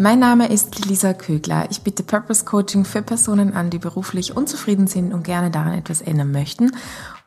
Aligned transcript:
Mein 0.00 0.20
Name 0.20 0.48
ist 0.48 0.86
Lisa 0.86 1.12
Kögler. 1.12 1.66
Ich 1.70 1.82
biete 1.82 2.04
Purpose 2.04 2.44
Coaching 2.44 2.84
für 2.84 3.02
Personen 3.02 3.52
an, 3.52 3.68
die 3.68 3.80
beruflich 3.80 4.36
unzufrieden 4.36 4.86
sind 4.86 5.12
und 5.12 5.24
gerne 5.24 5.50
daran 5.50 5.74
etwas 5.74 6.02
ändern 6.02 6.30
möchten. 6.30 6.70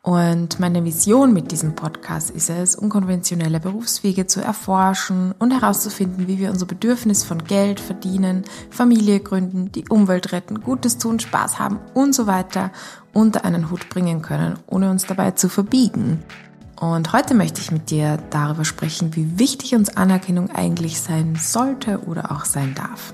Und 0.04 0.60
meine 0.62 0.86
Vision 0.86 1.34
mit 1.34 1.52
diesem 1.52 1.76
Podcast 1.76 2.30
ist 2.30 2.50
es, 2.50 2.76
unkonventionelle 2.76 3.60
Berufswege 3.60 4.26
zu 4.26 4.40
erforschen 4.40 5.36
und 5.38 5.52
herauszufinden, 5.52 6.30
wie 6.30 6.40
wir 6.40 6.50
unser 6.50 6.66
Bedürfnis 6.66 7.26
von 7.26 7.44
Geld 7.44 7.82
verdienen, 7.82 8.46
Familie 8.70 9.20
gründen, 9.20 9.74
die 9.74 9.90
Umwelt 9.90 10.32
retten, 10.32 10.62
Gutes 10.62 10.98
tun, 10.98 11.20
Spaß 11.20 11.60
haben 11.60 11.78
und 11.94 12.16
so 12.16 12.26
weiter 12.26 12.72
unter 13.12 13.44
einen 13.44 13.70
Hut 13.70 13.90
bringen 13.90 14.22
können, 14.22 14.58
ohne 14.66 14.90
uns 14.90 15.06
dabei 15.06 15.32
zu 15.32 15.50
verbiegen. 15.50 16.24
Und 16.82 17.14
heute 17.14 17.36
möchte 17.36 17.62
ich 17.62 17.70
mit 17.70 17.92
dir 17.92 18.18
darüber 18.32 18.66
sprechen, 18.66 19.16
wie 19.16 19.38
wichtig 19.38 19.76
uns 19.76 19.96
Anerkennung 19.96 20.50
eigentlich 20.50 21.00
sein 21.00 21.36
sollte 21.36 22.00
oder 22.08 22.32
auch 22.32 22.44
sein 22.44 22.74
darf. 22.74 23.14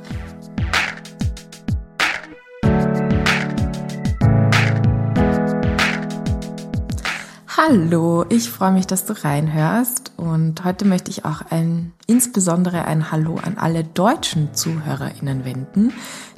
Hallo, 7.58 8.24
ich 8.30 8.50
freue 8.50 8.72
mich, 8.72 8.88
dass 8.88 9.04
du 9.04 9.22
reinhörst 9.22 10.14
und 10.16 10.64
heute 10.64 10.86
möchte 10.86 11.12
ich 11.12 11.26
auch 11.26 11.42
ein 11.50 11.92
insbesondere 12.06 12.86
ein 12.86 13.12
Hallo 13.12 13.36
an 13.44 13.58
alle 13.58 13.84
deutschen 13.84 14.54
Zuhörerinnen 14.54 15.44
wenden, 15.44 15.92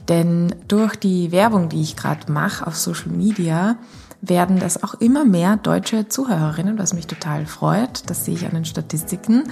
denn 0.08 0.56
durch 0.68 0.96
die 0.96 1.32
Werbung, 1.32 1.70
die 1.70 1.84
ich 1.84 1.96
gerade 1.96 2.32
mache 2.32 2.66
auf 2.66 2.76
Social 2.76 3.12
Media, 3.12 3.78
werden 4.22 4.60
das 4.60 4.84
auch 4.84 4.96
immer 4.96 5.26
mehr 5.26 5.58
deutsche 5.58 6.08
Zuhörerinnen, 6.08 6.78
was 6.78 6.94
mich 6.94 7.08
total 7.08 7.46
freut. 7.46 8.10
Das 8.10 8.26
sehe 8.26 8.36
ich 8.36 8.46
an 8.46 8.54
den 8.54 8.66
Statistiken. 8.66 9.44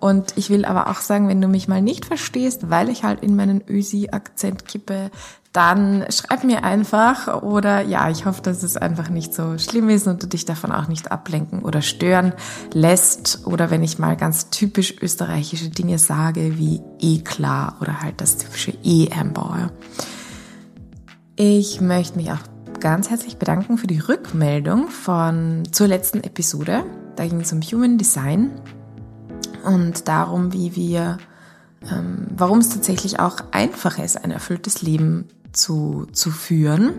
Und 0.00 0.34
ich 0.36 0.48
will 0.48 0.64
aber 0.64 0.88
auch 0.88 1.00
sagen, 1.00 1.28
wenn 1.28 1.40
du 1.40 1.48
mich 1.48 1.66
mal 1.66 1.82
nicht 1.82 2.04
verstehst, 2.04 2.70
weil 2.70 2.88
ich 2.88 3.02
halt 3.02 3.20
in 3.22 3.34
meinen 3.34 3.62
Ösi-Akzent 3.68 4.66
kippe, 4.66 5.10
dann 5.52 6.04
schreib 6.10 6.44
mir 6.44 6.62
einfach 6.62 7.42
oder 7.42 7.80
ja, 7.80 8.08
ich 8.10 8.26
hoffe, 8.26 8.42
dass 8.42 8.62
es 8.62 8.76
einfach 8.76 9.08
nicht 9.08 9.34
so 9.34 9.58
schlimm 9.58 9.88
ist 9.88 10.06
und 10.06 10.22
du 10.22 10.28
dich 10.28 10.44
davon 10.44 10.70
auch 10.70 10.86
nicht 10.86 11.10
ablenken 11.10 11.62
oder 11.62 11.82
stören 11.82 12.32
lässt 12.72 13.46
oder 13.46 13.70
wenn 13.70 13.82
ich 13.82 13.98
mal 13.98 14.16
ganz 14.16 14.50
typisch 14.50 14.94
österreichische 15.00 15.70
Dinge 15.70 15.98
sage 15.98 16.58
wie 16.58 16.80
eh 17.00 17.18
klar 17.22 17.76
oder 17.80 18.02
halt 18.02 18.20
das 18.20 18.36
typische 18.36 18.72
eh 18.84 19.10
einbaue. 19.10 19.72
Ich 21.34 21.80
möchte 21.80 22.18
mich 22.18 22.30
auch 22.30 22.38
ganz 22.80 23.10
herzlich 23.10 23.38
bedanken 23.38 23.76
für 23.76 23.86
die 23.86 23.98
Rückmeldung 23.98 24.88
von 24.88 25.62
zur 25.72 25.88
letzten 25.88 26.22
Episode. 26.22 26.84
Da 27.16 27.26
ging 27.26 27.40
es 27.40 27.52
um 27.52 27.60
Human 27.60 27.98
Design 27.98 28.52
und 29.64 30.06
darum, 30.06 30.52
wie 30.52 30.76
wir, 30.76 31.18
ähm, 31.90 32.28
warum 32.30 32.58
es 32.58 32.68
tatsächlich 32.68 33.18
auch 33.18 33.38
einfach 33.50 33.98
ist, 33.98 34.22
ein 34.22 34.30
erfülltes 34.30 34.82
Leben 34.82 35.26
zu, 35.52 36.06
zu 36.12 36.30
führen. 36.30 36.94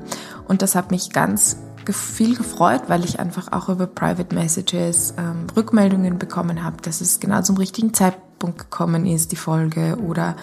Und 0.47 0.61
das 0.61 0.75
hat 0.75 0.91
mich 0.91 1.11
ganz 1.11 1.57
viel 1.89 2.35
gefreut, 2.35 2.83
weil 2.88 3.05
ich 3.05 3.19
einfach 3.19 3.52
auch 3.52 3.69
über 3.69 3.88
Private 3.88 4.35
Messages 4.35 5.13
ähm, 5.17 5.47
Rückmeldungen 5.55 6.19
bekommen 6.19 6.63
habe, 6.63 6.77
dass 6.81 7.00
es 7.00 7.19
genau 7.19 7.41
zum 7.41 7.57
richtigen 7.57 7.94
Zeitpunkt 7.94 8.59
gekommen 8.59 9.05
ist, 9.05 9.31
die 9.31 9.38
Folge, 9.38 9.97
oder 10.05 10.35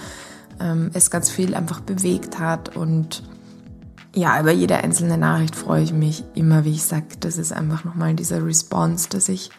ähm, 0.60 0.90
es 0.94 1.10
ganz 1.10 1.30
viel 1.30 1.54
einfach 1.54 1.80
bewegt 1.80 2.38
hat 2.38 2.74
und 2.74 3.22
ja, 4.16 4.40
über 4.40 4.50
jede 4.50 4.78
einzelne 4.78 5.18
Nachricht 5.18 5.54
freue 5.54 5.82
ich 5.82 5.92
mich 5.92 6.24
immer, 6.34 6.64
wie 6.64 6.72
ich 6.72 6.84
sage, 6.84 7.04
das 7.20 7.36
ist 7.36 7.52
einfach 7.52 7.84
nochmal 7.84 8.14
dieser 8.14 8.44
Response, 8.44 9.10
dass 9.10 9.28
ich 9.28 9.50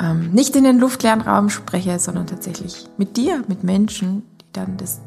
ähm, 0.00 0.30
nicht 0.32 0.56
in 0.56 0.64
den 0.64 0.78
luftleeren 0.78 1.20
Raum 1.20 1.50
spreche, 1.50 1.98
sondern 1.98 2.26
tatsächlich 2.26 2.88
mit 2.96 3.18
dir, 3.18 3.44
mit 3.48 3.64
Menschen, 3.64 4.22
die 4.40 4.46
dann 4.54 4.78
das 4.78 5.02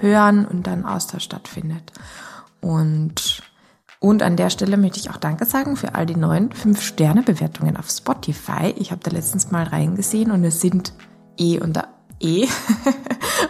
hören 0.00 0.44
und 0.44 0.66
dann 0.66 0.84
Austausch 0.84 1.24
stattfindet. 1.24 1.92
Und, 2.60 3.42
und 3.98 4.22
an 4.22 4.36
der 4.36 4.50
Stelle 4.50 4.76
möchte 4.76 4.98
ich 4.98 5.08
auch 5.08 5.16
Danke 5.16 5.46
sagen 5.46 5.76
für 5.76 5.94
all 5.94 6.04
die 6.04 6.16
neuen 6.16 6.50
5-Sterne-Bewertungen 6.50 7.78
auf 7.78 7.88
Spotify. 7.88 8.74
Ich 8.76 8.90
habe 8.90 9.00
da 9.02 9.10
letztens 9.10 9.52
mal 9.52 9.64
reingesehen 9.64 10.30
und 10.30 10.44
es 10.44 10.60
sind 10.60 10.92
eh 11.38 11.60
unter 11.60 11.88
eh 12.44 12.48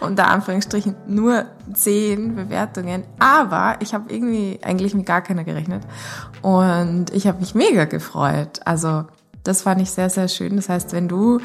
unter 0.01 0.29
Anführungsstrichen 0.29 0.95
nur 1.07 1.47
zehn 1.73 2.35
Bewertungen, 2.35 3.05
aber 3.19 3.77
ich 3.81 3.95
habe 3.95 4.13
irgendwie 4.13 4.59
eigentlich 4.63 4.95
mit 4.95 5.07
gar 5.07 5.23
keiner 5.23 5.45
gerechnet 5.45 5.83
und 6.43 7.11
ich 7.13 7.27
habe 7.27 7.41
mich 7.41 7.55
mega 7.55 7.85
gefreut. 7.85 8.61
Also 8.65 9.05
das 9.45 9.63
fand 9.63 9.81
ich 9.81 9.91
sehr, 9.91 10.11
sehr 10.11 10.29
schön. 10.29 10.57
Das 10.57 10.69
heißt, 10.69 10.93
wenn 10.93 11.09
du 11.09 11.41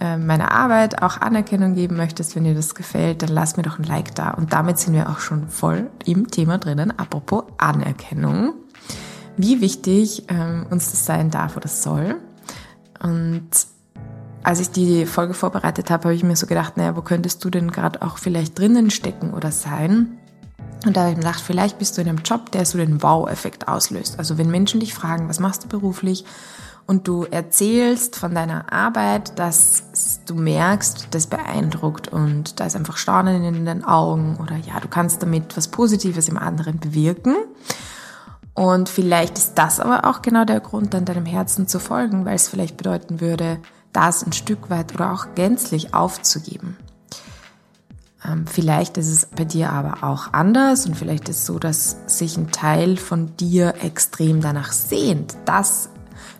äh, 0.00 0.16
meiner 0.16 0.52
Arbeit 0.52 1.02
auch 1.02 1.20
Anerkennung 1.20 1.74
geben 1.74 1.96
möchtest, 1.96 2.36
wenn 2.36 2.44
dir 2.44 2.54
das 2.54 2.74
gefällt, 2.74 3.22
dann 3.22 3.30
lass 3.30 3.56
mir 3.56 3.64
doch 3.64 3.78
ein 3.78 3.84
Like 3.84 4.14
da. 4.14 4.30
Und 4.30 4.52
damit 4.52 4.78
sind 4.78 4.94
wir 4.94 5.08
auch 5.08 5.18
schon 5.18 5.48
voll 5.48 5.90
im 6.04 6.30
Thema 6.30 6.58
drinnen. 6.58 6.96
Apropos 6.96 7.44
Anerkennung. 7.56 8.54
Wie 9.36 9.60
wichtig 9.60 10.24
ähm, 10.28 10.66
uns 10.70 10.90
das 10.90 11.06
sein 11.06 11.30
darf 11.30 11.56
oder 11.56 11.68
soll. 11.68 12.16
Und 13.02 13.48
als 14.48 14.60
ich 14.60 14.70
die 14.70 15.04
Folge 15.04 15.34
vorbereitet 15.34 15.90
habe, 15.90 16.04
habe 16.04 16.14
ich 16.14 16.22
mir 16.24 16.34
so 16.34 16.46
gedacht, 16.46 16.78
naja, 16.78 16.96
wo 16.96 17.02
könntest 17.02 17.44
du 17.44 17.50
denn 17.50 17.70
gerade 17.70 18.00
auch 18.00 18.16
vielleicht 18.16 18.58
drinnen 18.58 18.88
stecken 18.88 19.34
oder 19.34 19.52
sein? 19.52 20.16
Und 20.86 20.96
da 20.96 21.02
habe 21.02 21.10
ich 21.10 21.16
mir 21.18 21.24
gedacht, 21.24 21.42
vielleicht 21.42 21.78
bist 21.78 21.98
du 21.98 22.00
in 22.00 22.08
einem 22.08 22.22
Job, 22.24 22.50
der 22.52 22.64
so 22.64 22.78
den 22.78 23.02
Wow-Effekt 23.02 23.68
auslöst. 23.68 24.18
Also 24.18 24.38
wenn 24.38 24.50
Menschen 24.50 24.80
dich 24.80 24.94
fragen, 24.94 25.28
was 25.28 25.38
machst 25.38 25.64
du 25.64 25.68
beruflich? 25.68 26.24
Und 26.86 27.06
du 27.06 27.24
erzählst 27.24 28.16
von 28.16 28.34
deiner 28.34 28.72
Arbeit, 28.72 29.38
dass 29.38 30.22
du 30.24 30.34
merkst, 30.34 31.08
das 31.10 31.26
beeindruckt 31.26 32.08
und 32.08 32.58
da 32.58 32.64
ist 32.64 32.74
einfach 32.74 32.96
Staunen 32.96 33.44
in 33.44 33.66
den 33.66 33.84
Augen 33.84 34.38
oder 34.40 34.56
ja, 34.56 34.80
du 34.80 34.88
kannst 34.88 35.22
damit 35.22 35.58
was 35.58 35.68
Positives 35.68 36.26
im 36.30 36.38
anderen 36.38 36.78
bewirken. 36.78 37.36
Und 38.54 38.88
vielleicht 38.88 39.36
ist 39.36 39.56
das 39.56 39.78
aber 39.78 40.06
auch 40.06 40.22
genau 40.22 40.46
der 40.46 40.60
Grund, 40.60 40.94
dann 40.94 41.04
deinem 41.04 41.26
Herzen 41.26 41.68
zu 41.68 41.78
folgen, 41.78 42.24
weil 42.24 42.36
es 42.36 42.48
vielleicht 42.48 42.78
bedeuten 42.78 43.20
würde, 43.20 43.58
das 43.92 44.24
ein 44.24 44.32
Stück 44.32 44.70
weit 44.70 44.94
oder 44.94 45.12
auch 45.12 45.34
gänzlich 45.34 45.94
aufzugeben. 45.94 46.76
Ähm, 48.24 48.46
vielleicht 48.46 48.96
ist 48.96 49.08
es 49.08 49.26
bei 49.26 49.44
dir 49.44 49.70
aber 49.70 50.04
auch 50.04 50.32
anders 50.32 50.86
und 50.86 50.96
vielleicht 50.96 51.28
ist 51.28 51.38
es 51.38 51.46
so, 51.46 51.58
dass 51.58 51.96
sich 52.06 52.36
ein 52.36 52.50
Teil 52.50 52.96
von 52.96 53.36
dir 53.36 53.74
extrem 53.82 54.40
danach 54.40 54.72
sehnt, 54.72 55.36
dass 55.44 55.90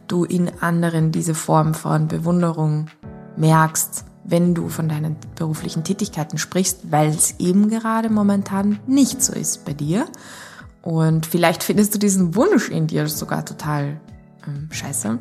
du 0.08 0.24
in 0.24 0.50
anderen 0.60 1.12
diese 1.12 1.34
Form 1.34 1.74
von 1.74 2.08
Bewunderung 2.08 2.88
merkst, 3.36 4.04
wenn 4.24 4.54
du 4.54 4.68
von 4.68 4.88
deinen 4.88 5.16
beruflichen 5.36 5.84
Tätigkeiten 5.84 6.38
sprichst, 6.38 6.90
weil 6.90 7.08
es 7.08 7.38
eben 7.38 7.70
gerade 7.70 8.10
momentan 8.10 8.78
nicht 8.86 9.22
so 9.22 9.32
ist 9.32 9.64
bei 9.64 9.72
dir. 9.72 10.06
Und 10.82 11.26
vielleicht 11.26 11.62
findest 11.62 11.94
du 11.94 11.98
diesen 11.98 12.34
Wunsch 12.34 12.68
in 12.68 12.86
dir 12.86 13.08
sogar 13.08 13.44
total 13.44 14.00
ähm, 14.46 14.68
scheiße 14.70 15.18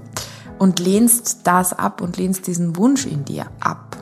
und 0.60 0.80
lehnst 0.80 1.46
das 1.46 1.74
ab 1.74 2.02
und 2.02 2.18
lehnst 2.18 2.48
diesen 2.48 2.76
Wunsch 2.76 3.06
in 3.06 3.26
dir 3.26 3.48
ab. 3.60 3.98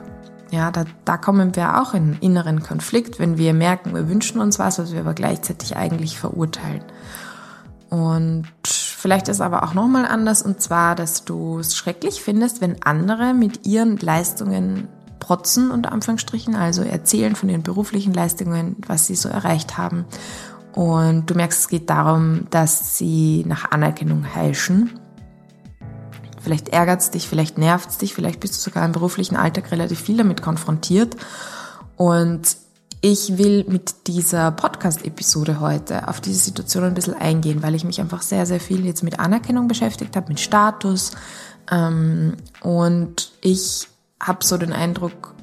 Ja, 0.50 0.70
da, 0.70 0.84
da 1.04 1.16
kommen 1.16 1.56
wir 1.56 1.80
auch 1.80 1.92
in 1.92 2.16
inneren 2.20 2.62
Konflikt, 2.62 3.18
wenn 3.18 3.36
wir 3.36 3.52
merken, 3.52 3.94
wir 3.94 4.08
wünschen 4.08 4.40
uns 4.40 4.58
was, 4.58 4.78
was 4.78 4.92
wir 4.92 5.00
aber 5.00 5.14
gleichzeitig 5.14 5.76
eigentlich 5.76 6.18
verurteilen. 6.18 6.84
Und 7.90 8.46
vielleicht 8.64 9.28
ist 9.28 9.40
aber 9.40 9.64
auch 9.64 9.74
nochmal 9.74 10.06
anders, 10.06 10.42
und 10.42 10.60
zwar, 10.60 10.94
dass 10.94 11.24
du 11.24 11.58
es 11.58 11.76
schrecklich 11.76 12.22
findest, 12.22 12.60
wenn 12.60 12.82
andere 12.82 13.34
mit 13.34 13.66
ihren 13.66 13.96
Leistungen 13.96 14.88
protzen, 15.18 15.70
unter 15.70 15.92
Anführungsstrichen, 15.92 16.54
also 16.54 16.82
erzählen 16.82 17.34
von 17.34 17.48
ihren 17.48 17.62
beruflichen 17.62 18.14
Leistungen, 18.14 18.76
was 18.86 19.06
sie 19.06 19.16
so 19.16 19.28
erreicht 19.28 19.76
haben. 19.76 20.04
Und 20.74 21.30
du 21.30 21.34
merkst, 21.34 21.60
es 21.60 21.68
geht 21.68 21.90
darum, 21.90 22.46
dass 22.50 22.98
sie 22.98 23.44
nach 23.46 23.70
Anerkennung 23.70 24.24
heischen 24.34 25.00
Vielleicht 26.46 26.68
ärgert 26.68 27.00
es 27.00 27.10
dich, 27.10 27.28
vielleicht 27.28 27.58
nervt 27.58 27.90
es 27.90 27.98
dich, 27.98 28.14
vielleicht 28.14 28.38
bist 28.38 28.54
du 28.54 28.60
sogar 28.60 28.84
im 28.84 28.92
beruflichen 28.92 29.34
Alltag 29.34 29.72
relativ 29.72 30.00
viel 30.00 30.16
damit 30.16 30.42
konfrontiert. 30.42 31.16
Und 31.96 32.56
ich 33.00 33.36
will 33.36 33.64
mit 33.66 34.06
dieser 34.06 34.52
Podcast-Episode 34.52 35.58
heute 35.58 36.06
auf 36.06 36.20
diese 36.20 36.38
Situation 36.38 36.84
ein 36.84 36.94
bisschen 36.94 37.14
eingehen, 37.14 37.64
weil 37.64 37.74
ich 37.74 37.82
mich 37.82 38.00
einfach 38.00 38.22
sehr, 38.22 38.46
sehr 38.46 38.60
viel 38.60 38.86
jetzt 38.86 39.02
mit 39.02 39.18
Anerkennung 39.18 39.66
beschäftigt 39.66 40.14
habe, 40.14 40.28
mit 40.28 40.38
Status. 40.38 41.16
Ähm, 41.68 42.34
und 42.60 43.32
ich 43.40 43.88
habe 44.20 44.44
so 44.44 44.56
den 44.56 44.72
Eindruck, 44.72 45.34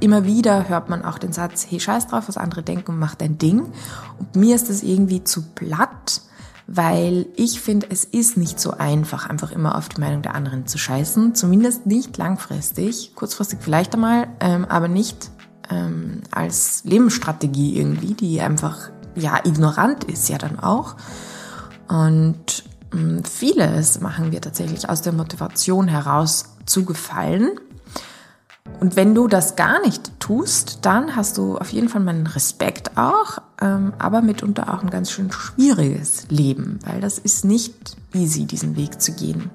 immer 0.00 0.26
wieder 0.26 0.68
hört 0.68 0.90
man 0.90 1.02
auch 1.02 1.16
den 1.16 1.32
Satz, 1.32 1.66
hey, 1.66 1.80
scheiß 1.80 2.08
drauf, 2.08 2.24
was 2.28 2.36
andere 2.36 2.62
denken 2.62 2.98
mach 2.98 3.14
dein 3.14 3.38
Ding. 3.38 3.72
Und 4.18 4.36
mir 4.36 4.54
ist 4.54 4.68
das 4.68 4.82
irgendwie 4.82 5.24
zu 5.24 5.40
platt 5.54 6.20
weil 6.66 7.26
ich 7.36 7.60
finde, 7.60 7.86
es 7.90 8.04
ist 8.04 8.36
nicht 8.36 8.58
so 8.58 8.72
einfach, 8.72 9.28
einfach 9.28 9.52
immer 9.52 9.76
auf 9.76 9.88
die 9.88 10.00
Meinung 10.00 10.22
der 10.22 10.34
anderen 10.34 10.66
zu 10.66 10.78
scheißen. 10.78 11.34
Zumindest 11.34 11.86
nicht 11.86 12.16
langfristig, 12.16 13.14
kurzfristig 13.14 13.60
vielleicht 13.62 13.94
einmal, 13.94 14.26
ähm, 14.40 14.64
aber 14.64 14.88
nicht 14.88 15.30
ähm, 15.70 16.22
als 16.30 16.82
Lebensstrategie 16.84 17.78
irgendwie, 17.78 18.14
die 18.14 18.40
einfach 18.40 18.90
ja 19.14 19.38
ignorant 19.44 20.04
ist 20.04 20.28
ja 20.28 20.38
dann 20.38 20.58
auch. 20.58 20.96
Und 21.88 22.64
ähm, 22.92 23.22
vieles 23.24 24.00
machen 24.00 24.32
wir 24.32 24.40
tatsächlich 24.40 24.88
aus 24.88 25.02
der 25.02 25.12
Motivation 25.12 25.86
heraus 25.86 26.56
zu 26.66 26.84
gefallen. 26.84 27.60
und 28.80 28.96
wenn 28.96 29.14
du 29.14 29.28
das 29.28 29.54
gar 29.54 29.80
nicht 29.82 30.18
tust, 30.18 30.80
dann 30.82 31.14
hast 31.14 31.38
du 31.38 31.56
auf 31.56 31.70
jeden 31.70 31.88
Fall 31.88 32.00
meinen 32.00 32.26
Respekt 32.26 32.96
auch, 32.96 33.38
ähm, 33.60 33.92
aber 33.98 34.22
mitunter 34.22 34.72
auch 34.72 34.82
ein 34.82 34.90
ganz 34.90 35.10
schön 35.10 35.30
schwieriges 35.32 36.28
Leben, 36.28 36.78
weil 36.84 37.00
das 37.00 37.18
ist 37.18 37.44
nicht 37.44 37.96
easy, 38.12 38.44
diesen 38.44 38.76
Weg 38.76 39.00
zu 39.00 39.12
gehen. 39.12 39.50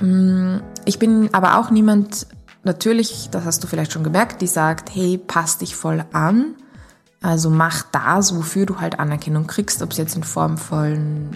Mm, 0.00 0.58
ich 0.84 0.98
bin 0.98 1.32
aber 1.32 1.58
auch 1.58 1.70
niemand, 1.70 2.26
natürlich, 2.64 3.28
das 3.30 3.44
hast 3.44 3.64
du 3.64 3.66
vielleicht 3.66 3.92
schon 3.92 4.04
gemerkt, 4.04 4.42
die 4.42 4.46
sagt, 4.46 4.94
hey, 4.94 5.18
passt 5.18 5.62
dich 5.62 5.74
voll 5.74 6.04
an. 6.12 6.54
Also 7.22 7.50
mach 7.50 7.82
das, 7.82 8.36
wofür 8.36 8.66
du 8.66 8.78
halt 8.78 9.00
Anerkennung 9.00 9.46
kriegst, 9.46 9.82
ob 9.82 9.92
es 9.92 9.98
jetzt 9.98 10.16
in 10.16 10.22
Form 10.22 10.58
von 10.58 11.30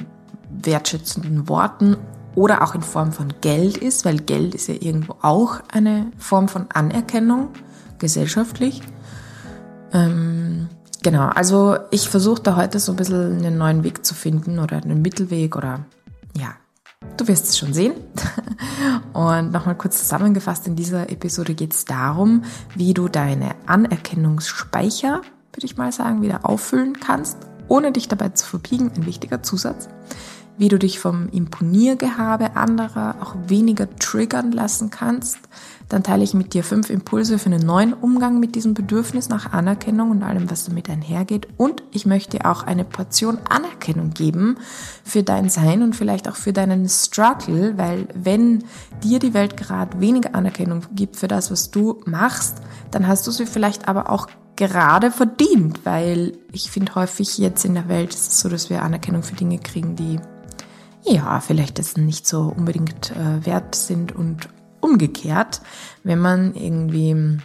wertschätzenden 0.50 1.49
Worten 1.49 1.97
oder 2.35 2.62
auch 2.62 2.75
in 2.75 2.82
Form 2.82 3.12
von 3.12 3.32
Geld 3.41 3.76
ist, 3.76 4.05
weil 4.05 4.19
Geld 4.19 4.55
ist 4.55 4.69
ja 4.69 4.75
irgendwo 4.75 5.17
auch 5.23 5.61
eine 5.73 6.12
Form 6.17 6.49
von 6.49 6.67
Anerkennung 6.73 7.49
gesellschaftlich. 7.99 8.82
Ähm, 9.93 10.69
genau, 11.02 11.29
also 11.29 11.76
ich 11.91 12.08
versuche 12.08 12.43
da 12.43 12.56
heute 12.56 12.79
so 12.79 12.93
ein 12.93 12.97
bisschen 12.97 13.38
einen 13.38 13.58
neuen 13.58 13.85
Weg 13.85 14.05
zu 14.05 14.14
finden 14.14 14.58
oder 14.58 14.76
einen 14.76 15.02
Mittelweg 15.02 15.56
oder 15.56 15.85
ja, 16.37 16.55
du 17.17 17.29
wirst 17.29 17.47
es 17.47 17.58
schon 17.58 17.73
sehen. 17.73 17.94
Und 19.12 19.52
nochmal 19.52 19.76
kurz 19.76 19.99
zusammengefasst, 19.99 20.67
in 20.67 20.76
dieser 20.76 21.11
Episode 21.11 21.55
geht 21.55 21.75
es 21.75 21.85
darum, 21.85 22.44
wie 22.75 22.94
du 22.94 23.08
deine 23.08 23.55
Anerkennungsspeicher, 23.67 25.23
würde 25.52 25.67
ich 25.67 25.76
mal 25.76 25.93
sagen, 25.93 26.23
wieder 26.23 26.49
auffüllen 26.49 26.99
kannst, 27.00 27.37
ohne 27.69 27.93
dich 27.93 28.08
dabei 28.08 28.31
zu 28.31 28.47
verbiegen, 28.47 28.93
ein 28.94 29.06
wichtiger 29.06 29.43
Zusatz 29.43 29.88
wie 30.61 30.69
du 30.69 30.79
dich 30.79 31.00
vom 31.00 31.31
Imponiergehabe 31.31 32.55
anderer 32.55 33.17
auch 33.23 33.35
weniger 33.47 33.88
triggern 33.97 34.52
lassen 34.52 34.91
kannst. 34.91 35.38
Dann 35.90 36.04
teile 36.04 36.22
ich 36.22 36.34
mit 36.34 36.54
dir 36.54 36.62
fünf 36.62 36.88
Impulse 36.88 37.38
für 37.38 37.46
einen 37.46 37.66
neuen 37.66 37.92
Umgang 37.92 38.38
mit 38.38 38.54
diesem 38.54 38.75
Bedürfnis 38.75 39.28
nach 39.28 39.52
Anerkennung 39.52 40.12
und 40.12 40.22
allem, 40.22 40.48
was 40.48 40.64
damit 40.64 40.88
einhergeht. 40.88 41.48
Und 41.56 41.82
ich 41.90 42.06
möchte 42.06 42.48
auch 42.48 42.62
eine 42.62 42.84
Portion 42.84 43.38
Anerkennung 43.48 44.10
geben 44.10 44.56
für 45.02 45.25
dein 45.25 45.50
Sein 45.50 45.82
und 45.82 45.96
vielleicht 45.96 46.28
auch 46.28 46.37
für 46.37 46.52
deinen 46.52 46.88
Struggle, 46.88 47.76
weil 47.76 48.06
wenn 48.14 48.62
dir 49.02 49.19
die 49.19 49.34
Welt 49.34 49.56
gerade 49.56 50.00
weniger 50.00 50.37
Anerkennung 50.37 50.82
gibt 50.94 51.16
für 51.16 51.26
das, 51.26 51.50
was 51.50 51.72
du 51.72 52.00
machst, 52.06 52.58
dann 52.92 53.08
hast 53.08 53.26
du 53.26 53.32
sie 53.32 53.44
vielleicht 53.44 53.88
aber 53.88 54.10
auch 54.10 54.28
gerade 54.54 55.10
verdient, 55.10 55.81
weil 55.84 56.38
ich 56.52 56.70
finde 56.70 56.94
häufig 56.94 57.37
jetzt 57.38 57.64
in 57.64 57.75
der 57.75 57.88
Welt 57.88 58.14
ist 58.14 58.31
es 58.31 58.40
so, 58.40 58.48
dass 58.48 58.70
wir 58.70 58.82
Anerkennung 58.82 59.25
für 59.25 59.34
Dinge 59.34 59.58
kriegen, 59.58 59.96
die 59.96 60.20
ja, 61.02 61.40
vielleicht 61.40 61.81
das 61.81 61.96
nicht 61.96 62.28
so 62.28 62.54
unbedingt 62.56 63.10
äh, 63.10 63.44
wert 63.44 63.75
sind 63.75 64.14
und 64.14 64.48
umgekehrt, 64.80 65.60
wenn 66.04 66.18
man 66.18 66.54
irgendwie 66.54 67.38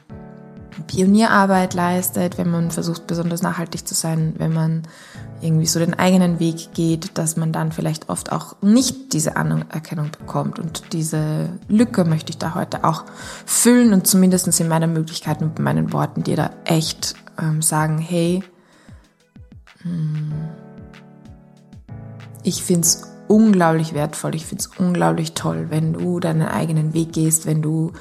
Pionierarbeit 0.87 1.73
leistet, 1.73 2.37
wenn 2.37 2.49
man 2.49 2.71
versucht 2.71 3.07
besonders 3.07 3.41
nachhaltig 3.41 3.87
zu 3.87 3.93
sein, 3.93 4.35
wenn 4.37 4.53
man 4.53 4.83
irgendwie 5.41 5.65
so 5.65 5.79
den 5.79 5.93
eigenen 5.93 6.39
Weg 6.39 6.73
geht, 6.73 7.17
dass 7.17 7.37
man 7.37 7.51
dann 7.51 7.71
vielleicht 7.71 8.09
oft 8.09 8.31
auch 8.31 8.55
nicht 8.61 9.13
diese 9.13 9.35
Anerkennung 9.35 10.11
bekommt. 10.11 10.59
Und 10.59 10.93
diese 10.93 11.49
Lücke 11.67 12.05
möchte 12.05 12.31
ich 12.31 12.37
da 12.37 12.55
heute 12.55 12.83
auch 12.83 13.05
füllen 13.45 13.93
und 13.93 14.07
zumindest 14.07 14.59
in 14.59 14.67
meiner 14.67 14.87
Möglichkeit 14.87 15.41
und 15.41 15.59
meinen 15.59 15.93
Worten 15.93 16.23
dir 16.23 16.35
da 16.35 16.51
echt 16.65 17.15
ähm, 17.39 17.61
sagen, 17.61 17.97
hey, 17.97 18.43
hm, 19.81 20.31
ich 22.43 22.63
find's 22.63 23.14
unglaublich 23.27 23.94
wertvoll. 23.94 24.36
Ich 24.36 24.45
finde 24.45 24.63
es 24.63 24.69
unglaublich 24.77 25.33
toll, 25.33 25.68
wenn 25.69 25.94
du 25.94 26.19
deinen 26.19 26.48
eigenen 26.48 26.94
Weg 26.94 27.13
gehst, 27.13 27.45
wenn 27.45 27.62
du 27.62 27.94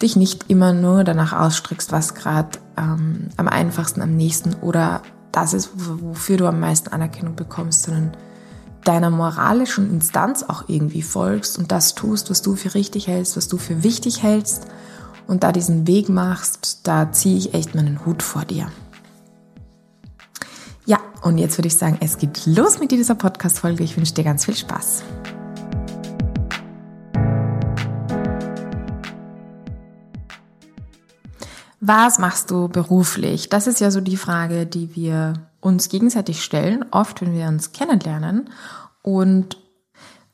dich 0.00 0.16
nicht 0.16 0.50
immer 0.50 0.72
nur 0.72 1.04
danach 1.04 1.32
ausstrickst, 1.32 1.92
was 1.92 2.14
gerade 2.14 2.58
ähm, 2.76 3.28
am 3.36 3.48
einfachsten, 3.48 4.02
am 4.02 4.16
nächsten 4.16 4.54
oder 4.54 5.02
das 5.30 5.54
ist, 5.54 5.70
wofür 5.74 6.36
du 6.36 6.46
am 6.46 6.60
meisten 6.60 6.90
Anerkennung 6.90 7.36
bekommst, 7.36 7.84
sondern 7.84 8.12
deiner 8.84 9.10
moralischen 9.10 9.90
Instanz 9.90 10.42
auch 10.42 10.64
irgendwie 10.68 11.02
folgst 11.02 11.58
und 11.58 11.70
das 11.70 11.94
tust, 11.94 12.30
was 12.30 12.42
du 12.42 12.56
für 12.56 12.74
richtig 12.74 13.06
hältst, 13.06 13.36
was 13.36 13.48
du 13.48 13.56
für 13.56 13.82
wichtig 13.82 14.22
hältst 14.22 14.66
und 15.26 15.44
da 15.44 15.52
diesen 15.52 15.86
Weg 15.86 16.08
machst, 16.08 16.80
da 16.82 17.12
ziehe 17.12 17.38
ich 17.38 17.54
echt 17.54 17.74
meinen 17.74 18.04
Hut 18.04 18.22
vor 18.22 18.44
dir. 18.44 18.66
Ja, 20.84 20.98
und 21.22 21.38
jetzt 21.38 21.58
würde 21.58 21.68
ich 21.68 21.76
sagen, 21.76 21.98
es 22.00 22.18
geht 22.18 22.44
los 22.46 22.80
mit 22.80 22.90
dieser 22.90 23.14
Podcast-Folge. 23.14 23.84
Ich 23.84 23.96
wünsche 23.96 24.14
dir 24.14 24.24
ganz 24.24 24.44
viel 24.44 24.56
Spaß. 24.56 25.04
Was 31.80 32.18
machst 32.18 32.50
du 32.50 32.68
beruflich? 32.68 33.48
Das 33.48 33.66
ist 33.66 33.80
ja 33.80 33.90
so 33.90 34.00
die 34.00 34.16
Frage, 34.16 34.66
die 34.66 34.94
wir 34.94 35.34
uns 35.60 35.88
gegenseitig 35.88 36.42
stellen, 36.42 36.84
oft 36.90 37.20
wenn 37.20 37.34
wir 37.34 37.46
uns 37.46 37.72
kennenlernen. 37.72 38.50
Und 39.02 39.58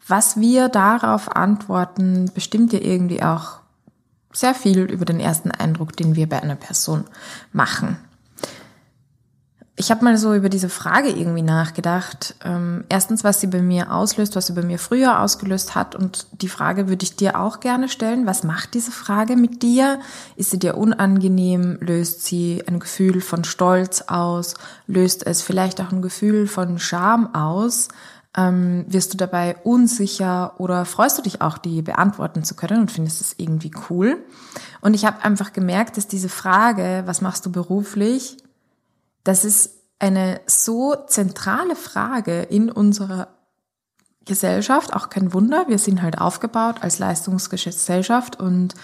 was 0.07 0.41
wir 0.41 0.69
darauf 0.69 1.35
antworten, 1.37 2.31
bestimmt 2.35 2.73
ja 2.73 2.81
irgendwie 2.81 3.23
auch 3.23 3.61
sehr 4.33 4.55
viel 4.55 4.81
über 4.91 5.05
den 5.05 5.21
ersten 5.21 5.51
Eindruck, 5.51 5.97
den 5.97 6.17
wir 6.17 6.29
bei 6.29 6.43
einer 6.43 6.57
Person 6.57 7.05
machen 7.53 7.99
ich 9.79 9.93
habe 9.93 10.05
mal 10.05 10.19
so 10.19 10.35
über 10.35 10.49
diese 10.49 10.69
Frage 10.69 11.09
irgendwie 11.09 11.43
nachgedacht. 11.43 12.35
Ähm, 12.45 12.85
erstens, 12.89 13.23
was 13.23 13.41
sie 13.41 13.47
bei 13.47 13.63
mir 13.63 13.93
auslöst, 13.93 14.35
was 14.35 14.49
sie 14.49 14.53
bei 14.53 14.63
mir 14.63 14.79
früher 14.79 15.21
ausgelöst 15.21 15.77
hat. 15.77 15.95
Und 15.95 16.27
die 16.33 16.49
Frage 16.49 16.89
würde 16.89 17.05
ich 17.05 17.15
dir 17.15 17.39
auch 17.39 17.61
gerne 17.61 17.89
stellen. 17.89 18.27
Was 18.27 18.43
macht 18.43 18.75
diese 18.75 18.91
Frage 18.91 19.37
mit 19.37 19.63
dir? 19.63 20.01
Ist 20.35 20.51
sie 20.51 20.59
dir 20.59 20.77
unangenehm? 20.77 21.79
Löst 21.81 22.25
sie 22.25 22.61
ein 22.67 22.81
Gefühl 22.81 23.21
von 23.21 23.45
Stolz 23.45 24.03
aus? 24.09 24.55
Löst 24.89 25.25
es 25.25 25.43
vielleicht 25.43 25.81
auch 25.81 25.93
ein 25.93 26.03
Gefühl 26.03 26.49
von 26.49 26.81
Scham 26.81 27.33
aus? 27.37 27.87
Ähm, 28.37 28.85
wirst 28.89 29.15
du 29.15 29.17
dabei 29.17 29.57
unsicher 29.63 30.59
oder 30.59 30.87
freust 30.87 31.19
du 31.19 31.23
dich 31.23 31.41
auch, 31.41 31.57
die 31.57 31.83
beantworten 31.83 32.43
zu 32.43 32.57
können 32.57 32.81
und 32.81 32.91
findest 32.91 33.21
es 33.21 33.35
irgendwie 33.39 33.71
cool? 33.89 34.19
Und 34.81 34.95
ich 34.95 35.05
habe 35.05 35.25
einfach 35.25 35.53
gemerkt, 35.53 35.97
dass 35.97 36.09
diese 36.09 36.29
Frage, 36.29 37.05
was 37.07 37.21
machst 37.21 37.47
du 37.47 37.53
beruflich, 37.53 38.37
das 39.25 39.45
ist 39.45 39.71
eine 39.99 40.41
so 40.47 40.95
zentrale 41.07 41.77
Frage 41.77 42.43
in 42.43 42.71
unserer 42.71 43.29
Gesellschaft, 44.25 44.95
auch 44.95 45.09
kein 45.09 45.33
Wunder, 45.33 45.65
wir 45.69 45.79
sind 45.79 46.03
halt 46.03 46.21
aufgebaut 46.21 46.77
als 46.83 46.99
Leistungsgesellschaft 46.99 48.39
und 48.39 48.75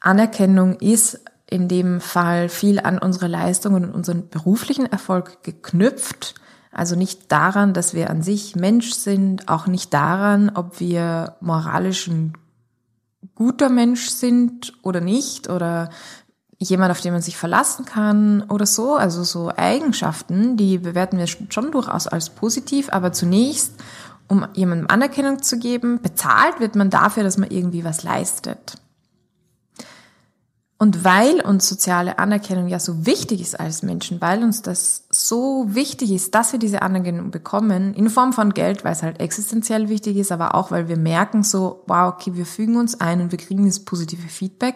Anerkennung 0.00 0.78
ist 0.80 1.20
in 1.52 1.68
dem 1.68 2.00
Fall 2.00 2.48
viel 2.48 2.80
an 2.80 2.98
unsere 2.98 3.26
Leistung 3.26 3.74
und 3.74 3.90
unseren 3.90 4.28
beruflichen 4.28 4.86
Erfolg 4.86 5.42
geknüpft. 5.42 6.34
Also 6.70 6.96
nicht 6.96 7.30
daran, 7.30 7.74
dass 7.74 7.92
wir 7.92 8.08
an 8.08 8.22
sich 8.22 8.56
Mensch 8.56 8.92
sind, 8.92 9.48
auch 9.48 9.66
nicht 9.66 9.92
daran, 9.92 10.50
ob 10.54 10.80
wir 10.80 11.36
moralisch 11.40 12.06
ein 12.06 12.32
guter 13.34 13.68
Mensch 13.68 14.08
sind 14.08 14.72
oder 14.82 15.00
nicht 15.00 15.50
oder 15.50 15.90
jemand, 16.62 16.90
auf 16.90 17.00
den 17.00 17.12
man 17.12 17.22
sich 17.22 17.36
verlassen 17.36 17.84
kann 17.84 18.42
oder 18.48 18.66
so. 18.66 18.96
Also 18.96 19.24
so 19.24 19.52
Eigenschaften, 19.54 20.56
die 20.56 20.78
bewerten 20.78 21.18
wir 21.18 21.26
schon 21.26 21.70
durchaus 21.70 22.06
als 22.06 22.30
positiv, 22.30 22.88
aber 22.90 23.12
zunächst, 23.12 23.74
um 24.28 24.46
jemandem 24.54 24.88
Anerkennung 24.88 25.42
zu 25.42 25.58
geben, 25.58 26.00
bezahlt 26.00 26.60
wird 26.60 26.74
man 26.74 26.90
dafür, 26.90 27.22
dass 27.22 27.38
man 27.38 27.50
irgendwie 27.50 27.84
was 27.84 28.02
leistet. 28.02 28.78
Und 30.82 31.04
weil 31.04 31.40
uns 31.40 31.68
soziale 31.68 32.18
Anerkennung 32.18 32.66
ja 32.66 32.80
so 32.80 33.06
wichtig 33.06 33.40
ist 33.40 33.60
als 33.60 33.84
Menschen, 33.84 34.20
weil 34.20 34.42
uns 34.42 34.62
das 34.62 35.04
so 35.10 35.66
wichtig 35.68 36.10
ist, 36.10 36.34
dass 36.34 36.50
wir 36.50 36.58
diese 36.58 36.82
Anerkennung 36.82 37.30
bekommen, 37.30 37.94
in 37.94 38.10
Form 38.10 38.32
von 38.32 38.52
Geld, 38.52 38.84
weil 38.84 38.90
es 38.90 39.04
halt 39.04 39.20
existenziell 39.20 39.88
wichtig 39.88 40.16
ist, 40.16 40.32
aber 40.32 40.56
auch, 40.56 40.72
weil 40.72 40.88
wir 40.88 40.96
merken 40.96 41.44
so, 41.44 41.84
wow, 41.86 42.12
okay, 42.12 42.32
wir 42.34 42.46
fügen 42.46 42.76
uns 42.76 43.00
ein 43.00 43.20
und 43.20 43.30
wir 43.30 43.38
kriegen 43.38 43.64
das 43.64 43.78
positive 43.78 44.26
Feedback. 44.26 44.74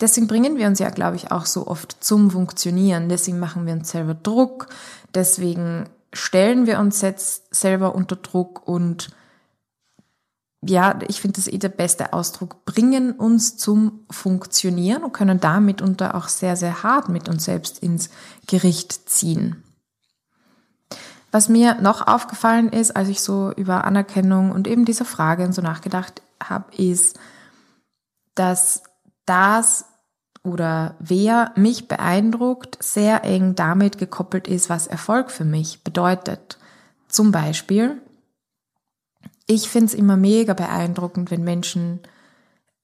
Deswegen 0.00 0.26
bringen 0.26 0.56
wir 0.56 0.66
uns 0.68 0.78
ja, 0.78 0.88
glaube 0.88 1.16
ich, 1.16 1.30
auch 1.30 1.44
so 1.44 1.66
oft 1.66 2.02
zum 2.02 2.30
Funktionieren. 2.30 3.10
Deswegen 3.10 3.38
machen 3.38 3.66
wir 3.66 3.74
uns 3.74 3.90
selber 3.90 4.14
Druck. 4.14 4.68
Deswegen 5.14 5.84
stellen 6.14 6.66
wir 6.66 6.78
uns 6.78 7.02
jetzt 7.02 7.54
selber 7.54 7.94
unter 7.94 8.16
Druck 8.16 8.66
und 8.66 9.10
ja, 10.64 10.98
ich 11.08 11.20
finde 11.20 11.36
das 11.36 11.48
eh 11.48 11.58
der 11.58 11.68
beste 11.68 12.12
Ausdruck, 12.12 12.64
bringen 12.64 13.12
uns 13.12 13.56
zum 13.56 14.04
Funktionieren 14.10 15.02
und 15.02 15.12
können 15.12 15.40
damit 15.40 15.82
unter 15.82 16.14
auch 16.14 16.28
sehr, 16.28 16.56
sehr 16.56 16.84
hart 16.84 17.08
mit 17.08 17.28
uns 17.28 17.44
selbst 17.44 17.80
ins 17.80 18.10
Gericht 18.46 19.08
ziehen. 19.10 19.64
Was 21.32 21.48
mir 21.48 21.76
noch 21.80 22.06
aufgefallen 22.06 22.68
ist, 22.68 22.94
als 22.94 23.08
ich 23.08 23.22
so 23.22 23.52
über 23.56 23.84
Anerkennung 23.84 24.52
und 24.52 24.68
eben 24.68 24.84
diese 24.84 25.04
Frage 25.04 25.52
so 25.52 25.62
nachgedacht 25.62 26.22
habe, 26.42 26.72
ist, 26.76 27.18
dass 28.34 28.82
das 29.24 29.86
oder 30.44 30.96
wer 30.98 31.52
mich 31.56 31.88
beeindruckt, 31.88 32.82
sehr 32.82 33.24
eng 33.24 33.54
damit 33.54 33.98
gekoppelt 33.98 34.46
ist, 34.48 34.68
was 34.68 34.86
Erfolg 34.86 35.30
für 35.30 35.44
mich 35.44 35.82
bedeutet. 35.84 36.58
Zum 37.08 37.30
Beispiel, 37.30 38.02
ich 39.46 39.68
finde 39.68 39.86
es 39.86 39.94
immer 39.94 40.16
mega 40.16 40.54
beeindruckend, 40.54 41.30
wenn 41.30 41.44
Menschen 41.44 42.00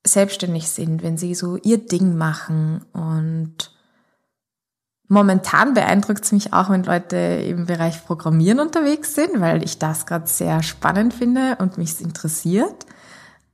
selbstständig 0.07 0.69
sind, 0.69 1.03
wenn 1.03 1.19
sie 1.19 1.35
so 1.35 1.57
ihr 1.57 1.79
Ding 1.79 2.17
machen 2.17 2.85
und 2.93 3.73
Momentan 5.11 5.73
beeindruckt 5.73 6.23
es 6.23 6.33
mich 6.33 6.53
auch, 6.53 6.69
wenn 6.69 6.85
Leute 6.85 7.17
im 7.17 7.65
Bereich 7.65 8.05
Programmieren 8.05 8.61
unterwegs 8.61 9.15
sind, 9.15 9.41
weil 9.41 9.65
ich 9.65 9.79
das 9.79 10.05
gerade 10.05 10.27
sehr 10.27 10.63
spannend 10.63 11.15
finde 11.15 11.57
und 11.61 11.79
mich 11.79 11.99
interessiert. 12.03 12.85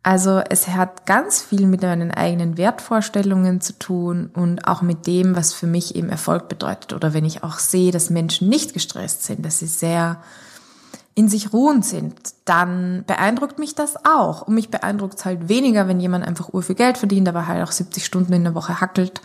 Also 0.03 0.43
es 0.51 0.67
hat 0.67 1.07
ganz 1.07 1.41
viel 1.41 1.67
mit 1.67 1.83
meinen 1.83 2.11
eigenen 2.11 2.59
Wertvorstellungen 2.59 3.61
zu 3.61 3.79
tun 3.79 4.31
und 4.35 4.67
auch 4.67 4.83
mit 4.83 5.07
dem, 5.07 5.37
was 5.37 5.55
für 5.55 5.69
mich 5.69 5.95
eben 5.95 6.09
Erfolg 6.09 6.49
bedeutet. 6.49 6.93
Oder 6.93 7.15
wenn 7.15 7.25
ich 7.25 7.45
auch 7.45 7.59
sehe, 7.59 7.93
dass 7.93 8.11
Menschen 8.11 8.49
nicht 8.49 8.75
gestresst 8.75 9.23
sind, 9.23 9.47
dass 9.47 9.61
sie 9.61 9.69
sehr 9.69 10.21
in 11.15 11.29
sich 11.29 11.53
ruhend 11.53 11.85
sind, 11.85 12.35
dann 12.45 13.05
beeindruckt 13.07 13.59
mich 13.59 13.75
das 13.75 14.05
auch. 14.05 14.43
Und 14.43 14.55
mich 14.55 14.71
beeindruckt 14.71 15.19
es 15.19 15.25
halt 15.25 15.49
weniger, 15.49 15.87
wenn 15.87 16.01
jemand 16.01 16.27
einfach 16.27 16.53
ur 16.53 16.63
viel 16.63 16.75
Geld 16.75 16.99
verdient, 16.99 17.29
aber 17.29 17.47
halt 17.47 17.63
auch 17.67 17.73
70 17.73 18.05
Stunden 18.05 18.33
in 18.33 18.45
der 18.45 18.55
Woche 18.55 18.81
hackelt 18.81 19.21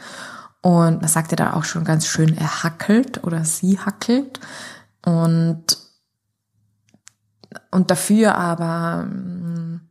und 0.62 1.02
man 1.02 1.08
sagt 1.08 1.32
ja 1.32 1.38
da 1.38 1.54
auch 1.54 1.64
schon 1.64 1.86
ganz 1.86 2.06
schön, 2.06 2.36
er 2.38 2.64
hackelt 2.64 3.24
oder 3.24 3.46
sie 3.46 3.80
hackelt. 3.80 4.40
Und, 5.06 5.64
und 7.72 7.92
dafür 7.92 8.36
aber 8.36 9.04
ähm, 9.04 9.82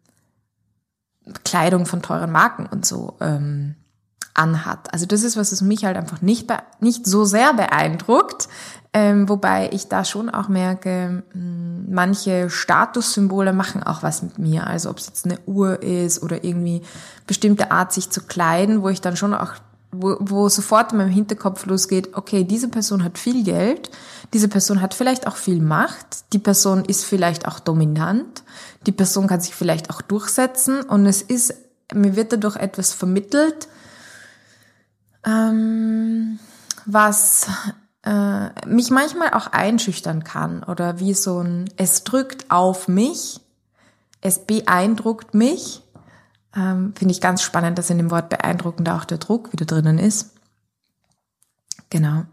Kleidung 1.44 1.86
von 1.86 2.02
teuren 2.02 2.30
Marken 2.30 2.66
und 2.66 2.84
so 2.84 3.16
ähm, 3.20 3.76
anhat. 4.34 4.92
Also 4.92 5.06
das 5.06 5.22
ist 5.22 5.38
was, 5.38 5.52
was 5.52 5.62
mich 5.62 5.86
halt 5.86 5.96
einfach 5.96 6.20
nicht, 6.20 6.52
nicht 6.80 7.06
so 7.06 7.24
sehr 7.24 7.54
beeindruckt, 7.54 8.48
ähm, 8.92 9.28
wobei 9.28 9.71
ich 9.73 9.88
da 9.88 10.04
schon 10.04 10.30
auch 10.30 10.49
merke, 10.49 11.23
manche 11.35 12.49
Statussymbole 12.49 13.52
machen 13.52 13.83
auch 13.83 14.02
was 14.02 14.23
mit 14.23 14.38
mir. 14.38 14.66
Also 14.66 14.90
ob 14.90 14.99
es 14.99 15.07
jetzt 15.07 15.26
eine 15.26 15.38
Uhr 15.47 15.83
ist 15.83 16.23
oder 16.23 16.42
irgendwie 16.42 16.83
bestimmte 17.26 17.71
Art, 17.71 17.92
sich 17.92 18.11
zu 18.11 18.23
kleiden, 18.23 18.83
wo 18.83 18.88
ich 18.88 19.00
dann 19.00 19.16
schon 19.16 19.35
auch 19.35 19.54
wo, 19.90 20.16
wo 20.21 20.49
sofort 20.49 20.92
in 20.92 20.99
meinem 20.99 21.11
Hinterkopf 21.11 21.64
losgeht, 21.66 22.14
okay, 22.14 22.45
diese 22.45 22.68
Person 22.68 23.04
hat 23.04 23.16
viel 23.18 23.42
Geld, 23.42 23.90
diese 24.35 24.49
Person 24.49 24.83
hat 24.83 24.92
vielleicht 24.92 25.26
auch 25.26 25.37
viel 25.37 25.61
Macht, 25.61 26.33
die 26.35 26.38
Person 26.38 26.85
ist 26.85 27.04
vielleicht 27.04 27.49
auch 27.49 27.59
dominant, 27.59 28.42
die 28.87 28.92
Person 28.92 29.26
kann 29.26 29.40
sich 29.40 29.54
vielleicht 29.54 29.90
auch 29.90 30.02
durchsetzen 30.02 30.83
und 30.83 31.07
es 31.07 31.23
ist, 31.23 31.54
mir 31.95 32.16
wird 32.16 32.33
dadurch 32.33 32.57
etwas 32.57 32.92
vermittelt, 32.92 33.68
ähm, 35.25 36.38
was 36.85 37.47
äh, 38.08 38.66
mich 38.66 38.90
manchmal 38.90 39.34
auch 39.34 39.48
einschüchtern 39.48 40.24
kann 40.24 40.62
oder 40.62 41.00
wie 41.00 41.14
so 41.14 41.40
ein, 41.40 41.70
es 41.76 42.04
drückt 42.04 42.50
auf 42.50 42.88
mich, 42.88 43.40
es 44.20 44.44
beeindruckt 44.46 45.34
mich 45.34 45.82
ähm, 46.56 46.92
Finde 46.96 47.12
ich 47.12 47.20
ganz 47.20 47.42
spannend, 47.42 47.78
dass 47.78 47.90
in 47.90 47.98
dem 47.98 48.10
Wort 48.10 48.28
beeindruckend 48.28 48.88
auch 48.88 49.04
der 49.04 49.18
Druck 49.18 49.52
wieder 49.52 49.66
drinnen 49.66 49.98
ist. 49.98 50.34
Genau. 51.90 52.24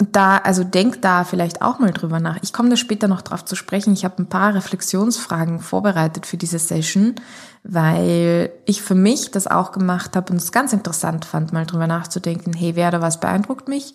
Und 0.00 0.16
da, 0.16 0.38
also 0.38 0.64
denk 0.64 1.00
da 1.02 1.22
vielleicht 1.22 1.62
auch 1.62 1.78
mal 1.78 1.92
drüber 1.92 2.18
nach. 2.18 2.38
Ich 2.42 2.52
komme 2.52 2.68
da 2.68 2.76
später 2.76 3.06
noch 3.06 3.22
drauf 3.22 3.44
zu 3.44 3.54
sprechen. 3.54 3.92
Ich 3.92 4.04
habe 4.04 4.20
ein 4.20 4.28
paar 4.28 4.54
Reflexionsfragen 4.54 5.60
vorbereitet 5.60 6.26
für 6.26 6.36
diese 6.36 6.58
Session, 6.58 7.14
weil 7.62 8.50
ich 8.66 8.82
für 8.82 8.96
mich 8.96 9.30
das 9.30 9.46
auch 9.46 9.70
gemacht 9.70 10.16
habe 10.16 10.32
und 10.32 10.38
es 10.38 10.50
ganz 10.50 10.72
interessant 10.72 11.24
fand, 11.24 11.52
mal 11.52 11.66
drüber 11.66 11.86
nachzudenken, 11.86 12.52
hey, 12.52 12.74
wer 12.74 12.88
oder 12.88 13.00
was 13.00 13.20
beeindruckt 13.20 13.68
mich? 13.68 13.94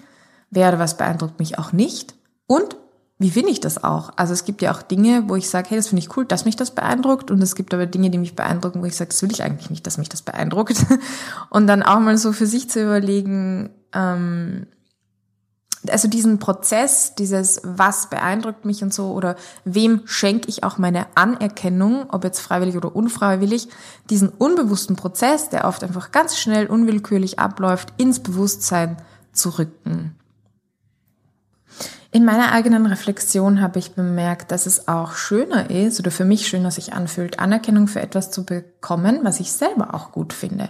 Wer 0.49 0.69
oder 0.69 0.79
was 0.79 0.97
beeindruckt 0.97 1.39
mich 1.39 1.59
auch 1.59 1.71
nicht? 1.71 2.15
Und 2.47 2.77
wie 3.19 3.31
finde 3.31 3.49
ich 3.49 3.59
das 3.59 3.83
auch? 3.83 4.11
Also 4.15 4.33
es 4.33 4.45
gibt 4.45 4.61
ja 4.61 4.71
auch 4.71 4.83
Dinge, 4.83 5.23
wo 5.27 5.35
ich 5.35 5.49
sage, 5.49 5.69
hey, 5.69 5.77
das 5.77 5.87
finde 5.87 6.03
ich 6.03 6.15
cool, 6.15 6.25
dass 6.25 6.45
mich 6.45 6.55
das 6.55 6.71
beeindruckt. 6.71 7.31
Und 7.31 7.41
es 7.41 7.55
gibt 7.55 7.73
aber 7.73 7.87
Dinge, 7.87 8.11
die 8.11 8.19
mich 8.19 8.35
beeindrucken, 8.35 8.81
wo 8.81 8.85
ich 8.85 8.95
sage, 8.95 9.09
das 9.09 9.21
will 9.23 9.31
ich 9.31 9.41
eigentlich 9.41 9.71
nicht, 9.71 9.87
dass 9.87 9.97
mich 9.97 10.09
das 10.09 10.21
beeindruckt. 10.21 10.85
Und 11.49 11.65
dann 11.65 11.81
auch 11.81 11.99
mal 11.99 12.17
so 12.17 12.31
für 12.31 12.45
sich 12.45 12.69
zu 12.69 12.81
überlegen, 12.81 13.71
ähm, 13.91 14.67
also 15.89 16.07
diesen 16.07 16.37
Prozess, 16.39 17.15
dieses 17.15 17.61
was 17.63 18.09
beeindruckt 18.09 18.65
mich 18.65 18.83
und 18.83 18.93
so 18.93 19.11
oder 19.11 19.35
wem 19.63 20.01
schenke 20.05 20.49
ich 20.49 20.63
auch 20.63 20.77
meine 20.77 21.05
Anerkennung, 21.15 22.07
ob 22.09 22.23
jetzt 22.23 22.41
freiwillig 22.41 22.75
oder 22.75 22.93
unfreiwillig, 22.95 23.69
diesen 24.09 24.29
unbewussten 24.29 24.95
Prozess, 24.95 25.49
der 25.49 25.65
oft 25.65 25.83
einfach 25.83 26.11
ganz 26.11 26.37
schnell 26.37 26.67
unwillkürlich 26.67 27.39
abläuft, 27.39 27.93
ins 27.97 28.19
Bewusstsein 28.19 28.97
zu 29.31 29.57
rücken. 29.57 30.16
In 32.11 32.23
meiner 32.23 32.53
eigenen 32.53 32.85
Reflexion 32.85 33.61
habe 33.61 33.79
ich 33.79 33.91
bemerkt, 33.91 34.51
dass 34.51 34.65
es 34.65 34.87
auch 34.87 35.13
schöner 35.13 35.69
ist 35.69 35.99
oder 35.99 36.09
für 36.09 36.23
mich 36.23 36.47
schöner 36.47 36.71
sich 36.71 36.93
anfühlt, 36.93 37.39
Anerkennung 37.39 37.87
für 37.87 38.01
etwas 38.01 38.31
zu 38.31 38.45
bekommen, 38.45 39.19
was 39.23 39.39
ich 39.41 39.51
selber 39.51 39.93
auch 39.93 40.11
gut 40.13 40.31
finde. 40.31 40.69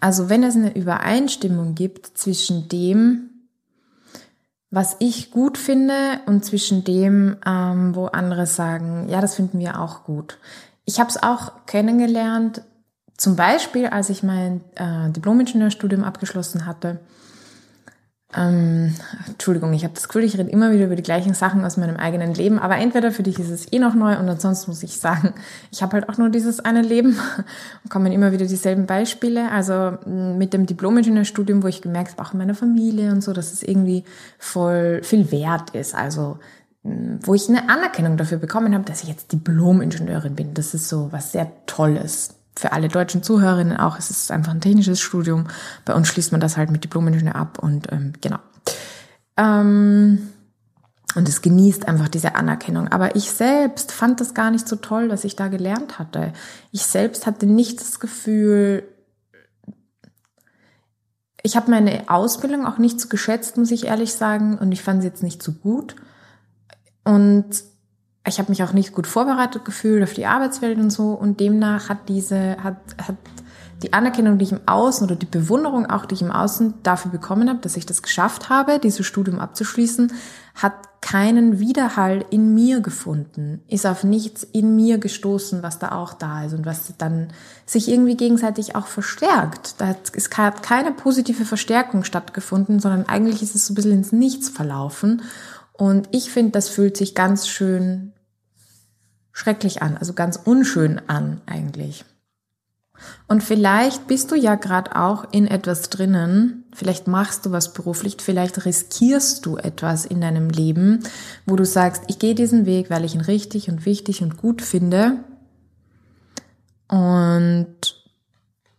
Also 0.00 0.28
wenn 0.28 0.44
es 0.44 0.54
eine 0.54 0.76
Übereinstimmung 0.76 1.74
gibt 1.74 2.16
zwischen 2.16 2.68
dem, 2.68 3.30
was 4.70 4.96
ich 5.00 5.30
gut 5.30 5.58
finde 5.58 6.20
und 6.26 6.44
zwischen 6.44 6.84
dem, 6.84 7.36
ähm, 7.44 7.94
wo 7.94 8.06
andere 8.06 8.46
sagen, 8.46 9.08
ja, 9.08 9.20
das 9.20 9.34
finden 9.34 9.58
wir 9.58 9.80
auch 9.80 10.04
gut. 10.04 10.38
Ich 10.84 11.00
habe 11.00 11.10
es 11.10 11.20
auch 11.20 11.66
kennengelernt, 11.66 12.62
zum 13.16 13.34
Beispiel, 13.34 13.86
als 13.86 14.10
ich 14.10 14.22
mein 14.22 14.60
äh, 14.74 15.10
Diplom-Ingenieurstudium 15.10 16.04
abgeschlossen 16.04 16.66
hatte 16.66 17.00
ähm, 18.36 18.94
Entschuldigung, 19.26 19.72
ich 19.72 19.84
habe 19.84 19.94
das 19.94 20.08
Gefühl, 20.08 20.24
ich 20.24 20.36
rede 20.36 20.50
immer 20.50 20.70
wieder 20.72 20.86
über 20.86 20.96
die 20.96 21.02
gleichen 21.02 21.34
Sachen 21.34 21.64
aus 21.64 21.76
meinem 21.76 21.96
eigenen 21.96 22.34
Leben, 22.34 22.58
aber 22.58 22.76
entweder 22.76 23.10
für 23.10 23.22
dich 23.22 23.38
ist 23.38 23.50
es 23.50 23.72
eh 23.72 23.78
noch 23.78 23.94
neu 23.94 24.18
und 24.18 24.28
ansonsten 24.28 24.70
muss 24.70 24.82
ich 24.82 24.98
sagen, 24.98 25.34
ich 25.70 25.82
habe 25.82 25.94
halt 25.94 26.08
auch 26.08 26.18
nur 26.18 26.28
dieses 26.28 26.60
eine 26.60 26.82
Leben 26.82 27.18
und 27.84 27.90
kommen 27.90 28.12
immer 28.12 28.32
wieder 28.32 28.46
dieselben 28.46 28.86
Beispiele. 28.86 29.50
Also 29.50 29.98
mit 30.06 30.52
dem 30.52 30.66
Diplom-Ingenieurstudium, 30.66 31.62
wo 31.62 31.68
ich 31.68 31.82
gemerkt 31.82 32.12
habe, 32.12 32.22
auch 32.22 32.32
in 32.32 32.38
meiner 32.38 32.54
Familie 32.54 33.10
und 33.10 33.22
so, 33.22 33.32
dass 33.32 33.52
es 33.52 33.62
irgendwie 33.62 34.04
voll 34.38 35.00
viel 35.02 35.30
wert 35.32 35.70
ist. 35.70 35.94
Also 35.94 36.38
wo 36.82 37.34
ich 37.34 37.48
eine 37.48 37.68
Anerkennung 37.68 38.16
dafür 38.16 38.38
bekommen 38.38 38.74
habe, 38.74 38.84
dass 38.84 39.02
ich 39.02 39.08
jetzt 39.08 39.32
Diplom-Ingenieurin 39.32 40.36
bin. 40.36 40.54
Das 40.54 40.74
ist 40.74 40.88
so 40.88 41.08
was 41.10 41.32
sehr 41.32 41.50
Tolles 41.66 42.36
für 42.56 42.72
alle 42.72 42.88
deutschen 42.88 43.22
Zuhörerinnen 43.22 43.76
auch, 43.76 43.98
es 43.98 44.10
ist 44.10 44.30
einfach 44.30 44.52
ein 44.52 44.60
technisches 44.60 45.00
Studium. 45.00 45.48
Bei 45.84 45.94
uns 45.94 46.08
schließt 46.08 46.32
man 46.32 46.40
das 46.40 46.56
halt 46.56 46.70
mit 46.70 46.84
Diplom-Ingenieur 46.84 47.34
ab 47.34 47.58
und 47.58 47.92
ähm, 47.92 48.14
genau. 48.20 48.38
Ähm, 49.36 50.28
und 51.14 51.28
es 51.28 51.40
genießt 51.40 51.88
einfach 51.88 52.08
diese 52.08 52.34
Anerkennung. 52.34 52.88
Aber 52.88 53.16
ich 53.16 53.30
selbst 53.30 53.92
fand 53.92 54.20
das 54.20 54.34
gar 54.34 54.50
nicht 54.50 54.68
so 54.68 54.76
toll, 54.76 55.08
was 55.08 55.24
ich 55.24 55.36
da 55.36 55.48
gelernt 55.48 55.98
hatte. 55.98 56.32
Ich 56.72 56.84
selbst 56.86 57.26
hatte 57.26 57.46
nicht 57.46 57.80
das 57.80 58.00
Gefühl, 58.00 58.82
ich 61.42 61.56
habe 61.56 61.70
meine 61.70 62.04
Ausbildung 62.08 62.66
auch 62.66 62.78
nicht 62.78 63.00
so 63.00 63.08
geschätzt, 63.08 63.56
muss 63.56 63.70
ich 63.70 63.86
ehrlich 63.86 64.12
sagen, 64.14 64.58
und 64.58 64.72
ich 64.72 64.82
fand 64.82 65.02
sie 65.02 65.08
jetzt 65.08 65.22
nicht 65.22 65.42
so 65.42 65.52
gut. 65.52 65.96
Und 67.04 67.46
ich 68.26 68.38
habe 68.38 68.50
mich 68.50 68.62
auch 68.62 68.72
nicht 68.72 68.92
gut 68.92 69.06
vorbereitet 69.06 69.64
gefühlt 69.64 70.02
auf 70.02 70.12
die 70.12 70.26
Arbeitswelt 70.26 70.78
und 70.78 70.90
so 70.90 71.12
und 71.12 71.40
demnach 71.40 71.88
hat 71.88 72.08
diese 72.08 72.56
hat 72.62 72.76
hat 73.06 73.16
die 73.82 73.92
Anerkennung, 73.92 74.38
die 74.38 74.44
ich 74.44 74.52
im 74.52 74.66
Außen 74.66 75.06
oder 75.06 75.16
die 75.16 75.26
Bewunderung 75.26 75.86
auch, 75.86 76.06
die 76.06 76.14
ich 76.14 76.22
im 76.22 76.30
Außen 76.30 76.74
dafür 76.82 77.10
bekommen 77.10 77.48
habe, 77.48 77.58
dass 77.60 77.76
ich 77.76 77.84
das 77.84 78.02
geschafft 78.02 78.48
habe, 78.48 78.78
dieses 78.78 79.04
Studium 79.04 79.38
abzuschließen, 79.38 80.12
hat 80.54 80.72
keinen 81.02 81.60
Widerhall 81.60 82.24
in 82.30 82.54
mir 82.54 82.80
gefunden, 82.80 83.62
ist 83.68 83.86
auf 83.86 84.02
nichts 84.02 84.44
in 84.44 84.74
mir 84.74 84.98
gestoßen, 84.98 85.62
was 85.62 85.78
da 85.78 85.92
auch 85.92 86.14
da 86.14 86.44
ist 86.44 86.54
und 86.54 86.64
was 86.64 86.94
dann 86.96 87.28
sich 87.66 87.88
irgendwie 87.88 88.16
gegenseitig 88.16 88.74
auch 88.74 88.86
verstärkt. 88.86 89.74
Da 89.78 89.88
hat 89.88 90.62
keine 90.62 90.92
positive 90.92 91.44
Verstärkung 91.44 92.02
stattgefunden, 92.02 92.80
sondern 92.80 93.04
eigentlich 93.06 93.42
ist 93.42 93.54
es 93.54 93.66
so 93.66 93.72
ein 93.72 93.76
bisschen 93.76 93.92
ins 93.92 94.12
Nichts 94.12 94.48
verlaufen. 94.48 95.22
Und 95.74 96.08
ich 96.12 96.30
finde, 96.30 96.52
das 96.52 96.70
fühlt 96.70 96.96
sich 96.96 97.14
ganz 97.14 97.46
schön 97.46 98.12
schrecklich 99.36 99.82
an, 99.82 99.98
also 99.98 100.14
ganz 100.14 100.40
unschön 100.42 100.98
an 101.08 101.42
eigentlich. 101.44 102.06
Und 103.28 103.42
vielleicht 103.42 104.06
bist 104.06 104.30
du 104.30 104.34
ja 104.34 104.54
gerade 104.54 104.96
auch 104.96 105.26
in 105.30 105.46
etwas 105.46 105.90
drinnen, 105.90 106.64
vielleicht 106.72 107.06
machst 107.06 107.44
du 107.44 107.52
was 107.52 107.74
beruflich, 107.74 108.16
vielleicht 108.18 108.64
riskierst 108.64 109.44
du 109.44 109.58
etwas 109.58 110.06
in 110.06 110.22
deinem 110.22 110.48
Leben, 110.48 111.00
wo 111.44 111.54
du 111.54 111.66
sagst, 111.66 112.04
ich 112.06 112.18
gehe 112.18 112.34
diesen 112.34 112.64
Weg, 112.64 112.88
weil 112.88 113.04
ich 113.04 113.14
ihn 113.14 113.20
richtig 113.20 113.68
und 113.68 113.84
wichtig 113.84 114.22
und 114.22 114.38
gut 114.38 114.62
finde. 114.62 115.18
Und 116.88 117.76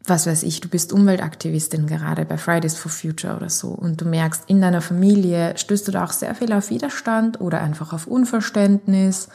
was 0.05 0.25
weiß 0.25 0.41
ich, 0.41 0.59
du 0.59 0.69
bist 0.69 0.91
Umweltaktivistin 0.91 1.85
gerade 1.85 2.25
bei 2.25 2.39
Fridays 2.39 2.77
for 2.77 2.91
Future 2.91 3.35
oder 3.35 3.51
so 3.51 3.67
und 3.67 4.01
du 4.01 4.05
merkst, 4.05 4.45
in 4.47 4.61
deiner 4.61 4.81
Familie 4.81 5.55
stößt 5.55 5.87
du 5.87 5.91
da 5.91 6.03
auch 6.03 6.13
sehr 6.13 6.33
viel 6.33 6.51
auf 6.51 6.71
Widerstand 6.71 7.41
oder 7.41 7.61
einfach 7.61 7.93
auf 7.93 8.07
Unverständnis 8.07 9.29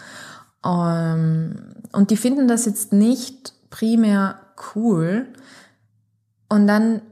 und 0.62 2.10
die 2.10 2.16
finden 2.16 2.48
das 2.48 2.66
jetzt 2.66 2.92
nicht 2.92 3.54
primär 3.70 4.40
cool. 4.74 5.26
Und 6.48 6.66
dann 6.66 7.02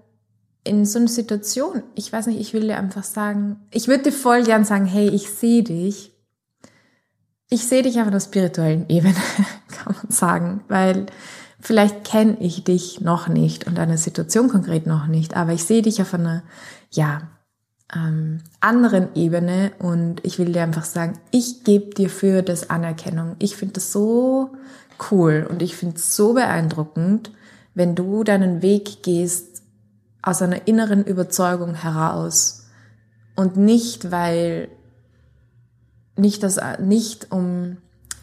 in 0.62 0.84
so 0.84 0.98
einer 0.98 1.08
Situation, 1.08 1.82
ich 1.94 2.12
weiß 2.12 2.26
nicht, 2.26 2.40
ich 2.40 2.52
will 2.52 2.62
dir 2.62 2.78
einfach 2.78 3.04
sagen, 3.04 3.56
ich 3.70 3.88
würde 3.88 4.04
dir 4.04 4.12
voll 4.12 4.44
gern 4.44 4.64
sagen, 4.64 4.86
hey, 4.86 5.08
ich 5.08 5.30
sehe 5.30 5.62
dich. 5.62 6.12
Ich 7.48 7.66
sehe 7.66 7.82
dich 7.82 8.00
auf 8.00 8.06
einer 8.06 8.20
spirituellen 8.20 8.88
Ebene, 8.88 9.14
kann 9.68 9.96
man 9.96 10.10
sagen, 10.10 10.62
weil 10.68 11.06
vielleicht 11.58 12.04
kenne 12.04 12.36
ich 12.38 12.62
dich 12.62 13.00
noch 13.00 13.26
nicht 13.26 13.66
und 13.66 13.76
deine 13.76 13.98
Situation 13.98 14.48
konkret 14.48 14.86
noch 14.86 15.06
nicht, 15.06 15.34
aber 15.34 15.52
ich 15.52 15.64
sehe 15.64 15.82
dich 15.82 16.00
auf 16.00 16.14
einer, 16.14 16.44
ja, 16.90 17.22
ähm, 17.94 18.40
anderen 18.60 19.14
Ebene 19.14 19.72
und 19.78 20.24
ich 20.24 20.38
will 20.38 20.52
dir 20.52 20.62
einfach 20.62 20.84
sagen, 20.84 21.18
ich 21.30 21.64
gebe 21.64 21.94
dir 21.94 22.08
für 22.08 22.42
das 22.42 22.70
Anerkennung. 22.70 23.36
Ich 23.38 23.56
finde 23.56 23.74
das 23.74 23.92
so 23.92 24.50
cool 25.10 25.46
und 25.48 25.62
ich 25.62 25.76
finde 25.76 25.96
es 25.96 26.14
so 26.14 26.34
beeindruckend, 26.34 27.32
wenn 27.74 27.94
du 27.94 28.24
deinen 28.24 28.62
Weg 28.62 29.02
gehst 29.02 29.62
aus 30.22 30.42
einer 30.42 30.68
inneren 30.68 31.04
Überzeugung 31.04 31.74
heraus 31.74 32.66
und 33.36 33.56
nicht, 33.56 34.10
weil 34.10 34.68
nicht 36.16 36.42
das 36.42 36.60
nicht 36.80 37.32
um 37.32 37.78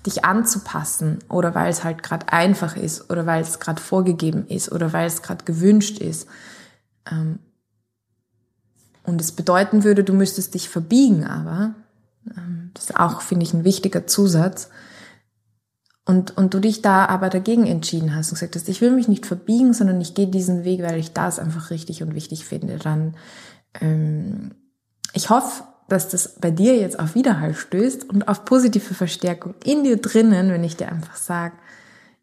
dich 0.05 0.24
anzupassen 0.24 1.19
oder 1.27 1.55
weil 1.55 1.69
es 1.69 1.83
halt 1.83 2.03
gerade 2.03 2.31
einfach 2.31 2.77
ist 2.77 3.09
oder 3.09 3.25
weil 3.25 3.41
es 3.41 3.59
gerade 3.59 3.81
vorgegeben 3.81 4.47
ist 4.47 4.71
oder 4.71 4.93
weil 4.93 5.07
es 5.07 5.21
gerade 5.21 5.43
gewünscht 5.43 5.97
ist. 5.97 6.27
Ähm, 7.12 7.39
und 9.07 9.21
es 9.21 9.31
bedeuten 9.31 9.83
würde, 9.85 10.03
du 10.03 10.13
müsstest 10.13 10.53
dich 10.53 10.69
verbiegen, 10.69 11.23
aber 11.23 11.73
ähm, 12.35 12.71
das 12.73 12.89
ist 12.89 12.99
auch, 12.99 13.21
finde 13.21 13.45
ich, 13.45 13.53
ein 13.53 13.63
wichtiger 13.63 14.05
Zusatz. 14.05 14.69
Und, 16.05 16.37
und 16.37 16.53
du 16.53 16.59
dich 16.59 16.81
da 16.81 17.05
aber 17.05 17.29
dagegen 17.29 17.65
entschieden 17.65 18.13
hast 18.13 18.29
und 18.29 18.35
gesagt 18.35 18.55
hast, 18.55 18.69
ich 18.69 18.81
will 18.81 18.91
mich 18.91 19.07
nicht 19.07 19.25
verbiegen, 19.25 19.73
sondern 19.73 19.99
ich 19.99 20.13
gehe 20.13 20.27
diesen 20.27 20.63
Weg, 20.65 20.81
weil 20.83 20.97
ich 20.99 21.13
das 21.13 21.39
einfach 21.39 21.69
richtig 21.69 22.03
und 22.03 22.15
wichtig 22.15 22.45
finde, 22.45 22.77
dann 22.77 23.15
ähm, 23.81 24.51
ich 25.13 25.29
hoffe, 25.29 25.63
dass 25.87 26.09
das 26.09 26.35
bei 26.39 26.51
dir 26.51 26.75
jetzt 26.75 26.99
auf 26.99 27.15
Widerhall 27.15 27.53
stößt 27.53 28.09
und 28.09 28.27
auf 28.27 28.43
positive 28.43 28.93
Verstärkung 28.93 29.55
in 29.63 29.83
dir 29.83 29.97
drinnen, 29.97 30.51
wenn 30.51 30.63
ich 30.63 30.75
dir 30.75 30.89
einfach 30.89 31.15
sage, 31.15 31.55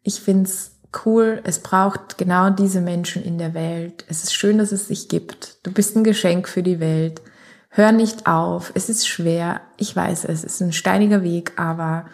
ich 0.03 0.21
find's 0.21 0.74
cool, 1.05 1.41
es 1.43 1.59
braucht 1.59 2.17
genau 2.17 2.49
diese 2.49 2.81
Menschen 2.81 3.23
in 3.23 3.37
der 3.37 3.53
Welt. 3.53 4.05
Es 4.07 4.23
ist 4.23 4.33
schön, 4.33 4.57
dass 4.57 4.71
es 4.71 4.87
sich 4.87 5.09
gibt. 5.09 5.57
Du 5.63 5.71
bist 5.71 5.95
ein 5.95 6.03
Geschenk 6.03 6.47
für 6.47 6.63
die 6.63 6.79
Welt. 6.79 7.21
Hör 7.69 7.91
nicht 7.91 8.27
auf. 8.27 8.71
Es 8.75 8.89
ist 8.89 9.07
schwer. 9.07 9.61
Ich 9.77 9.95
weiß, 9.95 10.25
es 10.25 10.43
ist 10.43 10.61
ein 10.61 10.73
steiniger 10.73 11.23
Weg, 11.23 11.53
aber 11.57 12.05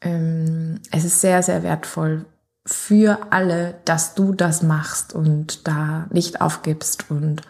ähm, 0.00 0.80
es 0.90 1.04
ist 1.04 1.20
sehr, 1.20 1.42
sehr 1.42 1.62
wertvoll 1.62 2.24
für 2.64 3.18
alle, 3.30 3.74
dass 3.84 4.14
du 4.14 4.32
das 4.32 4.62
machst 4.62 5.14
und 5.14 5.66
da 5.66 6.06
nicht 6.10 6.40
aufgibst 6.40 7.10
und 7.10 7.42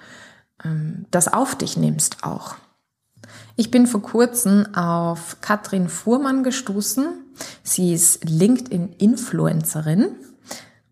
ähm, 0.65 1.07
das 1.11 1.33
auf 1.33 1.57
dich 1.57 1.77
nimmst 1.77 2.25
auch. 2.25 2.55
Ich 3.57 3.71
bin 3.71 3.87
vor 3.87 4.03
kurzem 4.03 4.75
auf 4.75 5.39
Katrin 5.41 5.89
Fuhrmann 5.89 6.45
gestoßen. 6.45 7.09
Sie 7.65 7.93
ist 7.93 8.25
LinkedIn-Influencerin 8.25 10.15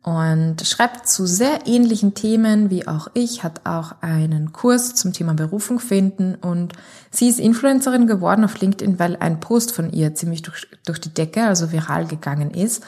und 0.07 0.65
schreibt 0.65 1.09
zu 1.09 1.27
sehr 1.27 1.67
ähnlichen 1.67 2.15
Themen 2.15 2.71
wie 2.71 2.87
auch 2.87 3.09
ich, 3.13 3.43
hat 3.43 3.63
auch 3.67 3.97
einen 4.03 4.53
Kurs 4.53 4.95
zum 4.95 5.13
Thema 5.13 5.35
Berufung 5.35 5.81
finden 5.81 6.37
und 6.37 6.75
sie 7.11 7.29
ist 7.29 7.41
Influencerin 7.41 8.07
geworden 8.07 8.45
auf 8.45 8.61
LinkedIn, 8.61 9.01
weil 9.01 9.17
ein 9.17 9.41
Post 9.41 9.73
von 9.73 9.93
ihr 9.93 10.15
ziemlich 10.15 10.43
durch, 10.43 10.69
durch 10.87 11.01
die 11.01 11.13
Decke, 11.13 11.43
also 11.43 11.73
viral 11.73 12.07
gegangen 12.07 12.53
ist. 12.53 12.85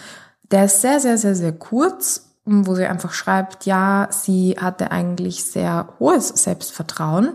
Der 0.52 0.66
ist 0.66 0.80
sehr, 0.80 1.00
sehr, 1.00 1.18
sehr, 1.18 1.34
sehr 1.34 1.50
kurz, 1.50 2.36
wo 2.44 2.76
sie 2.76 2.86
einfach 2.86 3.12
schreibt, 3.12 3.66
ja, 3.66 4.06
sie 4.12 4.54
hatte 4.56 4.92
eigentlich 4.92 5.42
sehr 5.44 5.94
hohes 5.98 6.28
Selbstvertrauen 6.28 7.30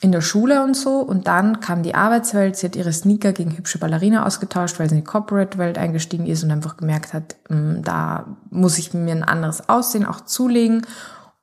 in 0.00 0.12
der 0.12 0.20
Schule 0.20 0.62
und 0.62 0.76
so. 0.76 1.00
Und 1.00 1.26
dann 1.26 1.60
kam 1.60 1.82
die 1.82 1.94
Arbeitswelt. 1.94 2.56
Sie 2.56 2.66
hat 2.66 2.76
ihre 2.76 2.92
Sneaker 2.92 3.32
gegen 3.32 3.56
hübsche 3.56 3.78
Ballerina 3.78 4.26
ausgetauscht, 4.26 4.78
weil 4.78 4.88
sie 4.88 4.96
in 4.96 5.00
die 5.02 5.06
Corporate-Welt 5.06 5.78
eingestiegen 5.78 6.26
ist 6.26 6.44
und 6.44 6.50
einfach 6.50 6.76
gemerkt 6.76 7.12
hat, 7.12 7.36
hm, 7.48 7.82
da 7.82 8.26
muss 8.50 8.78
ich 8.78 8.94
mir 8.94 9.12
ein 9.12 9.24
anderes 9.24 9.68
Aussehen 9.68 10.06
auch 10.06 10.20
zulegen. 10.22 10.82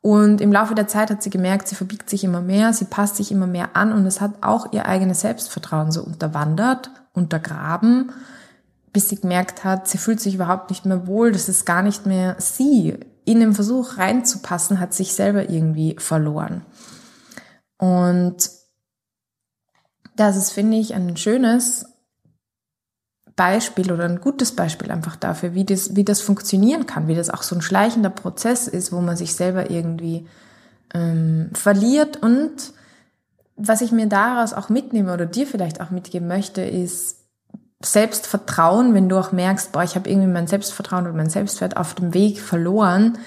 Und 0.02 0.42
im 0.42 0.52
Laufe 0.52 0.76
der 0.76 0.90
Zeit 0.90 1.10
hat 1.10 1.24
sie 1.24 1.30
gemerkt, 1.30 1.70
sie 1.70 1.76
verbiegt 1.76 2.10
sich 2.10 2.26
immer 2.26 2.42
mehr, 2.42 2.74
sie 2.74 2.84
passt 2.84 3.16
sich 3.16 3.32
immer 3.32 3.48
mehr 3.48 3.78
an 3.78 3.94
und 3.94 4.06
es 4.06 4.20
hat 4.20 4.32
auch 4.42 4.74
ihr 4.74 4.86
eigenes 4.86 5.22
Selbstvertrauen 5.22 5.94
so 5.94 6.04
unterwandert, 6.04 6.92
untergraben, 7.14 8.12
bis 8.92 9.08
sie 9.08 9.16
gemerkt 9.16 9.64
hat, 9.64 9.88
sie 9.88 9.98
fühlt 9.98 10.20
sich 10.20 10.36
überhaupt 10.36 10.72
nicht 10.72 10.86
mehr 10.86 11.08
wohl, 11.08 11.32
das 11.32 11.48
ist 11.48 11.66
gar 11.66 11.82
nicht 11.84 12.06
mehr 12.06 12.36
sie. 12.38 12.98
In 13.24 13.40
dem 13.40 13.56
Versuch 13.56 13.98
reinzupassen, 13.98 14.82
hat 14.82 14.94
sich 14.94 15.14
selber 15.14 15.50
irgendwie 15.50 15.96
verloren. 15.98 16.64
Und 17.84 18.50
das 20.16 20.38
ist, 20.38 20.52
finde 20.52 20.78
ich, 20.78 20.94
ein 20.94 21.18
schönes 21.18 21.86
Beispiel 23.36 23.92
oder 23.92 24.06
ein 24.06 24.22
gutes 24.22 24.56
Beispiel 24.56 24.90
einfach 24.90 25.18
dafür, 25.18 25.54
wie 25.54 25.66
das, 25.66 25.94
wie 25.94 26.06
das 26.06 26.22
funktionieren 26.22 26.86
kann, 26.86 27.10
wie 27.10 27.16
das 27.16 27.30
auch 27.30 27.44
so 27.44 27.56
ein 27.56 27.62
schleichender 27.62 28.10
Prozess 28.10 28.70
ist, 28.70 28.94
wo 28.94 29.02
man 29.02 29.18
sich 29.18 29.36
selber 29.36 29.70
irgendwie 29.70 30.26
ähm, 30.94 31.50
verliert. 31.56 32.24
Und 32.24 32.72
was 33.58 33.82
ich 33.82 33.92
mir 33.92 34.08
daraus 34.08 34.54
auch 34.54 34.70
mitnehme 34.70 35.14
oder 35.14 35.26
dir 35.26 35.46
vielleicht 35.46 35.82
auch 35.82 35.90
mitgeben 35.90 36.30
möchte, 36.30 36.62
ist 36.62 37.18
Selbstvertrauen, 37.84 38.94
wenn 38.94 39.10
du 39.10 39.20
auch 39.20 39.34
merkst, 39.34 39.74
boah, 39.74 39.84
ich 39.84 39.96
habe 39.96 40.10
irgendwie 40.10 40.32
mein 40.32 40.48
Selbstvertrauen 40.48 41.04
oder 41.04 41.18
mein 41.18 41.30
Selbstwert 41.30 41.76
auf 41.76 41.96
dem 41.96 42.14
Weg 42.14 42.40
verloren. 42.40 43.18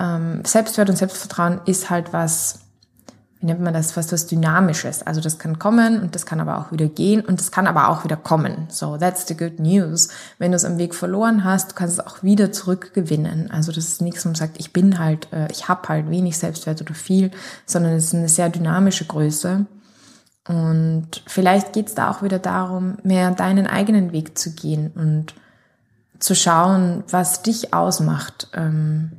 Ähm, 0.00 0.44
Selbstwert 0.44 0.90
und 0.90 0.96
Selbstvertrauen 0.96 1.60
ist 1.66 1.88
halt 1.88 2.12
was, 2.12 2.61
wie 3.42 3.46
nennt 3.46 3.60
man 3.60 3.74
das, 3.74 3.96
was 3.96 4.12
was 4.12 4.26
Dynamisches. 4.26 5.02
Also 5.02 5.20
das 5.20 5.38
kann 5.38 5.58
kommen 5.58 6.00
und 6.00 6.14
das 6.14 6.26
kann 6.26 6.40
aber 6.40 6.58
auch 6.58 6.70
wieder 6.70 6.86
gehen 6.86 7.22
und 7.22 7.40
das 7.40 7.50
kann 7.50 7.66
aber 7.66 7.88
auch 7.88 8.04
wieder 8.04 8.16
kommen. 8.16 8.68
So, 8.68 8.96
that's 8.96 9.26
the 9.26 9.36
good 9.36 9.58
news. 9.58 10.08
Wenn 10.38 10.52
du 10.52 10.56
es 10.56 10.64
am 10.64 10.78
Weg 10.78 10.94
verloren 10.94 11.42
hast, 11.42 11.72
du 11.72 11.74
kannst 11.74 11.98
es 11.98 12.06
auch 12.06 12.22
wieder 12.22 12.52
zurückgewinnen. 12.52 13.50
Also 13.50 13.72
das 13.72 13.88
ist 13.88 14.00
nichts, 14.00 14.24
wo 14.24 14.28
man 14.28 14.36
sagt, 14.36 14.60
ich 14.60 14.72
bin 14.72 15.00
halt, 15.00 15.26
äh, 15.32 15.48
ich 15.50 15.68
habe 15.68 15.88
halt 15.88 16.08
wenig 16.08 16.38
Selbstwert 16.38 16.80
oder 16.80 16.94
viel, 16.94 17.32
sondern 17.66 17.94
es 17.94 18.06
ist 18.06 18.14
eine 18.14 18.28
sehr 18.28 18.48
dynamische 18.48 19.06
Größe. 19.06 19.66
Und 20.46 21.08
vielleicht 21.26 21.72
geht 21.72 21.88
es 21.88 21.94
da 21.96 22.12
auch 22.12 22.22
wieder 22.22 22.38
darum, 22.38 22.96
mehr 23.02 23.32
deinen 23.32 23.66
eigenen 23.66 24.12
Weg 24.12 24.38
zu 24.38 24.52
gehen 24.52 24.92
und 24.94 25.34
zu 26.20 26.36
schauen, 26.36 27.02
was 27.10 27.42
dich 27.42 27.74
ausmacht. 27.74 28.48
Ähm, 28.54 29.12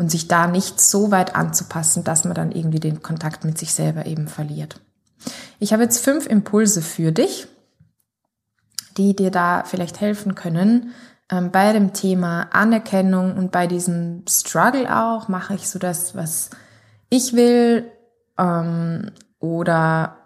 und 0.00 0.10
sich 0.10 0.28
da 0.28 0.46
nicht 0.46 0.80
so 0.80 1.10
weit 1.10 1.36
anzupassen, 1.36 2.04
dass 2.04 2.24
man 2.24 2.32
dann 2.32 2.52
irgendwie 2.52 2.80
den 2.80 3.02
Kontakt 3.02 3.44
mit 3.44 3.58
sich 3.58 3.74
selber 3.74 4.06
eben 4.06 4.28
verliert. 4.28 4.80
Ich 5.58 5.74
habe 5.74 5.82
jetzt 5.82 6.02
fünf 6.02 6.26
Impulse 6.26 6.80
für 6.80 7.12
dich, 7.12 7.46
die 8.96 9.14
dir 9.14 9.30
da 9.30 9.62
vielleicht 9.64 10.00
helfen 10.00 10.34
können. 10.34 10.92
Ähm, 11.30 11.50
bei 11.50 11.74
dem 11.74 11.92
Thema 11.92 12.48
Anerkennung 12.50 13.36
und 13.36 13.52
bei 13.52 13.66
diesem 13.66 14.24
Struggle 14.26 14.88
auch, 14.90 15.28
mache 15.28 15.52
ich 15.52 15.68
so 15.68 15.78
das, 15.78 16.16
was 16.16 16.48
ich 17.10 17.34
will 17.34 17.84
ähm, 18.38 19.10
oder 19.38 20.16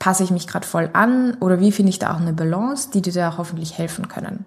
passe 0.00 0.24
ich 0.24 0.32
mich 0.32 0.48
gerade 0.48 0.66
voll 0.66 0.90
an 0.92 1.34
oder 1.34 1.60
wie 1.60 1.70
finde 1.70 1.90
ich 1.90 2.00
da 2.00 2.12
auch 2.12 2.20
eine 2.20 2.32
Balance, 2.32 2.90
die 2.92 3.00
dir 3.00 3.12
da 3.12 3.38
hoffentlich 3.38 3.78
helfen 3.78 4.08
können. 4.08 4.44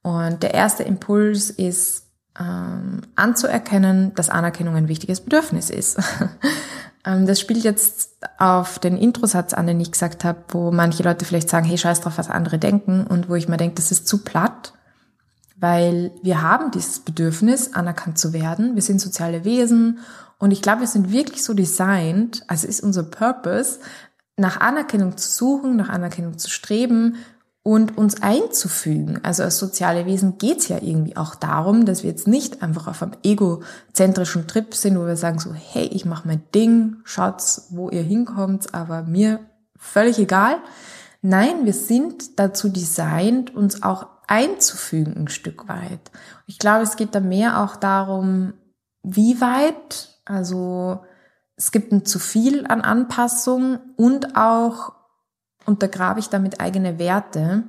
Und 0.00 0.42
der 0.42 0.54
erste 0.54 0.84
Impuls 0.84 1.50
ist, 1.50 2.07
ähm, 2.38 3.02
anzuerkennen, 3.16 4.14
dass 4.14 4.30
Anerkennung 4.30 4.76
ein 4.76 4.88
wichtiges 4.88 5.20
Bedürfnis 5.20 5.70
ist. 5.70 5.98
ähm, 7.04 7.26
das 7.26 7.40
spielt 7.40 7.64
jetzt 7.64 8.16
auf 8.38 8.78
den 8.78 8.96
Introsatz 8.96 9.54
an, 9.54 9.66
den 9.66 9.80
ich 9.80 9.92
gesagt 9.92 10.24
habe, 10.24 10.38
wo 10.48 10.70
manche 10.70 11.02
Leute 11.02 11.24
vielleicht 11.24 11.48
sagen, 11.48 11.66
hey, 11.66 11.78
scheiß 11.78 12.00
drauf, 12.00 12.18
was 12.18 12.30
andere 12.30 12.58
denken 12.58 13.06
und 13.06 13.28
wo 13.28 13.34
ich 13.34 13.48
mir 13.48 13.56
denke, 13.56 13.76
das 13.76 13.90
ist 13.90 14.06
zu 14.06 14.18
platt, 14.18 14.72
weil 15.56 16.12
wir 16.22 16.42
haben 16.42 16.70
dieses 16.70 17.00
Bedürfnis, 17.00 17.74
anerkannt 17.74 18.18
zu 18.18 18.32
werden. 18.32 18.76
Wir 18.76 18.82
sind 18.82 19.00
soziale 19.00 19.44
Wesen 19.44 19.98
und 20.38 20.52
ich 20.52 20.62
glaube, 20.62 20.80
wir 20.80 20.86
sind 20.86 21.10
wirklich 21.10 21.42
so 21.42 21.54
designt, 21.54 22.44
also 22.46 22.68
ist 22.68 22.82
unser 22.82 23.02
Purpose, 23.02 23.80
nach 24.36 24.60
Anerkennung 24.60 25.16
zu 25.16 25.28
suchen, 25.28 25.74
nach 25.74 25.88
Anerkennung 25.88 26.38
zu 26.38 26.48
streben 26.48 27.16
und 27.62 27.98
uns 27.98 28.22
einzufügen. 28.22 29.20
Also 29.22 29.42
als 29.42 29.58
soziale 29.58 30.06
Wesen 30.06 30.38
geht's 30.38 30.68
ja 30.68 30.78
irgendwie 30.80 31.16
auch 31.16 31.34
darum, 31.34 31.84
dass 31.84 32.02
wir 32.02 32.10
jetzt 32.10 32.26
nicht 32.26 32.62
einfach 32.62 32.88
auf 32.88 33.02
einem 33.02 33.12
egozentrischen 33.22 34.46
Trip 34.46 34.74
sind, 34.74 34.98
wo 34.98 35.06
wir 35.06 35.16
sagen 35.16 35.38
so, 35.38 35.52
hey, 35.52 35.84
ich 35.84 36.04
mache 36.04 36.26
mein 36.26 36.42
Ding, 36.54 36.96
schaut's, 37.04 37.68
wo 37.70 37.90
ihr 37.90 38.02
hinkommt, 38.02 38.74
aber 38.74 39.02
mir 39.02 39.40
völlig 39.76 40.18
egal. 40.18 40.56
Nein, 41.20 41.64
wir 41.64 41.72
sind 41.72 42.38
dazu 42.38 42.68
designt, 42.68 43.54
uns 43.54 43.82
auch 43.82 44.06
einzufügen 44.28 45.14
ein 45.16 45.28
Stück 45.28 45.68
weit. 45.68 46.10
Ich 46.46 46.58
glaube, 46.58 46.82
es 46.84 46.96
geht 46.96 47.14
da 47.14 47.20
mehr 47.20 47.62
auch 47.62 47.76
darum, 47.76 48.54
wie 49.02 49.40
weit, 49.40 50.20
also 50.24 51.04
es 51.56 51.72
gibt 51.72 51.92
ein 51.92 52.04
zu 52.04 52.18
viel 52.18 52.66
an 52.66 52.82
Anpassung 52.82 53.78
und 53.96 54.36
auch 54.36 54.92
untergrabe 55.68 56.18
ich 56.18 56.28
damit 56.28 56.60
eigene 56.60 56.98
Werte. 56.98 57.64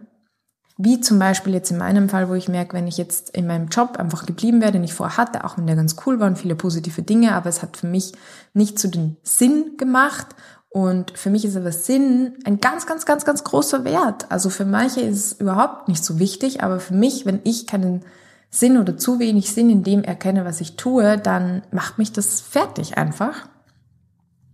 Wie 0.78 1.02
zum 1.02 1.20
Beispiel 1.20 1.54
jetzt 1.54 1.72
in 1.72 1.78
meinem 1.78 2.08
Fall, 2.08 2.30
wo 2.30 2.34
ich 2.34 2.48
merke, 2.48 2.74
wenn 2.74 2.88
ich 2.88 2.98
jetzt 2.98 3.32
in 3.36 3.46
meinem 3.46 3.68
Job 3.68 3.98
einfach 3.98 4.26
geblieben 4.26 4.62
wäre, 4.62 4.72
den 4.72 4.86
ich 4.86 4.94
vorher 4.94 5.18
hatte, 5.18 5.44
auch 5.44 5.58
wenn 5.58 5.68
der 5.68 5.76
ganz 5.76 5.98
cool 6.06 6.20
war 6.20 6.28
und 6.28 6.40
viele 6.40 6.56
positive 6.56 7.02
Dinge, 7.02 7.34
aber 7.34 7.50
es 7.50 7.62
hat 7.62 7.76
für 7.76 7.88
mich 7.88 8.14
nicht 8.54 8.80
zu 8.80 8.88
den 8.88 9.18
Sinn 9.22 9.76
gemacht. 9.78 10.28
Und 10.70 11.18
für 11.18 11.30
mich 11.30 11.44
ist 11.44 11.58
aber 11.58 11.72
Sinn 11.72 12.38
ein 12.46 12.62
ganz, 12.62 12.86
ganz, 12.86 13.06
ganz, 13.06 13.26
ganz 13.26 13.44
großer 13.44 13.84
Wert. 13.84 14.32
Also 14.32 14.50
für 14.50 14.66
manche 14.66 15.02
ist 15.02 15.26
es 15.26 15.34
überhaupt 15.34 15.88
nicht 15.90 16.06
so 16.06 16.20
wichtig, 16.20 16.64
aber 16.64 16.80
für 16.80 16.94
mich, 16.94 17.26
wenn 17.26 17.42
ich 17.44 17.68
keinen 17.68 18.06
Sinn 18.50 18.78
oder 18.78 18.96
zu 18.96 19.20
wenig 19.20 19.52
Sinn 19.52 19.70
in 19.70 19.84
dem 19.84 20.04
erkenne, 20.04 20.46
was 20.46 20.62
ich 20.62 20.76
tue, 20.76 21.18
dann 21.18 21.64
macht 21.72 21.98
mich 21.98 22.14
das 22.14 22.40
fertig 22.40 22.98
einfach. 22.98 23.48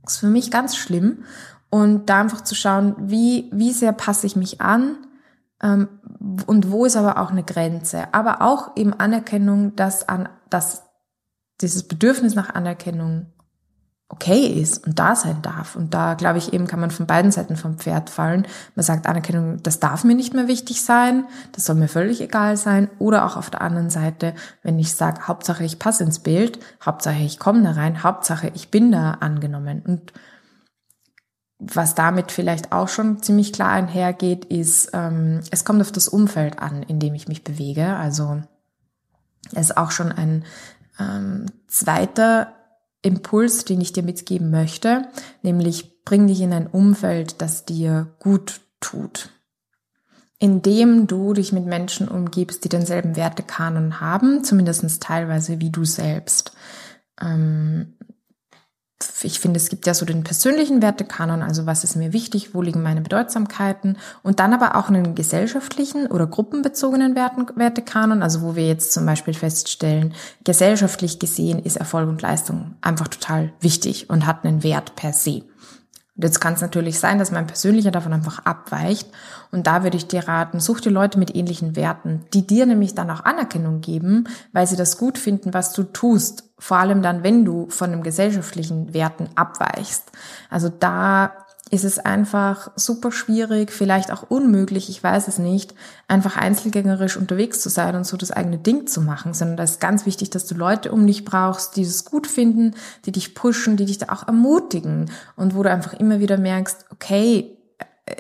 Das 0.04 0.14
ist 0.14 0.20
für 0.20 0.28
mich 0.28 0.52
ganz 0.52 0.76
schlimm. 0.76 1.24
Und 1.76 2.06
da 2.06 2.22
einfach 2.22 2.40
zu 2.40 2.56
schauen, 2.56 2.96
wie, 2.98 3.50
wie 3.52 3.74
sehr 3.74 3.92
passe 3.92 4.26
ich 4.26 4.38
mich 4.38 4.62
an 4.62 4.96
ähm, 5.62 5.90
und 6.46 6.72
wo 6.72 6.86
ist 6.86 6.96
aber 6.96 7.18
auch 7.20 7.32
eine 7.32 7.44
Grenze. 7.44 8.14
Aber 8.14 8.42
auch 8.42 8.78
eben 8.78 8.94
Anerkennung, 8.94 9.76
dass, 9.76 10.08
an, 10.08 10.30
dass 10.50 10.84
dieses 11.60 11.86
Bedürfnis 11.86 12.34
nach 12.34 12.56
Anerkennung 12.56 13.26
okay 14.08 14.48
ist 14.48 14.88
und 14.88 15.00
da 15.00 15.18
sein 15.18 15.42
darf. 15.42 15.76
Und 15.76 15.94
da, 15.94 16.14
glaube 16.14 16.38
ich, 16.38 16.54
eben 16.54 16.66
kann 16.66 16.80
man 16.80 16.92
von 16.92 17.08
beiden 17.08 17.34
Seiten 17.34 17.58
vom 17.58 17.78
Pferd 17.78 18.10
fallen. 18.10 18.48
Man 18.76 18.84
sagt 18.86 19.06
Anerkennung, 19.06 19.62
das 19.62 19.82
darf 19.82 20.06
mir 20.06 20.16
nicht 20.16 20.34
mehr 20.34 20.48
wichtig 20.48 20.82
sein, 20.82 21.26
das 21.52 21.66
soll 21.66 21.76
mir 21.76 21.90
völlig 21.90 22.22
egal 22.22 22.56
sein. 22.56 22.90
Oder 23.00 23.26
auch 23.26 23.36
auf 23.36 23.50
der 23.50 23.62
anderen 23.62 23.90
Seite, 23.90 24.34
wenn 24.64 24.80
ich 24.80 24.96
sage, 24.96 25.28
Hauptsache 25.28 25.66
ich 25.66 25.78
passe 25.78 26.06
ins 26.06 26.20
Bild, 26.20 26.58
Hauptsache 26.86 27.22
ich 27.22 27.38
komme 27.38 27.64
da 27.64 27.72
rein, 27.72 28.02
Hauptsache 28.02 28.50
ich 28.56 28.72
bin 28.72 28.94
da 28.94 29.12
angenommen. 29.20 29.84
Und 29.86 30.14
was 31.74 31.96
damit 31.96 32.32
vielleicht 32.32 32.72
auch 32.72 32.88
schon 32.88 33.22
ziemlich 33.22 33.54
klar 33.54 33.72
einhergeht, 33.72 34.46
ist, 34.46 34.90
ähm, 34.94 35.42
es 35.52 35.66
kommt 35.66 35.82
auf 35.82 35.92
das 35.92 36.08
Umfeld 36.08 36.60
an, 36.60 36.84
in 36.84 37.00
dem 37.00 37.16
ich 37.16 37.28
mich 37.28 37.44
bewege. 37.44 37.96
Also 37.96 38.42
es 39.54 39.70
ist 39.70 39.78
auch 39.78 39.92
schon 39.92 40.12
ein 40.12 40.44
ähm, 41.00 41.46
zweiter 41.68 42.54
Impuls, 43.02 43.66
den 43.66 43.82
ich 43.82 43.94
dir 43.94 44.04
mitgeben 44.04 44.50
möchte, 44.50 45.08
nämlich 45.42 46.04
bring 46.04 46.28
dich 46.28 46.42
in 46.42 46.54
ein 46.54 46.68
Umfeld, 46.68 47.42
das 47.42 47.66
dir 47.66 48.08
gut 48.20 48.62
tut. 48.80 49.30
Indem 50.38 51.08
du 51.08 51.34
dich 51.34 51.52
mit 51.52 51.66
Menschen 51.66 52.08
umgibst, 52.08 52.64
die 52.64 52.70
denselben 52.70 53.16
Wertekanon 53.16 54.02
haben, 54.02 54.44
zumindest 54.44 55.02
teilweise 55.02 55.60
wie 55.60 55.70
du 55.70 55.86
selbst. 55.86 56.52
Ähm, 57.22 57.94
ich 59.24 59.40
finde, 59.40 59.58
es 59.58 59.70
gibt 59.70 59.88
ja 59.88 59.94
so 59.94 60.06
den 60.06 60.24
persönlichen 60.24 60.82
Wertekanon, 60.82 61.42
also 61.42 61.66
was 61.66 61.84
ist 61.84 61.96
mir 61.96 62.14
wichtig, 62.14 62.54
wo 62.54 62.62
liegen 62.62 62.82
meine 62.82 63.02
Bedeutsamkeiten 63.02 63.98
und 64.24 64.40
dann 64.40 64.54
aber 64.54 64.76
auch 64.76 64.88
einen 64.88 65.16
gesellschaftlichen 65.16 66.08
oder 66.08 66.28
gruppenbezogenen 66.28 67.16
Wertekanon, 67.16 68.24
also 68.24 68.42
wo 68.42 68.56
wir 68.56 68.68
jetzt 68.68 68.94
zum 68.94 69.06
Beispiel 69.06 69.34
feststellen, 69.34 70.14
gesellschaftlich 70.46 71.20
gesehen 71.20 71.60
ist 71.60 71.76
Erfolg 71.76 72.08
und 72.08 72.22
Leistung 72.22 72.76
einfach 72.82 73.10
total 73.10 73.52
wichtig 73.60 74.10
und 74.10 74.26
hat 74.26 74.46
einen 74.46 74.64
Wert 74.64 74.96
per 74.96 75.12
se. 75.12 75.44
Und 76.16 76.24
jetzt 76.24 76.40
kann 76.40 76.54
es 76.54 76.62
natürlich 76.62 77.00
sein, 77.00 77.20
dass 77.20 77.32
mein 77.32 77.48
persönlicher 77.48 77.92
davon 77.92 78.14
einfach 78.14 78.40
abweicht. 78.46 79.10
Und 79.52 79.68
da 79.68 79.84
würde 79.84 79.98
ich 79.98 80.08
dir 80.08 80.28
raten, 80.28 80.62
such 80.62 80.80
dir 80.80 80.92
Leute 80.92 81.20
mit 81.20 81.36
ähnlichen 81.36 81.76
Werten, 81.76 82.24
die 82.34 82.48
dir 82.48 82.66
nämlich 82.66 82.96
dann 82.96 83.12
auch 83.12 83.26
Anerkennung 83.26 83.82
geben, 83.82 84.28
weil 84.54 84.66
sie 84.66 84.78
das 84.78 84.98
gut 84.98 85.18
finden, 85.18 85.54
was 85.54 85.74
du 85.74 85.84
tust. 85.84 86.46
Vor 86.58 86.78
allem 86.78 87.02
dann, 87.02 87.24
wenn 87.24 87.44
du 87.44 87.68
von 87.70 87.92
dem 87.92 88.02
gesellschaftlichen 88.02 88.94
Werten 88.94 89.28
abweichst. 89.36 90.12
Also 90.50 90.70
da 90.70 91.45
ist 91.76 91.84
es 91.84 92.00
einfach 92.00 92.72
super 92.76 93.12
schwierig, 93.12 93.72
vielleicht 93.72 94.12
auch 94.12 94.24
unmöglich, 94.30 94.90
ich 94.90 95.04
weiß 95.04 95.28
es 95.28 95.38
nicht, 95.38 95.76
einfach 96.08 96.38
einzelgängerisch 96.38 97.18
unterwegs 97.18 97.60
zu 97.60 97.70
sein 97.70 97.96
und 97.96 98.06
so 98.06 98.16
das 98.18 98.32
eigene 98.32 98.58
Ding 98.58 98.88
zu 98.88 99.02
machen, 99.02 99.34
sondern 99.34 99.58
da 99.58 99.64
ist 99.64 99.82
ganz 99.82 100.06
wichtig, 100.06 100.30
dass 100.30 100.46
du 100.46 100.56
Leute 100.56 100.92
um 100.92 101.06
dich 101.06 101.26
brauchst, 101.26 101.76
die 101.76 101.84
es 101.84 102.06
gut 102.06 102.28
finden, 102.28 102.76
die 103.06 103.12
dich 103.12 103.36
pushen, 103.36 103.76
die 103.76 103.86
dich 103.86 103.98
da 103.98 104.08
auch 104.10 104.26
ermutigen 104.26 105.12
und 105.36 105.54
wo 105.54 105.64
du 105.64 105.70
einfach 105.70 105.94
immer 105.94 106.20
wieder 106.20 106.38
merkst, 106.38 106.86
okay, 106.92 107.58
äh, 108.06 108.16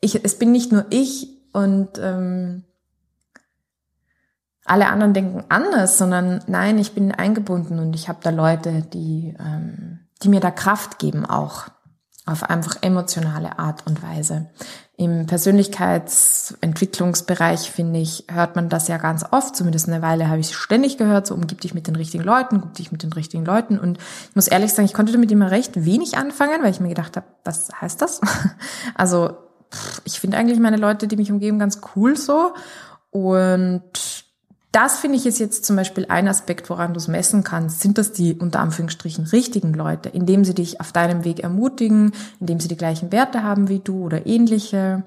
ich, 0.00 0.22
es 0.22 0.38
bin 0.38 0.52
nicht 0.52 0.70
nur 0.70 0.84
ich 0.90 1.28
und 1.52 1.98
ähm, 2.00 2.64
alle 4.66 4.88
anderen 4.88 5.14
denken 5.14 5.44
anders, 5.48 5.96
sondern 5.96 6.44
nein, 6.46 6.78
ich 6.78 6.92
bin 6.92 7.10
eingebunden 7.10 7.78
und 7.78 7.94
ich 7.94 8.08
habe 8.10 8.18
da 8.22 8.28
Leute, 8.28 8.82
die, 8.82 9.34
ähm, 9.40 10.00
die 10.22 10.28
mir 10.28 10.40
da 10.40 10.50
Kraft 10.50 10.98
geben 10.98 11.24
auch 11.24 11.68
auf 12.28 12.44
einfach 12.44 12.76
emotionale 12.82 13.58
Art 13.58 13.86
und 13.86 14.02
Weise. 14.02 14.50
Im 14.96 15.24
Persönlichkeitsentwicklungsbereich, 15.26 17.70
finde 17.70 18.00
ich, 18.00 18.26
hört 18.28 18.54
man 18.54 18.68
das 18.68 18.86
ja 18.88 18.98
ganz 18.98 19.24
oft, 19.30 19.56
zumindest 19.56 19.88
eine 19.88 20.02
Weile 20.02 20.28
habe 20.28 20.40
ich 20.40 20.48
es 20.48 20.52
ständig 20.52 20.98
gehört, 20.98 21.26
so 21.26 21.34
umgib 21.34 21.62
dich 21.62 21.72
mit 21.72 21.86
den 21.86 21.96
richtigen 21.96 22.24
Leuten, 22.24 22.56
umgib 22.56 22.74
dich 22.74 22.92
mit 22.92 23.02
den 23.02 23.12
richtigen 23.12 23.46
Leuten. 23.46 23.78
Und 23.78 23.96
ich 24.28 24.36
muss 24.36 24.48
ehrlich 24.48 24.74
sagen, 24.74 24.84
ich 24.86 24.92
konnte 24.92 25.12
damit 25.12 25.32
immer 25.32 25.50
recht 25.50 25.86
wenig 25.86 26.18
anfangen, 26.18 26.62
weil 26.62 26.70
ich 26.70 26.80
mir 26.80 26.88
gedacht 26.88 27.16
habe, 27.16 27.24
was 27.44 27.70
heißt 27.80 28.02
das? 28.02 28.20
Also 28.94 29.38
ich 30.04 30.20
finde 30.20 30.36
eigentlich 30.36 30.60
meine 30.60 30.76
Leute, 30.76 31.08
die 31.08 31.16
mich 31.16 31.32
umgeben, 31.32 31.58
ganz 31.58 31.80
cool 31.94 32.16
so. 32.16 32.52
Und 33.10 34.17
das 34.72 34.98
finde 34.98 35.16
ich 35.16 35.26
ist 35.26 35.38
jetzt 35.38 35.64
zum 35.64 35.76
Beispiel 35.76 36.06
ein 36.08 36.28
Aspekt, 36.28 36.68
woran 36.68 36.92
du 36.92 36.98
es 36.98 37.08
messen 37.08 37.42
kannst. 37.42 37.80
Sind 37.80 37.96
das 37.96 38.12
die 38.12 38.34
unter 38.34 38.60
Anführungsstrichen 38.60 39.24
richtigen 39.26 39.72
Leute, 39.72 40.10
indem 40.10 40.44
sie 40.44 40.54
dich 40.54 40.80
auf 40.80 40.92
deinem 40.92 41.24
Weg 41.24 41.40
ermutigen, 41.40 42.12
indem 42.38 42.60
sie 42.60 42.68
die 42.68 42.76
gleichen 42.76 43.10
Werte 43.10 43.42
haben 43.42 43.68
wie 43.68 43.78
du 43.80 44.04
oder 44.04 44.26
ähnliche? 44.26 45.04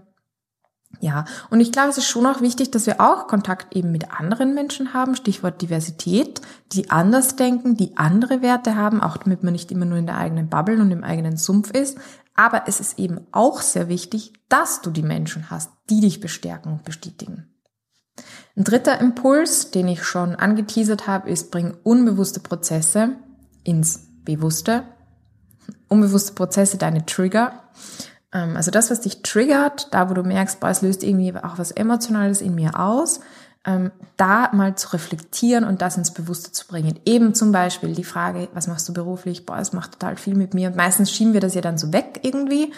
Ja, 1.00 1.26
und 1.50 1.62
ich 1.62 1.72
glaube, 1.72 1.90
es 1.90 1.98
ist 1.98 2.08
schon 2.08 2.26
auch 2.26 2.42
wichtig, 2.42 2.72
dass 2.72 2.86
wir 2.86 3.00
auch 3.00 3.28
Kontakt 3.28 3.76
eben 3.76 3.92
mit 3.92 4.12
anderen 4.12 4.54
Menschen 4.54 4.94
haben, 4.94 5.16
Stichwort 5.16 5.62
Diversität, 5.62 6.42
die 6.74 6.90
anders 6.90 7.36
denken, 7.36 7.78
die 7.78 7.98
andere 7.98 8.42
Werte 8.42 8.76
haben, 8.76 9.02
auch 9.02 9.18
damit 9.18 9.44
man 9.44 9.54
nicht 9.54 9.72
immer 9.72 9.86
nur 9.86 9.98
in 9.98 10.06
der 10.06 10.18
eigenen 10.18 10.50
Bubble 10.50 10.82
und 10.82 10.92
im 10.92 11.04
eigenen 11.04 11.38
Sumpf 11.38 11.72
ist. 11.72 11.98
Aber 12.36 12.64
es 12.68 12.80
ist 12.80 13.00
eben 13.00 13.22
auch 13.32 13.62
sehr 13.62 13.90
wichtig, 13.90 14.34
dass 14.50 14.82
du 14.82 14.90
die 14.90 15.04
Menschen 15.04 15.50
hast, 15.50 15.72
die 15.90 16.02
dich 16.02 16.20
bestärken 16.20 16.74
und 16.74 16.84
bestätigen. 16.84 17.51
Ein 18.56 18.64
dritter 18.64 19.00
Impuls, 19.00 19.72
den 19.72 19.88
ich 19.88 20.04
schon 20.04 20.36
angeteasert 20.36 21.08
habe, 21.08 21.30
ist, 21.30 21.52
bring 21.52 21.78
unbewusste 21.84 22.40
Prozesse 22.40 23.16
ins 23.64 24.08
Bewusste. 24.24 24.84
Unbewusste 25.88 26.34
Prozesse, 26.34 26.78
deine 26.78 27.06
Trigger. 27.06 27.54
Ähm, 28.34 28.56
also 28.56 28.72
das, 28.72 28.92
was 28.92 29.02
dich 29.02 29.22
triggert, 29.22 29.94
da 29.94 30.10
wo 30.10 30.14
du 30.14 30.24
merkst, 30.24 30.60
boah, 30.60 30.70
es 30.70 30.82
löst 30.82 31.04
irgendwie 31.04 31.34
auch 31.36 31.58
was 31.58 31.72
Emotionales 31.72 32.42
in 32.42 32.56
mir 32.56 32.80
aus, 32.80 33.22
ähm, 33.66 33.92
da 34.18 34.50
mal 34.54 34.76
zu 34.76 34.94
reflektieren 34.94 35.64
und 35.64 35.82
das 35.82 35.98
ins 35.98 36.14
Bewusste 36.14 36.52
zu 36.52 36.68
bringen. 36.68 37.00
Eben 37.06 37.34
zum 37.34 37.52
Beispiel 37.52 37.94
die 37.94 38.04
Frage, 38.04 38.50
was 38.54 38.68
machst 38.68 38.90
du 38.90 38.94
beruflich? 38.94 39.46
Boah, 39.46 39.60
es 39.60 39.72
macht 39.72 39.94
total 39.94 40.18
viel 40.18 40.36
mit 40.36 40.54
mir. 40.54 40.70
Und 40.70 40.76
meistens 40.76 41.12
schieben 41.12 41.34
wir 41.34 41.42
das 41.42 41.56
ja 41.56 41.62
dann 41.62 41.78
so 41.78 41.94
weg 41.94 42.22
irgendwie. 42.24 42.74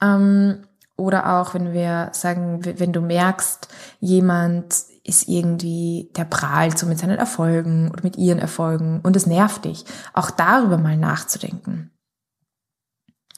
Ähm, 0.00 0.62
oder 0.98 1.38
auch, 1.38 1.54
wenn 1.54 1.72
wir 1.72 2.10
sagen, 2.12 2.60
wenn 2.64 2.92
du 2.92 3.00
merkst, 3.00 3.68
jemand 4.00 4.74
ist 5.04 5.28
irgendwie, 5.28 6.10
der 6.16 6.24
prahlt 6.24 6.76
so 6.78 6.86
mit 6.86 6.98
seinen 6.98 7.18
Erfolgen 7.18 7.90
oder 7.90 8.02
mit 8.02 8.16
ihren 8.18 8.38
Erfolgen 8.38 9.00
und 9.02 9.16
es 9.16 9.26
nervt 9.26 9.64
dich, 9.64 9.84
auch 10.12 10.30
darüber 10.30 10.76
mal 10.76 10.96
nachzudenken. 10.96 11.92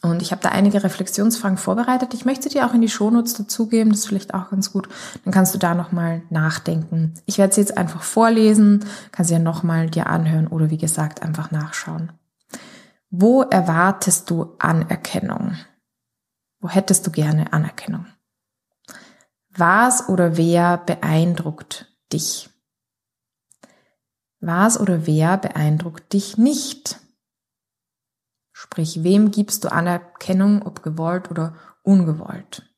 Und 0.03 0.23
ich 0.23 0.33
habe 0.33 0.40
da 0.40 0.49
einige 0.49 0.83
Reflexionsfragen 0.83 1.59
vorbereitet. 1.59 2.14
Ich 2.14 2.25
möchte 2.25 2.49
dir 2.49 2.66
auch 2.66 2.73
in 2.73 2.81
die 2.81 2.88
Shownotes 2.88 3.35
dazugeben, 3.35 3.90
das 3.90 4.01
ist 4.01 4.09
vielleicht 4.09 4.33
auch 4.33 4.49
ganz 4.49 4.73
gut. 4.73 4.88
Dann 5.25 5.33
kannst 5.33 5.55
du 5.55 5.59
da 5.59 5.75
nochmal 5.75 6.23
nachdenken. 6.31 7.12
Ich 7.27 7.37
werde 7.37 7.53
sie 7.53 7.61
jetzt 7.61 7.77
einfach 7.77 8.03
vorlesen, 8.03 8.87
kannst 9.12 9.29
sie 9.29 9.35
ja 9.35 9.40
nochmal 9.40 9.90
dir 9.90 10.07
anhören 10.07 10.46
oder 10.46 10.70
wie 10.70 10.79
gesagt 10.79 11.23
einfach 11.23 11.51
nachschauen. 11.51 12.12
Wo 13.11 13.42
erwartest 13.42 14.31
du 14.31 14.55
Anerkennung? 14.59 15.57
Wo 16.61 16.68
hättest 16.68 17.07
du 17.07 17.11
gerne 17.11 17.53
Anerkennung? 17.53 18.07
Was 19.49 20.09
oder 20.09 20.37
wer 20.37 20.79
beeindruckt 20.79 21.92
dich? 22.12 22.51
Was 24.40 24.79
oder 24.79 25.07
wer 25.07 25.38
beeindruckt 25.38 26.12
dich 26.12 26.37
nicht? 26.38 27.01
Sprich, 28.53 29.03
wem 29.03 29.31
gibst 29.31 29.64
du 29.64 29.73
Anerkennung, 29.73 30.62
ob 30.62 30.83
gewollt 30.83 31.31
oder 31.31 31.57
ungewollt? 31.83 32.70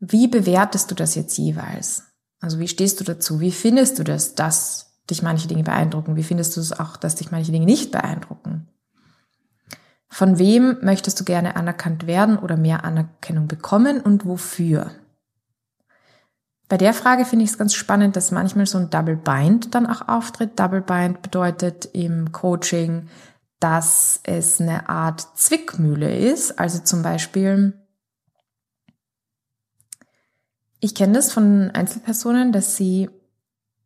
Wie 0.00 0.26
bewertest 0.26 0.90
du 0.90 0.96
das 0.96 1.14
jetzt 1.14 1.38
jeweils? 1.38 2.02
Also 2.40 2.58
wie 2.58 2.66
stehst 2.66 2.98
du 2.98 3.04
dazu? 3.04 3.38
Wie 3.38 3.52
findest 3.52 4.00
du 4.00 4.04
das, 4.04 4.34
dass 4.34 5.00
dich 5.08 5.22
manche 5.22 5.46
Dinge 5.46 5.62
beeindrucken? 5.62 6.16
Wie 6.16 6.24
findest 6.24 6.56
du 6.56 6.60
es 6.60 6.72
auch, 6.72 6.96
dass 6.96 7.14
dich 7.14 7.30
manche 7.30 7.52
Dinge 7.52 7.66
nicht 7.66 7.92
beeindrucken? 7.92 8.71
Von 10.12 10.38
wem 10.38 10.76
möchtest 10.82 11.18
du 11.18 11.24
gerne 11.24 11.56
anerkannt 11.56 12.06
werden 12.06 12.36
oder 12.36 12.58
mehr 12.58 12.84
Anerkennung 12.84 13.48
bekommen 13.48 13.98
und 13.98 14.26
wofür? 14.26 14.90
Bei 16.68 16.76
der 16.76 16.92
Frage 16.92 17.24
finde 17.24 17.46
ich 17.46 17.52
es 17.52 17.56
ganz 17.56 17.72
spannend, 17.72 18.14
dass 18.14 18.30
manchmal 18.30 18.66
so 18.66 18.76
ein 18.76 18.90
Double 18.90 19.16
Bind 19.16 19.74
dann 19.74 19.86
auch 19.86 20.08
auftritt. 20.08 20.60
Double 20.60 20.82
Bind 20.82 21.22
bedeutet 21.22 21.88
im 21.94 22.30
Coaching, 22.30 23.08
dass 23.58 24.20
es 24.24 24.60
eine 24.60 24.90
Art 24.90 25.26
Zwickmühle 25.34 26.14
ist. 26.14 26.58
Also 26.58 26.80
zum 26.80 27.02
Beispiel, 27.02 27.72
ich 30.78 30.94
kenne 30.94 31.14
das 31.14 31.32
von 31.32 31.70
Einzelpersonen, 31.70 32.52
dass 32.52 32.76
sie 32.76 33.08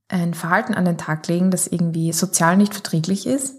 ein 0.09 0.35
Verhalten 0.35 0.75
an 0.75 0.87
den 0.87 0.99
Tag 0.99 1.29
legen, 1.29 1.53
das 1.53 1.69
irgendwie 1.69 2.13
sozial 2.13 2.57
nicht 2.57 2.75
verträglich 2.75 3.29
ist. 3.29 3.55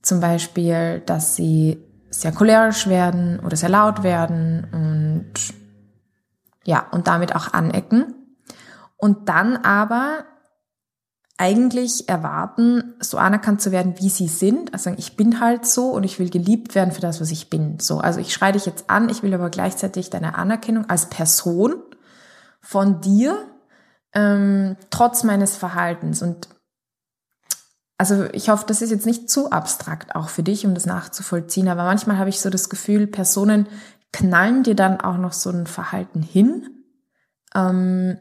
Zum 0.00 0.20
Beispiel, 0.20 1.02
dass 1.04 1.34
sie 1.34 1.87
sehr 2.10 2.32
cholerisch 2.32 2.86
werden 2.86 3.40
oder 3.40 3.56
sehr 3.56 3.68
laut 3.68 4.02
werden 4.02 4.66
und 4.72 5.32
ja, 6.64 6.86
und 6.90 7.06
damit 7.06 7.34
auch 7.34 7.52
anecken. 7.52 8.14
und 8.96 9.28
dann 9.28 9.56
aber 9.58 10.24
eigentlich 11.38 12.08
erwarten, 12.08 12.94
so 12.98 13.16
anerkannt 13.16 13.62
zu 13.62 13.70
werden, 13.70 13.94
wie 13.98 14.08
sie 14.08 14.26
sind. 14.26 14.74
Also 14.74 14.90
ich 14.96 15.16
bin 15.16 15.40
halt 15.40 15.64
so 15.66 15.90
und 15.90 16.02
ich 16.02 16.18
will 16.18 16.30
geliebt 16.30 16.74
werden 16.74 16.90
für 16.90 17.00
das, 17.00 17.20
was 17.20 17.30
ich 17.30 17.48
bin. 17.48 17.78
So, 17.78 17.98
also 17.98 18.18
ich 18.18 18.34
schreie 18.34 18.52
dich 18.52 18.66
jetzt 18.66 18.90
an, 18.90 19.08
ich 19.08 19.22
will 19.22 19.32
aber 19.32 19.48
gleichzeitig 19.48 20.10
deine 20.10 20.34
Anerkennung 20.34 20.90
als 20.90 21.06
Person 21.06 21.74
von 22.60 23.00
dir, 23.00 23.38
ähm, 24.12 24.76
trotz 24.90 25.22
meines 25.22 25.56
Verhaltens. 25.56 26.22
Und 26.22 26.48
also 27.98 28.26
ich 28.32 28.48
hoffe, 28.48 28.64
das 28.66 28.80
ist 28.80 28.90
jetzt 28.90 29.06
nicht 29.06 29.28
zu 29.28 29.50
abstrakt 29.50 30.14
auch 30.14 30.28
für 30.28 30.44
dich, 30.44 30.64
um 30.64 30.74
das 30.74 30.86
nachzuvollziehen. 30.86 31.68
Aber 31.68 31.82
manchmal 31.82 32.16
habe 32.16 32.30
ich 32.30 32.40
so 32.40 32.48
das 32.48 32.68
Gefühl, 32.68 33.08
Personen 33.08 33.66
knallen 34.12 34.62
dir 34.62 34.76
dann 34.76 35.00
auch 35.00 35.18
noch 35.18 35.32
so 35.32 35.50
ein 35.50 35.66
Verhalten 35.66 36.22
hin. 36.22 36.84
Ähm, 37.54 38.18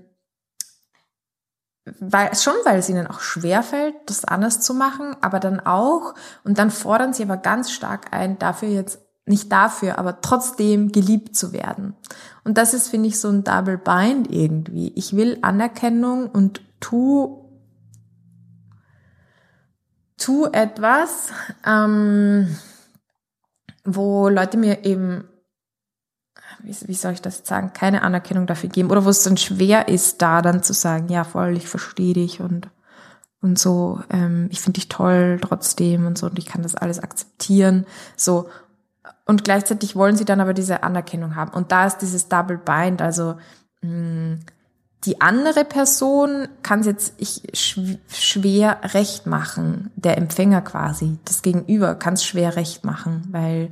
weil, 1.99 2.35
schon 2.35 2.55
weil 2.65 2.79
es 2.79 2.89
ihnen 2.89 3.07
auch 3.07 3.21
schwerfällt, 3.21 3.95
das 4.07 4.25
anders 4.25 4.59
zu 4.59 4.73
machen, 4.73 5.15
aber 5.21 5.39
dann 5.39 5.59
auch, 5.59 6.15
und 6.43 6.57
dann 6.57 6.71
fordern 6.71 7.13
sie 7.13 7.23
aber 7.23 7.37
ganz 7.37 7.71
stark 7.71 8.13
ein, 8.13 8.39
dafür 8.39 8.69
jetzt, 8.69 8.99
nicht 9.25 9.51
dafür, 9.51 9.99
aber 9.99 10.21
trotzdem 10.21 10.91
geliebt 10.91 11.35
zu 11.35 11.51
werden. 11.53 11.95
Und 12.43 12.57
das 12.57 12.73
ist, 12.73 12.87
finde 12.87 13.09
ich, 13.09 13.19
so 13.19 13.29
ein 13.29 13.43
Double 13.43 13.77
Bind 13.77 14.31
irgendwie. 14.31 14.91
Ich 14.95 15.15
will 15.15 15.37
Anerkennung 15.41 16.29
und 16.29 16.61
tu, 16.79 17.46
tu 20.17 20.45
etwas, 20.45 21.30
ähm, 21.65 22.58
wo 23.84 24.30
Leute 24.30 24.58
mir 24.58 24.86
eben 24.86 25.27
wie, 26.60 26.75
wie 26.88 26.93
soll 26.93 27.13
ich 27.13 27.21
das 27.21 27.41
sagen, 27.45 27.73
keine 27.73 28.01
Anerkennung 28.01 28.47
dafür 28.47 28.69
geben 28.69 28.89
oder 28.89 29.06
wo 29.06 29.10
es 29.10 29.23
dann 29.23 29.38
schwer 29.38 29.88
ist, 29.88 30.21
da 30.21 30.41
dann 30.41 30.63
zu 30.63 30.73
sagen, 30.73 31.10
ja 31.10 31.23
voll, 31.23 31.56
ich 31.58 31.67
verstehe 31.67 32.13
dich 32.13 32.41
und 32.41 32.69
und 33.39 33.60
so, 33.60 34.01
ähm, 34.10 34.47
ich 34.51 34.62
finde 34.62 34.80
dich 34.80 34.89
toll 34.89 35.39
trotzdem 35.39 36.08
und 36.08 36.17
so 36.17 36.25
und 36.25 36.39
ich 36.39 36.47
kann 36.47 36.63
das 36.63 36.75
alles 36.75 36.99
akzeptieren, 36.99 37.86
so. 38.15 38.49
Und 39.25 39.43
gleichzeitig 39.43 39.95
wollen 39.95 40.15
sie 40.15 40.25
dann 40.25 40.39
aber 40.39 40.53
diese 40.53 40.84
Anerkennung 40.84 41.36
haben. 41.36 41.51
Und 41.51 41.71
da 41.71 41.86
ist 41.86 41.97
dieses 41.99 42.30
Double 42.30 42.58
Bind, 42.58 43.01
also 43.01 43.36
mh, 43.82 43.91
mm, 43.91 44.39
die 45.05 45.21
andere 45.21 45.63
Person 45.63 46.47
kann 46.63 46.81
es 46.81 46.86
jetzt 46.86 47.13
ich, 47.17 47.43
schwer 48.07 48.79
recht 48.93 49.27
machen, 49.27 49.91
der 49.95 50.17
Empfänger 50.17 50.62
quasi, 50.62 51.17
das 51.25 51.41
Gegenüber 51.41 51.95
kann 51.95 52.15
es 52.15 52.25
schwer 52.25 52.55
recht 52.55 52.83
machen, 52.83 53.27
weil 53.31 53.69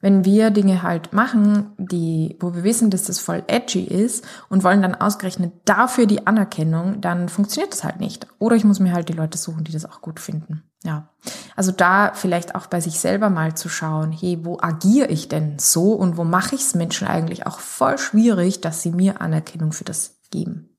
wenn 0.00 0.24
wir 0.24 0.50
Dinge 0.50 0.82
halt 0.82 1.12
machen, 1.12 1.72
die, 1.78 2.36
wo 2.38 2.54
wir 2.54 2.64
wissen, 2.64 2.90
dass 2.90 3.04
das 3.04 3.18
voll 3.18 3.42
edgy 3.46 3.82
ist 3.82 4.24
und 4.48 4.62
wollen 4.62 4.82
dann 4.82 4.94
ausgerechnet 4.94 5.52
dafür 5.64 6.06
die 6.06 6.26
Anerkennung, 6.26 7.00
dann 7.00 7.28
funktioniert 7.28 7.72
das 7.72 7.82
halt 7.82 7.98
nicht. 7.98 8.26
Oder 8.38 8.56
ich 8.56 8.64
muss 8.64 8.78
mir 8.78 8.92
halt 8.92 9.08
die 9.08 9.14
Leute 9.14 9.38
suchen, 9.38 9.64
die 9.64 9.72
das 9.72 9.86
auch 9.86 10.02
gut 10.02 10.20
finden. 10.20 10.62
Ja. 10.84 11.08
Also 11.56 11.72
da 11.72 12.12
vielleicht 12.14 12.54
auch 12.54 12.66
bei 12.66 12.80
sich 12.80 13.00
selber 13.00 13.30
mal 13.30 13.56
zu 13.56 13.68
schauen, 13.68 14.12
hey, 14.12 14.38
wo 14.42 14.58
agiere 14.60 15.08
ich 15.08 15.28
denn 15.28 15.58
so 15.58 15.94
und 15.94 16.16
wo 16.16 16.24
mache 16.24 16.54
ich 16.54 16.60
es 16.60 16.74
Menschen 16.74 17.08
eigentlich 17.08 17.46
auch 17.46 17.58
voll 17.58 17.98
schwierig, 17.98 18.60
dass 18.60 18.82
sie 18.82 18.92
mir 18.92 19.20
Anerkennung 19.20 19.72
für 19.72 19.84
das 19.84 20.15
geben. 20.30 20.76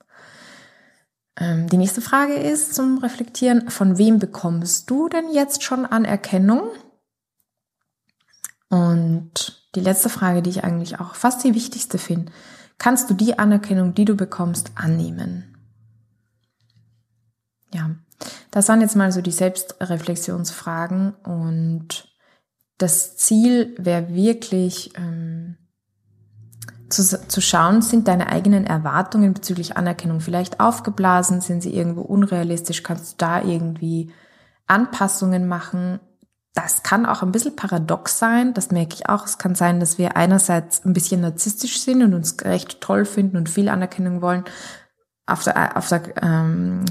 Ähm, 1.39 1.67
die 1.67 1.77
nächste 1.77 2.01
Frage 2.01 2.33
ist 2.33 2.73
zum 2.73 2.97
Reflektieren, 2.97 3.69
von 3.69 3.97
wem 3.97 4.19
bekommst 4.19 4.89
du 4.89 5.07
denn 5.09 5.31
jetzt 5.31 5.63
schon 5.63 5.85
Anerkennung? 5.85 6.69
Und 8.69 9.69
die 9.75 9.79
letzte 9.79 10.09
Frage, 10.09 10.41
die 10.41 10.49
ich 10.49 10.63
eigentlich 10.63 10.99
auch 10.99 11.15
fast 11.15 11.43
die 11.43 11.53
wichtigste 11.53 11.97
finde, 11.97 12.31
kannst 12.77 13.09
du 13.09 13.13
die 13.13 13.39
Anerkennung, 13.39 13.93
die 13.93 14.05
du 14.05 14.15
bekommst, 14.15 14.71
annehmen? 14.75 15.55
Ja, 17.73 17.91
das 18.51 18.67
waren 18.69 18.81
jetzt 18.81 18.95
mal 18.95 19.11
so 19.11 19.21
die 19.21 19.31
Selbstreflexionsfragen 19.31 21.13
und 21.23 22.15
das 22.77 23.17
Ziel 23.17 23.75
wäre 23.77 24.13
wirklich 24.13 24.91
ähm, 24.97 25.57
zu, 26.89 27.03
zu 27.27 27.41
schauen, 27.41 27.81
sind 27.81 28.07
deine 28.07 28.27
eigenen 28.27 28.65
Erwartungen 28.65 29.33
bezüglich 29.33 29.77
Anerkennung 29.77 30.19
vielleicht 30.19 30.59
aufgeblasen, 30.59 31.41
sind 31.41 31.61
sie 31.61 31.73
irgendwo 31.73 32.01
unrealistisch, 32.01 32.83
kannst 32.83 33.13
du 33.13 33.15
da 33.25 33.41
irgendwie 33.43 34.11
Anpassungen 34.67 35.47
machen 35.47 35.99
das 36.57 36.81
kann 36.81 37.05
auch 37.05 37.21
ein 37.21 37.31
bisschen 37.31 37.55
paradox 37.55 38.17
sein, 38.17 38.55
das 38.55 38.71
merke 38.71 38.95
ich 38.95 39.07
auch. 39.09 39.25
Es 39.25 39.37
kann 39.37 39.53
sein, 39.53 39.79
dass 39.79 39.99
wir 39.99 40.17
einerseits 40.17 40.83
ein 40.85 40.93
bisschen 40.93 41.21
narzisstisch 41.21 41.79
sind 41.79 42.01
und 42.01 42.15
uns 42.15 42.35
recht 42.43 42.81
toll 42.81 43.05
finden 43.05 43.37
und 43.37 43.47
viel 43.47 43.69
Anerkennung 43.69 44.23
wollen, 44.23 44.43
auf 45.27 45.43
der, 45.43 45.77
auf 45.77 45.87
der, 45.89 46.01
ähm, 46.23 46.83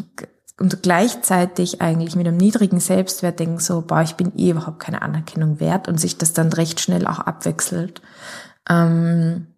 und 0.60 0.84
gleichzeitig 0.84 1.80
eigentlich 1.80 2.14
mit 2.14 2.28
einem 2.28 2.36
niedrigen 2.36 2.78
Selbstwert 2.78 3.40
denken, 3.40 3.58
so, 3.58 3.80
boah, 3.82 4.02
ich 4.02 4.14
bin 4.14 4.38
eh 4.38 4.50
überhaupt 4.50 4.78
keine 4.78 5.02
Anerkennung 5.02 5.58
wert 5.58 5.88
und 5.88 5.98
sich 5.98 6.16
das 6.16 6.32
dann 6.32 6.52
recht 6.52 6.78
schnell 6.78 7.04
auch 7.04 7.18
abwechselt. 7.18 8.02
Ähm, 8.70 9.48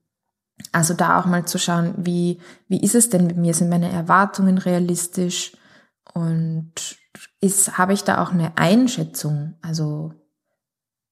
also 0.72 0.94
da 0.94 1.18
auch 1.18 1.26
mal 1.26 1.46
zu 1.46 1.58
schauen, 1.58 1.94
wie, 1.96 2.40
wie 2.68 2.82
ist 2.82 2.94
es 2.94 3.10
denn 3.10 3.26
mit 3.26 3.36
mir? 3.36 3.54
Sind 3.54 3.70
meine 3.70 3.90
Erwartungen 3.90 4.58
realistisch? 4.58 5.56
Und 6.14 6.72
ist, 7.40 7.78
habe 7.78 7.92
ich 7.92 8.04
da 8.04 8.22
auch 8.22 8.32
eine 8.32 8.56
Einschätzung? 8.56 9.54
Also 9.62 10.12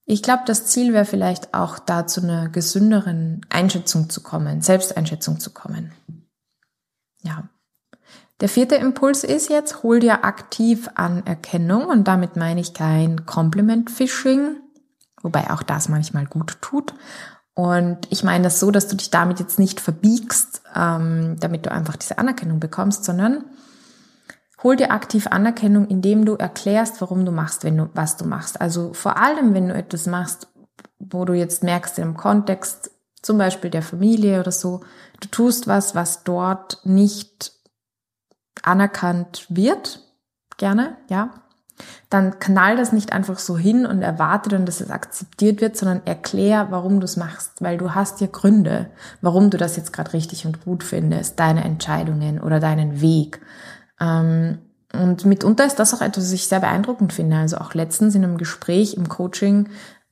ich 0.05 0.23
glaube, 0.23 0.45
das 0.47 0.67
Ziel 0.67 0.93
wäre 0.93 1.05
vielleicht 1.05 1.53
auch 1.55 1.79
da 1.79 2.07
zu 2.07 2.23
einer 2.23 2.49
gesünderen 2.49 3.45
Einschätzung 3.51 4.09
zu 4.09 4.23
kommen, 4.23 4.63
Selbsteinschätzung 4.63 5.41
zu 5.41 5.51
kommen. 5.51 5.93
Ja. 7.23 7.49
Der 8.41 8.49
vierte 8.49 8.77
Impuls 8.77 9.25
ist 9.25 9.49
jetzt, 9.49 9.83
hol 9.83 9.99
dir 9.99 10.25
aktiv 10.25 10.89
Anerkennung 10.95 11.87
und 11.87 12.07
damit 12.07 12.37
meine 12.37 12.61
ich 12.61 12.75
kein 12.75 13.25
Compliment-Phishing, 13.25 14.57
wobei 15.23 15.51
auch 15.51 15.63
das 15.63 15.89
manchmal 15.89 16.27
gut 16.27 16.59
tut. 16.61 16.95
Und 17.57 18.07
ich 18.11 18.23
meine 18.23 18.45
das 18.45 18.61
so, 18.61 18.71
dass 18.71 18.87
du 18.87 18.95
dich 18.95 19.11
damit 19.11 19.40
jetzt 19.40 19.59
nicht 19.59 19.81
verbiegst, 19.81 20.62
ähm, 20.75 21.37
damit 21.40 21.66
du 21.66 21.73
einfach 21.73 21.97
diese 21.97 22.19
Anerkennung 22.19 22.61
bekommst, 22.61 23.05
sondern 23.05 23.45
Hol 24.62 24.77
dir 24.77 24.90
aktiv 24.90 25.27
Anerkennung, 25.27 25.87
indem 25.87 26.25
du 26.25 26.35
erklärst, 26.35 27.01
warum 27.01 27.25
du 27.25 27.33
machst, 27.33 27.62
wenn 27.64 27.77
du, 27.77 27.90
was 27.92 28.16
du 28.16 28.25
machst. 28.25 28.61
Also 28.61 28.95
vor 28.95 29.19
allem, 29.19 29.55
wenn 29.55 29.69
du 29.69 29.75
etwas 29.75 30.07
machst, 30.07 30.49
wo 30.99 31.25
du 31.25 31.35
jetzt 31.35 31.62
merkst 31.62 31.99
im 31.99 32.16
Kontext, 32.16 32.90
zum 33.23 33.38
Beispiel 33.38 33.71
der 33.71 33.83
Familie 33.83 34.40
oder 34.40 34.53
so, 34.53 34.81
du 35.21 35.29
tust 35.29 35.66
was, 35.66 35.95
was 35.95 36.25
dort 36.25 36.81
nicht 36.85 37.53
anerkannt 38.62 39.47
wird, 39.49 40.01
gerne, 40.57 40.97
ja, 41.11 41.31
dann 42.11 42.39
knall 42.39 42.77
das 42.77 42.93
nicht 42.93 43.12
einfach 43.12 43.39
so 43.39 43.59
hin 43.59 43.87
und 43.87 44.03
erwarte 44.03 44.49
dann, 44.49 44.67
dass 44.67 44.81
es 44.81 44.91
akzeptiert 44.91 45.61
wird, 45.61 45.77
sondern 45.77 46.03
erklär, 46.07 46.69
warum 46.71 47.01
du 47.01 47.05
es 47.05 47.17
machst, 47.17 47.61
weil 47.61 47.79
du 47.79 47.95
hast 47.95 48.21
ja 48.21 48.27
Gründe, 48.27 48.91
warum 49.21 49.51
du 49.51 49.59
das 49.59 49.77
jetzt 49.77 49.93
gerade 49.93 50.12
richtig 50.12 50.47
und 50.47 50.65
gut 50.65 50.83
findest, 50.83 51.39
deine 51.39 51.65
Entscheidungen 51.65 52.41
oder 52.41 52.61
deinen 52.61 53.01
Weg. 53.01 53.41
Ähm, 54.01 54.59
und 54.93 55.25
mitunter 55.25 55.67
ist 55.67 55.79
das 55.79 55.95
auch 55.95 56.01
etwas, 56.01 56.25
was 56.25 56.33
ich 56.33 56.47
sehr 56.47 56.61
beeindruckend 56.61 57.12
finde. 57.12 57.37
Also 57.37 57.59
auch 57.59 57.75
letztens 57.75 58.15
in 58.15 58.25
einem 58.25 58.39
Gespräch 58.39 58.95
im 58.95 59.09
Coaching 59.09 59.69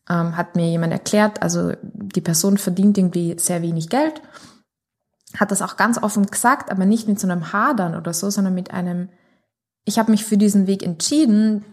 ähm, 0.09 0.37
hat 0.37 0.57
mir 0.57 0.69
jemand 0.69 0.93
erklärt, 0.93 1.43
also 1.43 1.73
die 1.83 2.21
Person 2.21 2.59
verdient 2.59 2.99
irgendwie 2.99 3.37
sehr 3.39 3.63
wenig 3.63 3.89
Geld, 3.89 4.21
hat 5.39 5.51
das 5.51 5.63
auch 5.63 5.77
ganz 5.77 6.03
offen 6.03 6.27
gesagt, 6.27 6.71
aber 6.71 6.85
nicht 6.85 7.09
mit 7.09 7.19
so 7.19 7.29
einem 7.29 7.53
Hadern 7.53 7.95
oder 7.95 8.13
so, 8.13 8.31
sondern 8.31 8.55
mit 8.55 8.73
einem, 8.73 9.09
ich 9.85 9.99
habe 9.99 10.11
mich 10.11 10.25
für 10.25 10.37
diesen 10.37 10.67
Weg 10.67 10.83
entschieden, 10.83 11.65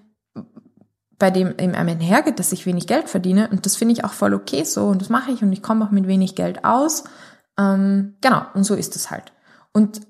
bei 1.17 1.30
dem 1.32 1.54
ihm 1.60 1.76
einhergeht, 1.76 2.39
dass 2.39 2.52
ich 2.52 2.65
wenig 2.65 2.88
Geld 2.88 3.08
verdiene. 3.08 3.47
Und 3.50 3.65
das 3.65 3.76
finde 3.76 3.93
ich 3.93 4.04
auch 4.04 4.13
voll 4.13 4.34
okay 4.34 4.63
so. 4.63 4.88
Und 4.88 5.02
das 5.02 5.10
mache 5.10 5.32
ich. 5.32 5.43
Und 5.43 5.54
ich 5.54 5.62
komme 5.62 5.86
auch 5.86 5.91
mit 5.91 6.08
wenig 6.08 6.36
Geld 6.36 6.65
aus. 6.65 7.04
Ähm, 7.60 8.15
genau, 8.21 8.41
und 8.56 8.63
so 8.63 8.74
ist 8.74 8.95
es 8.95 9.12
halt. 9.12 9.32
Und 9.71 10.02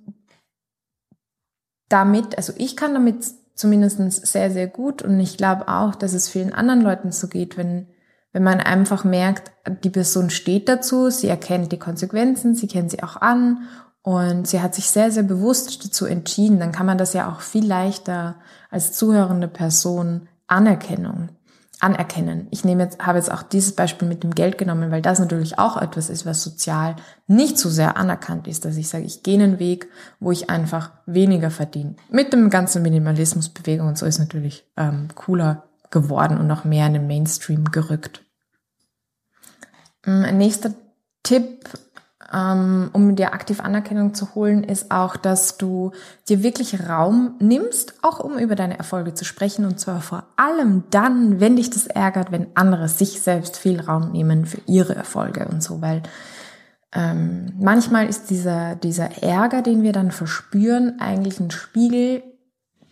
damit, 1.90 2.38
also 2.38 2.54
ich 2.56 2.78
kann 2.78 2.94
damit 2.94 3.26
zumindest 3.56 4.26
sehr, 4.26 4.52
sehr 4.52 4.68
gut. 4.68 5.02
Und 5.02 5.20
ich 5.20 5.36
glaube 5.38 5.68
auch, 5.68 5.96
dass 5.96 6.14
es 6.14 6.30
vielen 6.30 6.54
anderen 6.54 6.82
Leuten 6.82 7.12
so 7.12 7.28
geht, 7.28 7.58
wenn, 7.58 7.88
wenn 8.32 8.44
man 8.44 8.62
einfach 8.62 9.04
merkt, 9.04 9.52
die 9.84 9.90
Person 9.90 10.30
steht 10.30 10.70
dazu, 10.70 11.10
sie 11.10 11.28
erkennt 11.28 11.74
die 11.74 11.80
Konsequenzen, 11.80 12.56
sie 12.56 12.68
kennt 12.68 12.90
sie 12.90 13.04
auch 13.04 13.18
an 13.18 13.68
und 14.04 14.48
sie 14.48 14.62
hat 14.62 14.76
sich 14.76 14.90
sehr, 14.90 15.12
sehr 15.12 15.24
bewusst 15.24 15.86
dazu 15.86 16.06
entschieden, 16.06 16.60
dann 16.60 16.72
kann 16.72 16.86
man 16.86 16.98
das 16.98 17.14
ja 17.14 17.32
auch 17.32 17.42
viel 17.42 17.66
leichter 17.66 18.36
als 18.70 18.94
zuhörende 18.94 19.48
Person 19.48 20.28
Anerkennung 20.48 21.30
anerkennen. 21.82 22.48
Ich 22.52 22.64
nehme 22.64 22.84
jetzt, 22.84 23.00
habe 23.00 23.18
jetzt 23.18 23.32
auch 23.32 23.42
dieses 23.42 23.74
Beispiel 23.74 24.08
mit 24.08 24.24
dem 24.24 24.36
Geld 24.36 24.58
genommen, 24.58 24.92
weil 24.92 25.02
das 25.02 25.20
natürlich 25.20 25.58
auch 25.58 25.78
etwas 25.78 26.10
ist, 26.10 26.26
was 26.26 26.44
sozial 26.44 26.96
nicht 27.28 27.58
so 27.58 27.70
sehr 27.70 27.98
anerkannt 27.98 28.48
ist, 28.48 28.66
dass 28.66 28.78
ich 28.78 28.88
sage, 28.88 29.04
ich 29.04 29.24
gehe 29.24 29.42
einen 29.42 29.58
Weg, 29.58 29.90
wo 30.20 30.32
ich 30.32 30.50
einfach 30.50 30.92
weniger 31.08 31.50
verdiene. 31.50 31.96
Mit 32.10 32.34
dem 32.34 32.50
ganzen 32.50 32.84
Minimalismusbewegung 32.84 33.88
und 33.88 33.98
so 33.98 34.06
ist 34.06 34.20
natürlich 34.20 34.66
ähm, 34.78 35.08
cooler 35.16 35.64
geworden 35.90 36.38
und 36.38 36.48
noch 36.48 36.66
mehr 36.66 36.86
in 36.86 36.94
den 36.94 37.08
Mainstream 37.08 37.66
gerückt. 37.66 38.24
Mm, 40.06 40.24
ein 40.24 40.38
nächster 40.38 40.74
Tipp 41.24 41.68
um 42.34 43.16
dir 43.18 43.34
aktiv 43.34 43.60
Anerkennung 43.60 44.14
zu 44.14 44.36
holen, 44.36 44.64
ist 44.64 44.90
auch, 44.90 45.18
dass 45.18 45.58
du 45.58 45.92
dir 46.30 46.44
wirklich 46.44 46.88
Raum 46.88 47.36
nimmst, 47.40 47.96
auch 48.02 48.20
um 48.20 48.38
über 48.38 48.56
deine 48.56 48.78
Erfolge 48.78 49.14
zu 49.14 49.26
sprechen. 49.26 49.66
Und 49.66 49.80
zwar 49.80 50.02
vor 50.02 50.24
allem 50.38 50.84
dann, 50.92 51.42
wenn 51.42 51.58
dich 51.58 51.70
das 51.70 51.88
ärgert, 51.88 52.32
wenn 52.32 52.48
andere 52.56 52.88
sich 52.88 53.22
selbst 53.22 53.58
viel 53.58 53.82
Raum 53.82 54.12
nehmen 54.12 54.46
für 54.46 54.62
ihre 54.66 54.96
Erfolge 54.96 55.46
und 55.50 55.62
so, 55.62 55.82
weil 55.82 56.04
ähm, 56.94 57.54
manchmal 57.60 58.08
ist 58.08 58.30
dieser, 58.30 58.76
dieser 58.76 59.24
Ärger, 59.24 59.62
den 59.62 59.84
wir 59.84 59.92
dann 59.92 60.12
verspüren, 60.12 61.00
eigentlich 61.00 61.40
ein 61.40 61.52
Spiegel. 61.52 62.24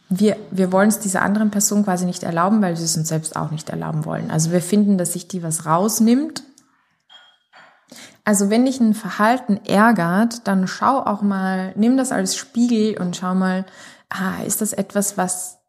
Wir, 0.10 0.38
wir 0.52 0.72
wollen 0.72 0.90
es 0.90 1.00
dieser 1.00 1.22
anderen 1.22 1.52
Person 1.52 1.84
quasi 1.84 2.06
nicht 2.06 2.24
erlauben, 2.24 2.62
weil 2.62 2.76
sie 2.76 2.86
es 2.86 2.98
uns 2.98 3.08
selbst 3.08 3.36
auch 3.36 3.52
nicht 3.52 3.70
erlauben 3.70 4.04
wollen. 4.06 4.32
Also 4.32 4.52
wir 4.52 4.62
finden, 4.62 4.98
dass 4.98 5.14
sich 5.14 5.28
die 5.28 5.44
was 5.44 5.66
rausnimmt 5.66 6.44
also 8.24 8.50
wenn 8.50 8.66
dich 8.66 8.80
ein 8.80 8.94
Verhalten 8.94 9.60
ärgert, 9.66 10.48
dann 10.48 10.68
schau 10.68 11.00
auch 11.00 11.22
mal, 11.22 11.74
nimm 11.76 11.98
das 11.98 12.12
als 12.12 12.36
Spiegel 12.36 13.00
und 13.00 13.16
schau 13.16 13.36
mal, 13.36 13.66
ah, 14.10 14.44
ist 14.46 14.62
das 14.62 14.74
etwas, 14.74 15.18
was 15.18 15.60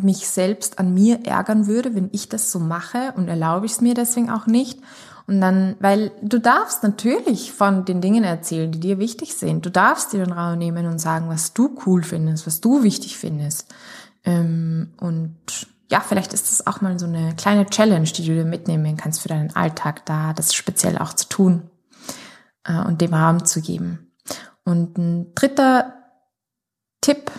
mich 0.00 0.28
selbst 0.28 0.78
an 0.78 0.94
mir 0.94 1.26
ärgern 1.26 1.66
würde, 1.66 1.94
wenn 1.94 2.10
ich 2.12 2.28
das 2.28 2.52
so 2.52 2.58
mache 2.58 3.12
und 3.16 3.28
erlaube 3.28 3.66
ich 3.66 3.72
es 3.72 3.80
mir 3.80 3.94
deswegen 3.94 4.30
auch 4.30 4.46
nicht? 4.46 4.80
Und 5.26 5.40
dann, 5.40 5.76
weil 5.78 6.10
du 6.22 6.40
darfst 6.40 6.82
natürlich 6.82 7.52
von 7.52 7.84
den 7.84 8.00
Dingen 8.00 8.24
erzählen, 8.24 8.72
die 8.72 8.80
dir 8.80 8.98
wichtig 8.98 9.34
sind. 9.34 9.64
Du 9.64 9.70
darfst 9.70 10.12
dir 10.12 10.24
den 10.24 10.32
Raum 10.32 10.58
nehmen 10.58 10.86
und 10.86 10.98
sagen, 10.98 11.28
was 11.28 11.52
du 11.52 11.78
cool 11.86 12.02
findest, 12.02 12.46
was 12.46 12.60
du 12.60 12.82
wichtig 12.82 13.16
findest. 13.16 13.72
Ähm, 14.24 14.90
und 14.98 15.68
ja, 15.90 16.00
vielleicht 16.00 16.32
ist 16.32 16.50
das 16.50 16.66
auch 16.66 16.80
mal 16.80 16.98
so 16.98 17.06
eine 17.06 17.34
kleine 17.34 17.66
Challenge, 17.66 18.04
die 18.04 18.24
du 18.24 18.34
dir 18.34 18.44
mitnehmen 18.44 18.96
kannst 18.96 19.20
für 19.20 19.28
deinen 19.28 19.54
Alltag, 19.56 20.06
da 20.06 20.32
das 20.32 20.54
speziell 20.54 20.96
auch 20.98 21.14
zu 21.14 21.28
tun 21.28 21.68
äh, 22.64 22.80
und 22.80 23.00
dem 23.00 23.12
Raum 23.12 23.44
zu 23.44 23.60
geben. 23.60 24.12
Und 24.64 24.96
ein 24.98 25.34
dritter 25.34 25.94
Tipp 27.00 27.32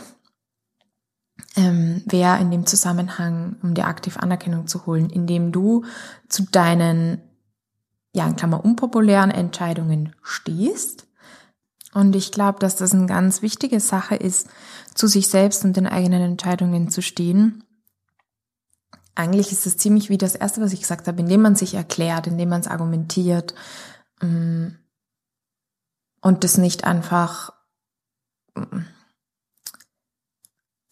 ähm, 1.56 2.04
wäre 2.06 2.40
in 2.40 2.52
dem 2.52 2.66
Zusammenhang, 2.66 3.56
um 3.64 3.74
dir 3.74 3.88
aktiv 3.88 4.18
Anerkennung 4.18 4.68
zu 4.68 4.86
holen, 4.86 5.10
indem 5.10 5.54
du 5.54 5.86
zu 6.28 6.44
deinen, 6.44 7.22
ja, 8.14 8.28
in 8.28 8.36
Klammer, 8.36 8.66
unpopulären 8.66 9.32
Entscheidungen 9.32 10.14
stehst. 10.24 11.08
Und 11.94 12.18
ich 12.18 12.34
glaube, 12.34 12.60
dass 12.60 12.76
das 12.76 12.94
eine 12.94 13.06
ganz 13.06 13.42
wichtige 13.42 13.80
Sache 13.80 14.16
ist, 14.16 14.50
zu 14.94 15.08
sich 15.08 15.30
selbst 15.30 15.64
und 15.64 15.78
den 15.78 15.88
eigenen 15.88 16.22
Entscheidungen 16.22 16.90
zu 16.90 17.02
stehen 17.02 17.64
eigentlich 19.16 19.52
ist 19.52 19.66
es 19.66 19.78
ziemlich 19.78 20.10
wie 20.10 20.18
das 20.18 20.36
Erste, 20.36 20.62
was 20.62 20.74
ich 20.74 20.82
gesagt 20.82 21.08
habe, 21.08 21.20
indem 21.20 21.42
man 21.42 21.56
sich 21.56 21.74
erklärt, 21.74 22.28
indem 22.28 22.50
man 22.50 22.62
es 22.62 22.68
argumentiert 22.68 23.54
mm, 24.22 24.68
und 26.22 26.44
das 26.44 26.58
nicht 26.58 26.86
einfach 26.86 27.54
mm, 28.56 28.80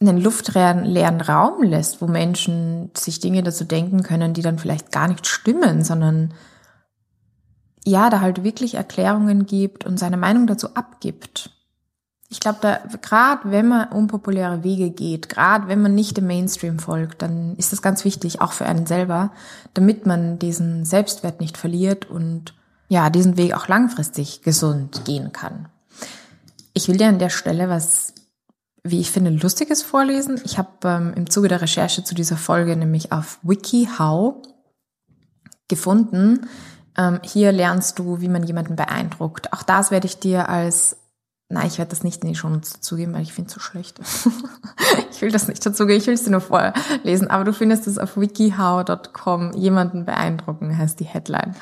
einen 0.01 0.17
luftleeren 0.17 1.21
Raum 1.21 1.63
lässt, 1.63 2.01
wo 2.01 2.07
Menschen 2.07 2.91
sich 2.95 3.19
Dinge 3.19 3.43
dazu 3.43 3.65
denken 3.65 4.03
können, 4.03 4.33
die 4.33 4.41
dann 4.41 4.59
vielleicht 4.59 4.91
gar 4.91 5.07
nicht 5.09 5.27
stimmen, 5.27 5.83
sondern 5.83 6.33
ja, 7.85 8.09
da 8.09 8.21
halt 8.21 8.43
wirklich 8.43 8.75
Erklärungen 8.75 9.45
gibt 9.45 9.85
und 9.85 9.97
seine 9.97 10.17
Meinung 10.17 10.47
dazu 10.47 10.75
abgibt 10.75 11.51
ich 12.31 12.39
glaube, 12.39 12.59
da 12.61 12.79
gerade 13.01 13.51
wenn 13.51 13.67
man 13.67 13.87
unpopuläre 13.89 14.63
Wege 14.63 14.91
geht, 14.91 15.29
gerade 15.29 15.67
wenn 15.67 15.81
man 15.81 15.95
nicht 15.95 16.15
dem 16.15 16.27
Mainstream 16.27 16.77
folgt, 16.77 17.23
dann 17.23 17.55
ist 17.55 17.73
das 17.73 17.81
ganz 17.81 18.05
wichtig, 18.05 18.39
auch 18.39 18.51
für 18.51 18.67
einen 18.67 18.85
selber, 18.85 19.31
damit 19.73 20.05
man 20.05 20.37
diesen 20.37 20.85
Selbstwert 20.85 21.41
nicht 21.41 21.57
verliert 21.57 22.07
und 22.07 22.53
ja, 22.87 23.09
diesen 23.09 23.37
Weg 23.37 23.55
auch 23.55 23.67
langfristig 23.67 24.43
gesund 24.43 25.05
gehen 25.05 25.31
kann. 25.33 25.69
Ich 26.73 26.87
will 26.87 26.97
dir 26.97 27.07
an 27.07 27.19
der 27.19 27.29
Stelle 27.29 27.67
was, 27.67 28.13
wie 28.83 28.99
ich 28.99 29.11
finde, 29.11 29.31
lustiges 29.31 29.81
vorlesen. 29.81 30.39
Ich 30.45 30.59
habe 30.59 30.69
ähm, 30.83 31.13
im 31.15 31.29
Zuge 31.29 31.47
der 31.47 31.61
Recherche 31.61 32.03
zu 32.03 32.13
dieser 32.13 32.37
Folge 32.37 32.75
nämlich 32.75 33.11
auf 33.11 33.39
WikiHow 33.41 34.35
gefunden. 35.67 36.47
Ähm, 36.95 37.19
hier 37.23 37.51
lernst 37.51 37.97
du, 37.97 38.21
wie 38.21 38.29
man 38.29 38.43
jemanden 38.43 38.75
beeindruckt. 38.75 39.51
Auch 39.51 39.63
das 39.63 39.89
werde 39.89 40.05
ich 40.05 40.19
dir 40.19 40.47
als 40.47 40.97
Nein, 41.51 41.65
ich 41.65 41.79
werde 41.79 41.89
das 41.89 42.03
nicht 42.03 42.23
in 42.23 42.29
die 42.29 42.35
Shownotes 42.35 42.73
dazugeben, 42.73 43.15
weil 43.15 43.23
ich 43.23 43.33
finde 43.33 43.47
es 43.47 43.55
so 43.55 43.59
schlecht. 43.59 43.99
ich 45.11 45.19
will 45.19 45.31
das 45.31 45.47
nicht 45.47 45.65
dazugeben, 45.65 45.99
ich 45.99 46.05
will 46.05 46.13
es 46.13 46.23
dir 46.23 46.29
nur 46.29 46.41
vorlesen. 46.41 47.27
Aber 47.27 47.43
du 47.43 47.53
findest 47.53 47.87
es 47.87 47.97
auf 47.97 48.17
wikihow.com. 48.17 49.53
Jemanden 49.53 50.05
beeindrucken 50.05 50.77
heißt 50.77 50.99
die 50.99 51.05
Headline. 51.05 51.55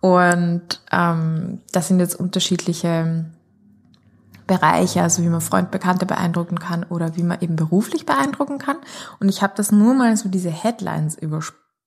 Und 0.00 0.82
ähm, 0.92 1.62
das 1.72 1.88
sind 1.88 1.98
jetzt 1.98 2.14
unterschiedliche 2.14 3.24
Bereiche, 4.46 5.02
also 5.02 5.22
wie 5.22 5.28
man 5.28 5.40
Freund, 5.40 5.70
Bekannte 5.70 6.04
beeindrucken 6.04 6.58
kann 6.58 6.84
oder 6.84 7.16
wie 7.16 7.22
man 7.22 7.40
eben 7.40 7.56
beruflich 7.56 8.04
beeindrucken 8.04 8.58
kann. 8.58 8.76
Und 9.18 9.30
ich 9.30 9.42
habe 9.42 9.54
das 9.56 9.72
nur 9.72 9.94
mal 9.94 10.14
so 10.18 10.28
diese 10.28 10.50
Headlines 10.50 11.16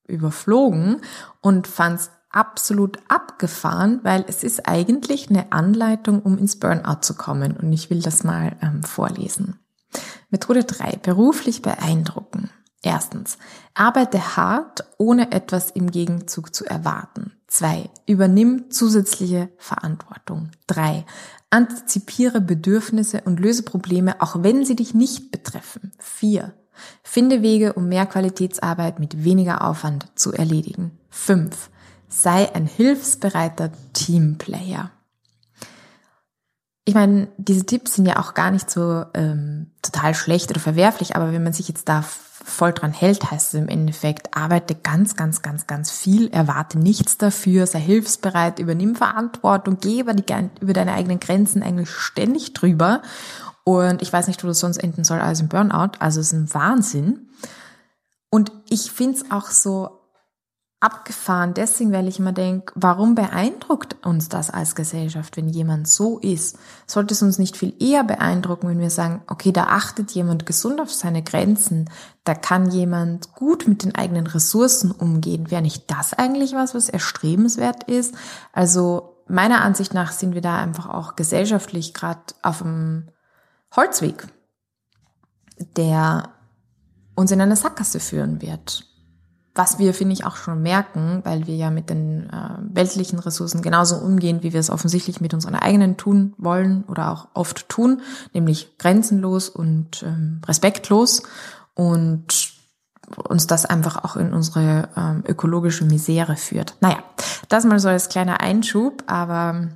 überflogen 0.08 1.00
und 1.40 1.68
fand 1.68 2.00
es 2.00 2.10
absolut 2.30 2.98
abgefahren, 3.08 4.00
weil 4.02 4.24
es 4.28 4.42
ist 4.42 4.68
eigentlich 4.68 5.30
eine 5.30 5.52
Anleitung, 5.52 6.20
um 6.20 6.38
ins 6.38 6.56
Burnout 6.56 7.00
zu 7.02 7.14
kommen. 7.14 7.56
Und 7.56 7.72
ich 7.72 7.90
will 7.90 8.02
das 8.02 8.24
mal 8.24 8.56
ähm, 8.62 8.82
vorlesen. 8.82 9.58
Methode 10.30 10.64
3. 10.64 10.96
Beruflich 11.02 11.62
beeindrucken. 11.62 12.50
Erstens. 12.82 13.38
Arbeite 13.74 14.36
hart, 14.36 14.84
ohne 14.98 15.32
etwas 15.32 15.70
im 15.70 15.90
Gegenzug 15.90 16.54
zu 16.54 16.64
erwarten. 16.64 17.32
2. 17.48 17.90
Übernimm 18.06 18.70
zusätzliche 18.70 19.48
Verantwortung. 19.56 20.50
3. 20.66 21.04
Antizipiere 21.50 22.40
Bedürfnisse 22.40 23.22
und 23.24 23.40
löse 23.40 23.62
Probleme, 23.62 24.20
auch 24.20 24.42
wenn 24.42 24.64
sie 24.64 24.76
dich 24.76 24.94
nicht 24.94 25.30
betreffen. 25.30 25.92
4. 25.98 26.52
Finde 27.02 27.42
Wege, 27.42 27.72
um 27.72 27.88
mehr 27.88 28.06
Qualitätsarbeit 28.06 28.98
mit 28.98 29.24
weniger 29.24 29.66
Aufwand 29.66 30.06
zu 30.14 30.32
erledigen. 30.32 30.98
5 31.10 31.70
sei 32.08 32.54
ein 32.54 32.66
hilfsbereiter 32.66 33.70
Teamplayer. 33.92 34.90
Ich 36.84 36.94
meine, 36.94 37.28
diese 37.36 37.66
Tipps 37.66 37.94
sind 37.94 38.06
ja 38.06 38.20
auch 38.20 38.34
gar 38.34 38.52
nicht 38.52 38.70
so 38.70 39.04
ähm, 39.12 39.72
total 39.82 40.14
schlecht 40.14 40.50
oder 40.50 40.60
verwerflich, 40.60 41.16
aber 41.16 41.32
wenn 41.32 41.42
man 41.42 41.52
sich 41.52 41.68
jetzt 41.68 41.88
da 41.88 42.04
voll 42.46 42.72
dran 42.72 42.92
hält, 42.92 43.28
heißt 43.28 43.54
es 43.54 43.60
im 43.60 43.68
Endeffekt, 43.68 44.36
arbeite 44.36 44.76
ganz, 44.76 45.16
ganz, 45.16 45.42
ganz, 45.42 45.66
ganz 45.66 45.90
viel, 45.90 46.28
erwarte 46.28 46.78
nichts 46.78 47.18
dafür, 47.18 47.66
sei 47.66 47.80
hilfsbereit, 47.80 48.60
übernimm 48.60 48.94
Verantwortung, 48.94 49.78
geh 49.80 50.00
über, 50.00 50.14
die, 50.14 50.24
über 50.60 50.72
deine 50.72 50.92
eigenen 50.92 51.18
Grenzen 51.18 51.64
eigentlich 51.64 51.90
ständig 51.90 52.52
drüber. 52.52 53.02
Und 53.64 54.00
ich 54.00 54.12
weiß 54.12 54.28
nicht, 54.28 54.44
wo 54.44 54.48
das 54.48 54.60
sonst 54.60 54.76
enden 54.76 55.02
soll 55.02 55.18
als 55.20 55.40
im 55.40 55.48
Burnout. 55.48 55.98
Also 55.98 56.20
es 56.20 56.28
ist 56.28 56.34
ein 56.34 56.54
Wahnsinn. 56.54 57.28
Und 58.30 58.52
ich 58.70 58.92
finde 58.92 59.18
es 59.18 59.30
auch 59.32 59.50
so 59.50 59.95
abgefahren, 60.78 61.54
deswegen, 61.54 61.92
weil 61.92 62.06
ich 62.06 62.18
immer 62.18 62.32
denke, 62.32 62.72
warum 62.76 63.14
beeindruckt 63.14 63.96
uns 64.04 64.28
das 64.28 64.50
als 64.50 64.74
Gesellschaft, 64.74 65.36
wenn 65.36 65.48
jemand 65.48 65.88
so 65.88 66.18
ist? 66.18 66.58
Sollte 66.86 67.14
es 67.14 67.22
uns 67.22 67.38
nicht 67.38 67.56
viel 67.56 67.74
eher 67.82 68.04
beeindrucken, 68.04 68.68
wenn 68.68 68.78
wir 68.78 68.90
sagen, 68.90 69.22
okay, 69.26 69.52
da 69.52 69.64
achtet 69.64 70.10
jemand 70.10 70.44
gesund 70.44 70.80
auf 70.80 70.92
seine 70.92 71.22
Grenzen, 71.22 71.88
da 72.24 72.34
kann 72.34 72.70
jemand 72.70 73.32
gut 73.32 73.66
mit 73.66 73.84
den 73.84 73.94
eigenen 73.94 74.26
Ressourcen 74.26 74.90
umgehen. 74.90 75.50
Wäre 75.50 75.62
nicht 75.62 75.90
das 75.90 76.12
eigentlich 76.12 76.52
was, 76.52 76.74
was 76.74 76.90
erstrebenswert 76.90 77.84
ist? 77.84 78.14
Also 78.52 79.22
meiner 79.28 79.62
Ansicht 79.62 79.94
nach 79.94 80.12
sind 80.12 80.34
wir 80.34 80.42
da 80.42 80.58
einfach 80.58 80.90
auch 80.90 81.16
gesellschaftlich 81.16 81.94
gerade 81.94 82.20
auf 82.42 82.58
dem 82.58 83.08
Holzweg, 83.74 84.28
der 85.76 86.34
uns 87.14 87.30
in 87.30 87.40
eine 87.40 87.56
Sackgasse 87.56 87.98
führen 87.98 88.42
wird 88.42 88.86
was 89.56 89.78
wir, 89.78 89.94
finde 89.94 90.12
ich, 90.12 90.24
auch 90.24 90.36
schon 90.36 90.62
merken, 90.62 91.20
weil 91.24 91.46
wir 91.46 91.56
ja 91.56 91.70
mit 91.70 91.90
den 91.90 92.28
äh, 92.30 92.58
weltlichen 92.60 93.18
Ressourcen 93.18 93.62
genauso 93.62 93.96
umgehen, 93.96 94.42
wie 94.42 94.52
wir 94.52 94.60
es 94.60 94.70
offensichtlich 94.70 95.20
mit 95.20 95.34
unseren 95.34 95.54
eigenen 95.54 95.96
tun 95.96 96.34
wollen 96.36 96.84
oder 96.84 97.10
auch 97.10 97.28
oft 97.34 97.68
tun, 97.68 98.02
nämlich 98.32 98.76
grenzenlos 98.78 99.48
und 99.48 100.02
ähm, 100.02 100.40
respektlos 100.46 101.22
und 101.74 102.52
uns 103.28 103.46
das 103.46 103.64
einfach 103.64 104.04
auch 104.04 104.16
in 104.16 104.32
unsere 104.32 104.88
ähm, 104.96 105.22
ökologische 105.26 105.84
Misere 105.84 106.36
führt. 106.36 106.76
Naja, 106.80 106.98
das 107.48 107.64
mal 107.64 107.78
so 107.78 107.88
als 107.88 108.08
kleiner 108.08 108.40
Einschub, 108.40 109.04
aber 109.06 109.68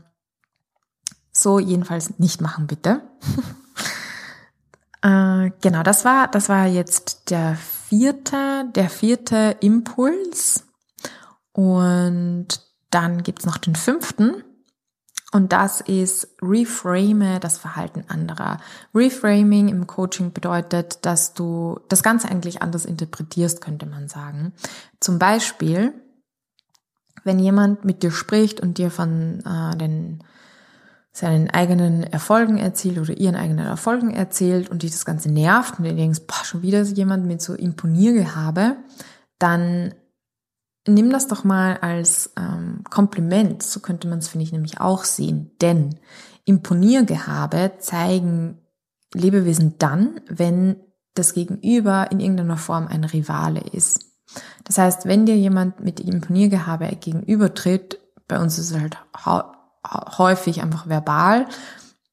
so 1.32 1.58
jedenfalls 1.58 2.18
nicht 2.18 2.40
machen, 2.40 2.66
bitte. 2.66 3.02
äh, 5.02 5.50
genau, 5.60 5.82
das 5.82 6.04
war, 6.04 6.28
das 6.28 6.48
war 6.48 6.66
jetzt 6.66 7.30
der 7.30 7.56
vierte, 7.90 8.70
der 8.76 8.88
vierte 8.88 9.56
Impuls. 9.60 10.64
Und 11.52 12.46
dann 12.90 13.24
gibt's 13.24 13.44
noch 13.44 13.58
den 13.58 13.74
fünften. 13.74 14.44
Und 15.32 15.52
das 15.52 15.80
ist 15.80 16.28
reframe 16.40 17.38
das 17.40 17.58
Verhalten 17.58 18.04
anderer. 18.08 18.58
Reframing 18.94 19.68
im 19.68 19.86
Coaching 19.86 20.32
bedeutet, 20.32 21.04
dass 21.04 21.34
du 21.34 21.80
das 21.88 22.02
Ganze 22.02 22.28
eigentlich 22.28 22.62
anders 22.62 22.84
interpretierst, 22.84 23.60
könnte 23.60 23.86
man 23.86 24.08
sagen. 24.08 24.52
Zum 25.00 25.18
Beispiel, 25.18 25.92
wenn 27.24 27.38
jemand 27.38 27.84
mit 27.84 28.02
dir 28.02 28.12
spricht 28.12 28.60
und 28.60 28.78
dir 28.78 28.90
von 28.90 29.40
äh, 29.44 29.76
den 29.76 30.22
seinen 31.12 31.50
eigenen 31.50 32.04
Erfolgen 32.04 32.58
erzählt 32.58 32.98
oder 32.98 33.16
ihren 33.16 33.34
eigenen 33.34 33.66
Erfolgen 33.66 34.10
erzählt 34.10 34.68
und 34.68 34.82
dich 34.82 34.92
das 34.92 35.04
Ganze 35.04 35.30
nervt 35.30 35.78
und 35.78 35.84
du 35.84 35.94
denkst, 35.94 36.20
boah, 36.26 36.44
schon 36.44 36.62
wieder 36.62 36.82
jemand 36.82 37.26
mit 37.26 37.42
so 37.42 37.54
Imponiergehabe, 37.54 38.76
dann 39.38 39.94
nimm 40.86 41.10
das 41.10 41.26
doch 41.26 41.44
mal 41.44 41.78
als 41.78 42.32
ähm, 42.38 42.84
Kompliment. 42.88 43.62
So 43.62 43.80
könnte 43.80 44.08
man 44.08 44.20
es, 44.20 44.28
finde 44.28 44.44
ich, 44.44 44.52
nämlich 44.52 44.80
auch 44.80 45.04
sehen. 45.04 45.50
Denn 45.60 45.96
Imponiergehabe 46.44 47.72
zeigen 47.78 48.58
Lebewesen 49.12 49.74
dann, 49.78 50.20
wenn 50.28 50.76
das 51.14 51.34
Gegenüber 51.34 52.10
in 52.12 52.20
irgendeiner 52.20 52.56
Form 52.56 52.86
ein 52.86 53.04
Rivale 53.04 53.60
ist. 53.72 54.06
Das 54.64 54.78
heißt, 54.78 55.06
wenn 55.06 55.26
dir 55.26 55.36
jemand 55.36 55.80
mit 55.80 55.98
Imponiergehabe 55.98 56.86
gegenübertritt, 57.00 57.98
bei 58.28 58.38
uns 58.38 58.58
ist 58.58 58.70
es 58.70 58.80
halt 58.80 58.96
häufig 59.84 60.62
einfach 60.62 60.88
verbal, 60.88 61.46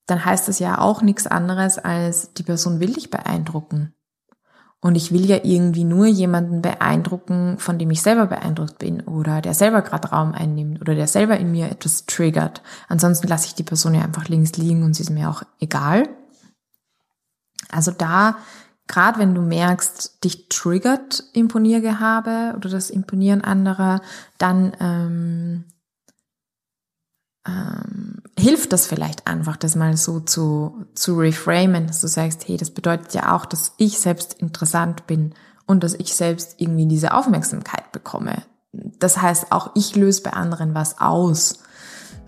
dann 0.06 0.24
heißt 0.24 0.48
das 0.48 0.60
ja 0.60 0.80
auch 0.80 1.02
nichts 1.02 1.28
anderes 1.28 1.78
als 1.78 2.34
die 2.34 2.44
Person 2.44 2.80
will 2.80 2.94
dich 2.94 3.10
beeindrucken. 3.10 3.94
Und 4.80 4.96
ich 4.96 5.12
will 5.12 5.26
ja 5.26 5.40
irgendwie 5.44 5.84
nur 5.84 6.06
jemanden 6.06 6.62
beeindrucken, 6.62 7.58
von 7.58 7.80
dem 7.80 7.90
ich 7.90 8.02
selber 8.02 8.28
beeindruckt 8.28 8.78
bin 8.78 9.02
oder 9.02 9.42
der 9.42 9.54
selber 9.54 9.82
gerade 9.82 10.10
Raum 10.10 10.34
einnimmt 10.34 10.82
oder 10.82 10.94
der 10.94 11.08
selber 11.08 11.38
in 11.38 11.52
mir 11.52 11.70
etwas 11.72 12.06
triggert. 12.06 12.62
Ansonsten 12.88 13.28
lasse 13.28 13.48
ich 13.48 13.56
die 13.56 13.64
Person 13.64 13.96
ja 13.96 14.02
einfach 14.02 14.28
links 14.28 14.56
liegen 14.56 14.84
und 14.84 14.94
sie 14.94 15.04
ist 15.04 15.10
mir 15.10 15.30
auch 15.30 15.44
egal. 15.60 16.08
Also 17.70 17.92
da, 17.92 18.38
gerade 18.88 19.20
wenn 19.20 19.34
du 19.34 19.42
merkst, 19.42 20.24
dich 20.24 20.48
triggert 20.48 21.24
Imponiergehabe 21.34 22.54
oder 22.56 22.70
das 22.70 22.92
Imponieren 22.92 23.42
anderer, 23.44 24.02
dann 24.38 24.74
ähm, 24.80 25.66
ähm, 27.48 28.22
hilft 28.38 28.74
das 28.74 28.86
vielleicht 28.86 29.28
einfach, 29.28 29.58
das 29.58 29.76
mal 29.76 29.98
so 29.98 30.20
zu, 30.20 30.86
zu 30.94 31.18
reframen, 31.18 31.88
dass 31.88 32.02
du 32.02 32.08
sagst, 32.08 32.48
hey, 32.48 32.58
das 32.58 32.72
bedeutet 32.72 33.14
ja 33.14 33.36
auch, 33.36 33.46
dass 33.46 33.74
ich 33.78 34.00
selbst 34.00 34.34
interessant 34.36 35.08
bin 35.08 35.34
und 35.66 35.84
dass 35.84 35.94
ich 35.94 36.14
selbst 36.14 36.56
irgendwie 36.58 36.88
diese 36.88 37.14
Aufmerksamkeit 37.14 37.92
bekomme. 37.92 38.44
Das 38.72 39.22
heißt, 39.22 39.52
auch 39.52 39.72
ich 39.76 39.96
löse 39.96 40.22
bei 40.24 40.34
anderen 40.34 40.76
was 40.76 41.00
aus. 41.00 41.60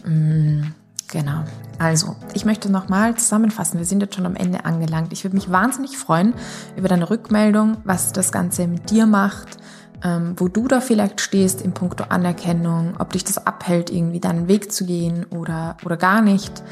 Mhm. 0.06 0.74
Genau. 1.12 1.44
Also, 1.80 2.16
ich 2.36 2.46
möchte 2.46 2.72
nochmal 2.72 3.16
zusammenfassen. 3.16 3.80
Wir 3.80 3.86
sind 3.86 4.02
jetzt 4.02 4.14
schon 4.16 4.28
am 4.28 4.36
Ende 4.36 4.66
angelangt. 4.66 5.12
Ich 5.12 5.24
würde 5.24 5.36
mich 5.36 5.50
wahnsinnig 5.50 5.98
freuen 5.98 6.36
über 6.76 6.88
deine 6.88 7.10
Rückmeldung, 7.10 7.78
was 7.84 8.14
das 8.14 8.32
Ganze 8.32 8.68
mit 8.68 8.92
dir 8.92 9.08
macht, 9.08 9.58
ähm, 10.04 10.34
wo 10.38 10.48
du 10.48 10.68
da 10.68 10.82
vielleicht 10.82 11.22
stehst 11.22 11.62
in 11.62 11.74
puncto 11.74 12.06
Anerkennung, 12.10 12.96
ob 13.00 13.14
dich 13.14 13.24
das 13.24 13.46
abhält, 13.46 13.90
irgendwie 13.90 14.20
deinen 14.20 14.48
Weg 14.48 14.72
zu 14.72 14.86
gehen 14.86 15.26
oder, 15.30 15.78
oder 15.84 15.98
gar 15.98 16.22
nicht, 16.22 16.64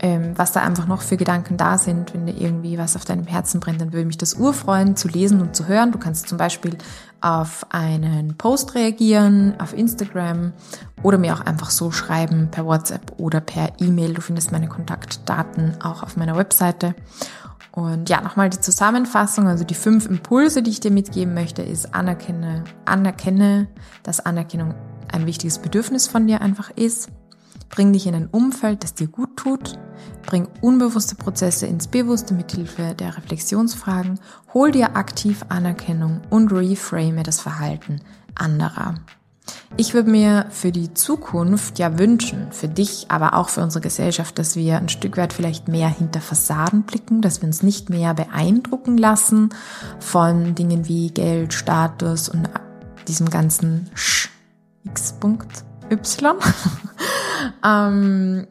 ähm, 0.00 0.32
was 0.36 0.52
da 0.52 0.60
einfach 0.60 0.86
noch 0.86 1.02
für 1.02 1.16
Gedanken 1.16 1.56
da 1.56 1.78
sind, 1.78 2.12
wenn 2.14 2.26
dir 2.26 2.36
irgendwie 2.36 2.78
was 2.78 2.96
auf 2.96 3.04
deinem 3.04 3.26
Herzen 3.26 3.60
brennt, 3.60 3.80
dann 3.80 3.92
würde 3.92 4.06
mich 4.06 4.18
das 4.18 4.34
urfreuen 4.34 4.96
zu 4.96 5.08
lesen 5.08 5.40
und 5.40 5.56
zu 5.56 5.66
hören. 5.66 5.92
Du 5.92 5.98
kannst 5.98 6.28
zum 6.28 6.38
Beispiel 6.38 6.76
auf 7.20 7.66
einen 7.70 8.36
Post 8.36 8.74
reagieren, 8.74 9.54
auf 9.58 9.72
Instagram 9.72 10.52
oder 11.02 11.18
mir 11.18 11.34
auch 11.34 11.40
einfach 11.40 11.70
so 11.70 11.90
schreiben 11.90 12.48
per 12.50 12.66
WhatsApp 12.66 13.12
oder 13.16 13.40
per 13.40 13.72
E-Mail. 13.80 14.14
Du 14.14 14.20
findest 14.20 14.52
meine 14.52 14.68
Kontaktdaten 14.68 15.80
auch 15.82 16.02
auf 16.02 16.16
meiner 16.16 16.36
Webseite. 16.36 16.94
Und 17.76 18.08
ja, 18.08 18.22
nochmal 18.22 18.48
die 18.48 18.58
Zusammenfassung, 18.58 19.48
also 19.48 19.62
die 19.62 19.74
fünf 19.74 20.06
Impulse, 20.06 20.62
die 20.62 20.70
ich 20.70 20.80
dir 20.80 20.90
mitgeben 20.90 21.34
möchte, 21.34 21.60
ist 21.60 21.94
anerkenne, 21.94 22.64
anerkenne, 22.86 23.68
dass 24.02 24.24
Anerkennung 24.24 24.74
ein 25.12 25.26
wichtiges 25.26 25.58
Bedürfnis 25.58 26.08
von 26.08 26.26
dir 26.26 26.40
einfach 26.40 26.70
ist. 26.70 27.10
Bring 27.68 27.92
dich 27.92 28.06
in 28.06 28.14
ein 28.14 28.28
Umfeld, 28.28 28.82
das 28.82 28.94
dir 28.94 29.08
gut 29.08 29.36
tut. 29.36 29.78
Bring 30.24 30.48
unbewusste 30.62 31.16
Prozesse 31.16 31.66
ins 31.66 31.86
Bewusste 31.86 32.32
mit 32.32 32.50
Hilfe 32.50 32.94
der 32.94 33.14
Reflexionsfragen. 33.14 34.20
Hol 34.54 34.70
dir 34.70 34.96
aktiv 34.96 35.44
Anerkennung 35.50 36.22
und 36.30 36.50
reframe 36.52 37.24
das 37.24 37.40
Verhalten 37.40 38.00
anderer. 38.34 38.94
Ich 39.76 39.92
würde 39.92 40.10
mir 40.10 40.46
für 40.50 40.72
die 40.72 40.94
Zukunft 40.94 41.78
ja 41.78 41.98
wünschen, 41.98 42.50
für 42.50 42.68
dich, 42.68 43.06
aber 43.10 43.34
auch 43.34 43.50
für 43.50 43.62
unsere 43.62 43.82
Gesellschaft, 43.82 44.38
dass 44.38 44.56
wir 44.56 44.78
ein 44.78 44.88
Stück 44.88 45.16
weit 45.16 45.32
vielleicht 45.32 45.68
mehr 45.68 45.88
hinter 45.88 46.20
Fassaden 46.20 46.82
blicken, 46.82 47.20
dass 47.20 47.42
wir 47.42 47.46
uns 47.46 47.62
nicht 47.62 47.90
mehr 47.90 48.14
beeindrucken 48.14 48.96
lassen 48.96 49.50
von 49.98 50.54
Dingen 50.54 50.88
wie 50.88 51.10
Geld, 51.10 51.52
Status 51.52 52.28
und 52.28 52.48
diesem 53.06 53.28
ganzen 53.28 53.90
Sch 53.94 54.30
X.Y. 54.84 55.38
ähm, 57.64 58.46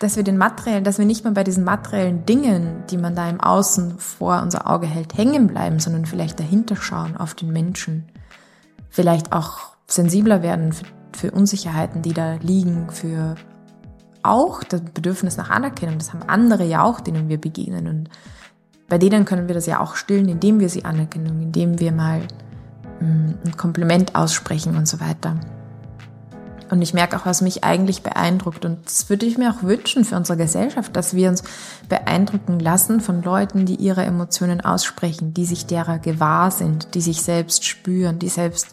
dass 0.00 0.16
wir 0.16 0.22
den 0.24 0.38
materiellen, 0.38 0.84
dass 0.84 0.98
wir 0.98 1.06
nicht 1.06 1.24
mehr 1.24 1.32
bei 1.32 1.44
diesen 1.44 1.64
materiellen 1.64 2.26
Dingen, 2.26 2.82
die 2.90 2.96
man 2.98 3.14
da 3.14 3.28
im 3.28 3.40
Außen 3.40 3.98
vor 3.98 4.42
unser 4.42 4.68
Auge 4.68 4.86
hält, 4.86 5.16
hängen 5.16 5.46
bleiben, 5.46 5.78
sondern 5.78 6.04
vielleicht 6.04 6.40
dahinter 6.40 6.76
schauen 6.76 7.16
auf 7.16 7.34
den 7.34 7.52
Menschen 7.52 8.06
vielleicht 8.94 9.32
auch 9.32 9.74
sensibler 9.88 10.42
werden 10.42 10.72
für, 10.72 10.86
für 11.12 11.30
Unsicherheiten, 11.32 12.00
die 12.00 12.12
da 12.12 12.34
liegen, 12.34 12.90
für 12.90 13.34
auch 14.22 14.62
das 14.62 14.80
Bedürfnis 14.80 15.36
nach 15.36 15.50
Anerkennung. 15.50 15.98
Das 15.98 16.12
haben 16.12 16.22
andere 16.22 16.64
ja 16.64 16.84
auch, 16.84 17.00
denen 17.00 17.28
wir 17.28 17.40
begegnen. 17.40 17.88
Und 17.88 18.08
bei 18.88 18.96
denen 18.96 19.24
können 19.24 19.48
wir 19.48 19.54
das 19.54 19.66
ja 19.66 19.80
auch 19.80 19.96
stillen, 19.96 20.28
indem 20.28 20.60
wir 20.60 20.68
sie 20.68 20.84
anerkennen, 20.84 21.42
indem 21.42 21.80
wir 21.80 21.90
mal 21.90 22.20
mm, 23.00 23.30
ein 23.44 23.56
Kompliment 23.56 24.14
aussprechen 24.14 24.76
und 24.76 24.86
so 24.86 25.00
weiter. 25.00 25.40
Und 26.70 26.80
ich 26.80 26.94
merke 26.94 27.16
auch, 27.16 27.26
was 27.26 27.40
mich 27.40 27.64
eigentlich 27.64 28.02
beeindruckt. 28.02 28.64
Und 28.64 28.86
das 28.86 29.10
würde 29.10 29.26
ich 29.26 29.38
mir 29.38 29.50
auch 29.50 29.62
wünschen 29.62 30.04
für 30.04 30.16
unsere 30.16 30.38
Gesellschaft, 30.38 30.96
dass 30.96 31.14
wir 31.14 31.28
uns 31.28 31.42
beeindrucken 31.88 32.58
lassen 32.58 33.00
von 33.00 33.22
Leuten, 33.22 33.66
die 33.66 33.76
ihre 33.76 34.04
Emotionen 34.04 34.60
aussprechen, 34.60 35.34
die 35.34 35.44
sich 35.44 35.66
derer 35.66 35.98
gewahr 35.98 36.50
sind, 36.50 36.94
die 36.94 37.00
sich 37.00 37.22
selbst 37.22 37.64
spüren, 37.64 38.18
die 38.18 38.28
selbst, 38.28 38.68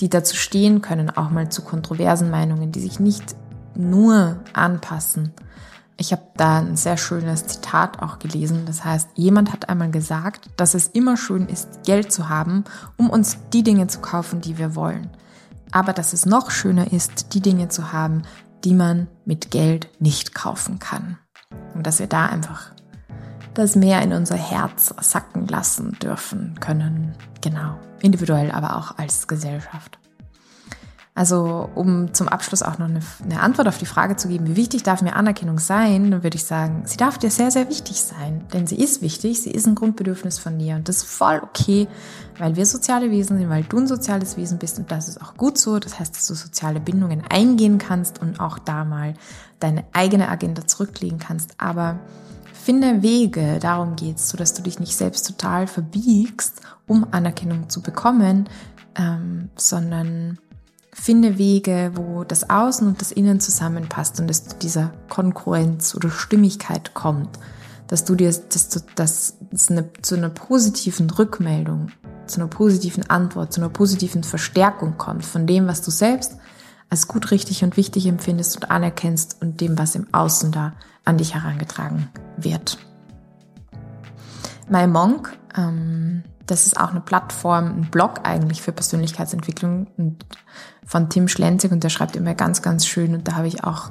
die 0.00 0.08
dazu 0.08 0.36
stehen 0.36 0.82
können, 0.82 1.10
auch 1.10 1.30
mal 1.30 1.48
zu 1.50 1.62
kontroversen 1.62 2.30
Meinungen, 2.30 2.72
die 2.72 2.80
sich 2.80 3.00
nicht 3.00 3.36
nur 3.74 4.40
anpassen. 4.52 5.32
Ich 5.96 6.12
habe 6.12 6.22
da 6.36 6.58
ein 6.58 6.76
sehr 6.76 6.96
schönes 6.96 7.46
Zitat 7.46 8.02
auch 8.02 8.18
gelesen. 8.18 8.64
Das 8.66 8.84
heißt, 8.84 9.10
jemand 9.14 9.52
hat 9.52 9.68
einmal 9.68 9.90
gesagt, 9.90 10.50
dass 10.56 10.74
es 10.74 10.88
immer 10.88 11.16
schön 11.16 11.46
ist, 11.48 11.84
Geld 11.84 12.12
zu 12.12 12.28
haben, 12.28 12.64
um 12.96 13.10
uns 13.10 13.38
die 13.52 13.62
Dinge 13.62 13.86
zu 13.86 14.00
kaufen, 14.00 14.40
die 14.40 14.58
wir 14.58 14.74
wollen 14.74 15.10
aber 15.72 15.92
dass 15.92 16.12
es 16.12 16.26
noch 16.26 16.50
schöner 16.50 16.92
ist, 16.92 17.34
die 17.34 17.40
Dinge 17.40 17.68
zu 17.68 17.92
haben, 17.92 18.22
die 18.62 18.74
man 18.74 19.08
mit 19.24 19.50
Geld 19.50 19.88
nicht 19.98 20.34
kaufen 20.34 20.78
kann. 20.78 21.18
Und 21.74 21.86
dass 21.86 21.98
wir 21.98 22.06
da 22.06 22.26
einfach 22.26 22.70
das 23.54 23.76
mehr 23.76 24.02
in 24.02 24.12
unser 24.12 24.36
Herz 24.36 24.94
sacken 25.00 25.46
lassen 25.46 25.96
dürfen 26.00 26.54
können. 26.60 27.14
Genau. 27.40 27.78
Individuell, 28.00 28.50
aber 28.50 28.76
auch 28.76 28.98
als 28.98 29.26
Gesellschaft. 29.28 29.98
Also 31.14 31.68
um 31.74 32.14
zum 32.14 32.26
Abschluss 32.28 32.62
auch 32.62 32.78
noch 32.78 32.88
eine, 32.88 33.00
eine, 33.22 33.40
Antwort 33.40 33.68
auf 33.68 33.76
die 33.76 33.84
Frage 33.84 34.16
zu 34.16 34.28
geben, 34.28 34.46
wie 34.46 34.56
wichtig 34.56 34.82
darf 34.82 35.02
mir 35.02 35.14
Anerkennung 35.14 35.58
sein, 35.58 36.10
dann 36.10 36.22
würde 36.22 36.36
ich 36.38 36.44
sagen, 36.44 36.84
sie 36.86 36.96
darf 36.96 37.18
dir 37.18 37.30
sehr, 37.30 37.50
sehr 37.50 37.68
wichtig 37.68 38.00
sein. 38.00 38.46
Denn 38.54 38.66
sie 38.66 38.76
ist 38.76 39.02
wichtig, 39.02 39.42
sie 39.42 39.50
ist 39.50 39.66
ein 39.66 39.74
Grundbedürfnis 39.74 40.38
von 40.38 40.58
dir. 40.58 40.74
Und 40.76 40.88
das 40.88 40.98
ist 40.98 41.04
voll 41.04 41.42
okay, 41.44 41.86
weil 42.38 42.56
wir 42.56 42.64
soziale 42.64 43.10
Wesen 43.10 43.36
sind, 43.36 43.50
weil 43.50 43.64
du 43.64 43.76
ein 43.80 43.86
soziales 43.86 44.38
Wesen 44.38 44.58
bist 44.58 44.78
und 44.78 44.90
das 44.90 45.06
ist 45.06 45.20
auch 45.20 45.36
gut 45.36 45.58
so. 45.58 45.78
Das 45.78 45.98
heißt, 45.98 46.16
dass 46.16 46.26
du 46.26 46.34
soziale 46.34 46.80
Bindungen 46.80 47.22
eingehen 47.28 47.76
kannst 47.76 48.22
und 48.22 48.40
auch 48.40 48.58
da 48.58 48.86
mal 48.86 49.12
deine 49.60 49.84
eigene 49.92 50.30
Agenda 50.30 50.66
zurücklegen 50.66 51.18
kannst. 51.18 51.56
Aber 51.58 52.00
finde 52.62 53.02
Wege, 53.02 53.58
darum 53.60 53.96
geht's, 53.96 54.28
so 54.28 54.36
dass 54.36 54.54
du 54.54 54.62
dich 54.62 54.78
nicht 54.78 54.96
selbst 54.96 55.26
total 55.26 55.66
verbiegst, 55.66 56.60
um 56.86 57.06
Anerkennung 57.10 57.68
zu 57.68 57.82
bekommen, 57.82 58.48
ähm, 58.96 59.50
sondern 59.56 60.38
Finde 60.94 61.38
Wege, 61.38 61.92
wo 61.94 62.22
das 62.22 62.50
Außen 62.50 62.86
und 62.86 63.00
das 63.00 63.12
Innen 63.12 63.40
zusammenpasst 63.40 64.20
und 64.20 64.30
es 64.30 64.44
zu 64.44 64.56
dieser 64.56 64.92
Konkurrenz 65.08 65.94
oder 65.94 66.10
Stimmigkeit 66.10 66.92
kommt, 66.92 67.38
dass 67.86 68.04
du 68.04 68.14
dir, 68.14 68.30
dass 68.30 68.68
du, 68.68 68.80
dass 68.94 69.38
es 69.50 69.70
eine, 69.70 69.90
zu 70.02 70.16
einer 70.16 70.28
positiven 70.28 71.08
Rückmeldung, 71.08 71.88
zu 72.26 72.40
einer 72.40 72.48
positiven 72.48 73.08
Antwort, 73.08 73.54
zu 73.54 73.62
einer 73.62 73.70
positiven 73.70 74.22
Verstärkung 74.22 74.98
kommt 74.98 75.24
von 75.24 75.46
dem, 75.46 75.66
was 75.66 75.80
du 75.80 75.90
selbst 75.90 76.36
als 76.90 77.08
gut, 77.08 77.30
richtig 77.30 77.64
und 77.64 77.78
wichtig 77.78 78.06
empfindest 78.06 78.56
und 78.56 78.70
anerkennst 78.70 79.38
und 79.40 79.62
dem, 79.62 79.78
was 79.78 79.94
im 79.94 80.12
Außen 80.12 80.52
da 80.52 80.74
an 81.04 81.18
dich 81.18 81.34
herangetragen 81.34 82.08
wird. 82.36 82.78
My 84.68 84.86
Monk, 84.86 85.36
ähm, 85.56 86.22
das 86.46 86.66
ist 86.66 86.78
auch 86.78 86.90
eine 86.90 87.00
Plattform, 87.00 87.66
ein 87.66 87.90
Blog 87.90 88.20
eigentlich 88.24 88.62
für 88.62 88.72
Persönlichkeitsentwicklung 88.72 89.86
von 90.84 91.08
Tim 91.08 91.28
Schlenzig 91.28 91.72
und 91.72 91.84
der 91.84 91.88
schreibt 91.88 92.16
immer 92.16 92.34
ganz, 92.34 92.62
ganz 92.62 92.86
schön 92.86 93.14
und 93.14 93.28
da 93.28 93.36
habe 93.36 93.48
ich 93.48 93.64
auch 93.64 93.90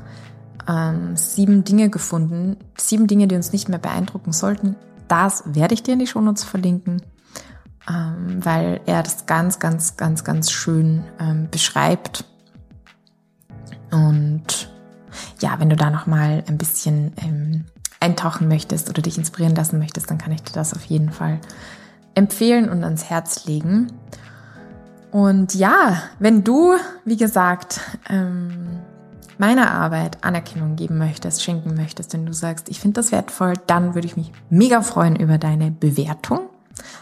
ähm, 0.67 1.15
sieben 1.15 1.63
Dinge 1.63 1.89
gefunden, 1.89 2.57
sieben 2.77 3.07
Dinge, 3.07 3.27
die 3.27 3.35
uns 3.35 3.51
nicht 3.51 3.69
mehr 3.69 3.79
beeindrucken 3.79 4.31
sollten. 4.31 4.75
Das 5.07 5.43
werde 5.45 5.73
ich 5.73 5.83
dir 5.83 5.93
in 5.93 5.99
die 5.99 6.07
Shownotes 6.07 6.43
verlinken, 6.43 7.01
ähm, 7.89 8.43
weil 8.43 8.81
er 8.85 9.03
das 9.03 9.25
ganz, 9.25 9.59
ganz, 9.59 9.97
ganz, 9.97 10.23
ganz 10.23 10.51
schön 10.51 11.03
ähm, 11.19 11.47
beschreibt. 11.49 12.25
Und 13.91 14.70
ja, 15.39 15.59
wenn 15.59 15.69
du 15.69 15.75
da 15.75 15.89
noch 15.89 16.07
mal 16.07 16.43
ein 16.47 16.57
bisschen 16.57 17.13
ähm, 17.17 17.65
eintauchen 17.99 18.47
möchtest 18.47 18.89
oder 18.89 19.01
dich 19.01 19.17
inspirieren 19.17 19.55
lassen 19.55 19.79
möchtest, 19.79 20.09
dann 20.09 20.17
kann 20.17 20.33
ich 20.33 20.43
dir 20.43 20.53
das 20.53 20.73
auf 20.73 20.83
jeden 20.83 21.11
Fall 21.11 21.39
empfehlen 22.15 22.69
und 22.69 22.83
ans 22.83 23.05
Herz 23.05 23.45
legen. 23.45 23.87
Und 25.11 25.53
ja, 25.53 26.01
wenn 26.19 26.43
du, 26.43 26.73
wie 27.05 27.17
gesagt, 27.17 27.81
ähm, 28.09 28.79
meiner 29.37 29.71
Arbeit 29.71 30.23
Anerkennung 30.23 30.75
geben 30.75 30.97
möchtest, 30.97 31.43
schenken 31.43 31.75
möchtest, 31.75 32.13
wenn 32.13 32.25
du 32.25 32.33
sagst, 32.33 32.69
ich 32.69 32.79
finde 32.79 33.01
das 33.01 33.11
wertvoll, 33.11 33.53
dann 33.67 33.93
würde 33.95 34.07
ich 34.07 34.15
mich 34.15 34.31
mega 34.49 34.81
freuen 34.81 35.15
über 35.15 35.37
deine 35.37 35.71
Bewertung. 35.71 36.41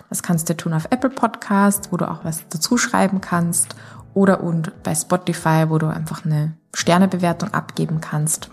Das 0.09 0.23
kannst 0.23 0.49
du 0.49 0.57
tun 0.57 0.73
auf 0.73 0.87
Apple 0.89 1.09
Podcast, 1.11 1.91
wo 1.91 1.97
du 1.97 2.09
auch 2.09 2.23
was 2.23 2.43
dazu 2.49 2.77
schreiben 2.77 3.21
kannst 3.21 3.75
oder 4.19 4.43
und 4.43 4.83
bei 4.83 4.93
Spotify, 4.93 5.69
wo 5.69 5.77
du 5.77 5.87
einfach 5.87 6.25
eine 6.25 6.51
Sternebewertung 6.73 7.53
abgeben 7.53 8.01
kannst. 8.01 8.49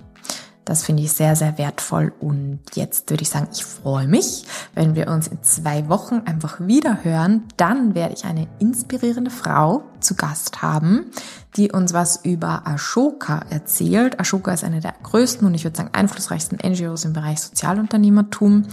Das 0.64 0.84
finde 0.84 1.02
ich 1.02 1.12
sehr, 1.12 1.34
sehr 1.34 1.58
wertvoll. 1.58 2.12
Und 2.20 2.60
jetzt 2.74 3.10
würde 3.10 3.22
ich 3.22 3.30
sagen, 3.30 3.48
ich 3.52 3.64
freue 3.64 4.06
mich, 4.06 4.44
wenn 4.74 4.94
wir 4.94 5.08
uns 5.08 5.26
in 5.26 5.42
zwei 5.42 5.88
Wochen 5.88 6.22
einfach 6.24 6.60
wieder 6.60 7.02
hören. 7.02 7.42
Dann 7.56 7.96
werde 7.96 8.14
ich 8.14 8.24
eine 8.24 8.46
inspirierende 8.60 9.32
Frau 9.32 9.82
zu 9.98 10.14
Gast 10.14 10.62
haben, 10.62 11.06
die 11.56 11.72
uns 11.72 11.92
was 11.92 12.24
über 12.24 12.64
Ashoka 12.64 13.40
erzählt. 13.50 14.20
Ashoka 14.20 14.52
ist 14.52 14.62
eine 14.62 14.80
der 14.80 14.94
größten 15.02 15.46
und 15.46 15.54
ich 15.54 15.64
würde 15.64 15.76
sagen 15.76 15.90
einflussreichsten 15.92 16.58
NGOs 16.64 17.04
im 17.04 17.12
Bereich 17.12 17.40
Sozialunternehmertum. 17.40 18.66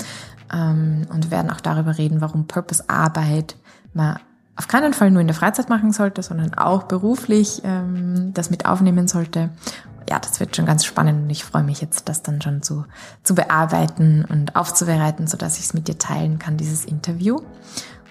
Ähm, 0.54 1.08
und 1.12 1.26
wir 1.26 1.32
werden 1.32 1.50
auch 1.50 1.62
darüber 1.62 1.98
reden, 1.98 2.22
warum 2.22 2.46
Purpose-Arbeit 2.46 3.56
mal 3.94 4.20
auf 4.56 4.68
keinen 4.68 4.94
Fall 4.94 5.12
nur 5.12 5.22
in 5.22 5.28
der 5.28 5.36
Freizeit 5.36 5.70
machen 5.70 5.92
sollte, 5.92 6.22
sondern 6.22 6.54
auch 6.54 6.84
beruflich 6.84 7.62
ähm, 7.64 8.32
das 8.34 8.50
mit 8.50 8.66
aufnehmen 8.66 9.08
sollte 9.08 9.50
ja, 10.10 10.20
das 10.20 10.40
wird 10.40 10.56
schon 10.56 10.66
ganz 10.66 10.86
spannend 10.86 11.24
und 11.24 11.30
ich 11.30 11.44
freue 11.44 11.64
mich 11.64 11.82
jetzt, 11.82 12.10
das 12.10 12.22
dann 12.22 12.42
schon 12.42 12.62
zu, 12.62 12.86
zu 13.24 13.36
bearbeiten 13.36 14.26
und 14.26 14.56
aufzubereiten, 14.56 15.28
sodass 15.28 15.58
ich 15.58 15.66
es 15.66 15.74
mit 15.74 15.88
dir 15.88 15.98
teilen 15.98 16.40
kann, 16.40 16.58
dieses 16.58 16.86
Interview. 16.86 17.40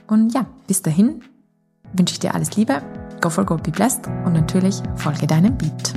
Und 0.07 0.34
ja, 0.34 0.47
bis 0.66 0.82
dahin 0.82 1.22
wünsche 1.93 2.14
ich 2.14 2.20
dir 2.20 2.34
alles 2.34 2.57
Liebe, 2.57 2.82
go 3.20 3.30
for 3.30 3.45
go, 3.45 3.57
be 3.57 3.70
blessed 3.70 4.07
und 4.24 4.32
natürlich 4.32 4.82
folge 4.97 5.26
deinem 5.26 5.57
Beat. 5.57 5.95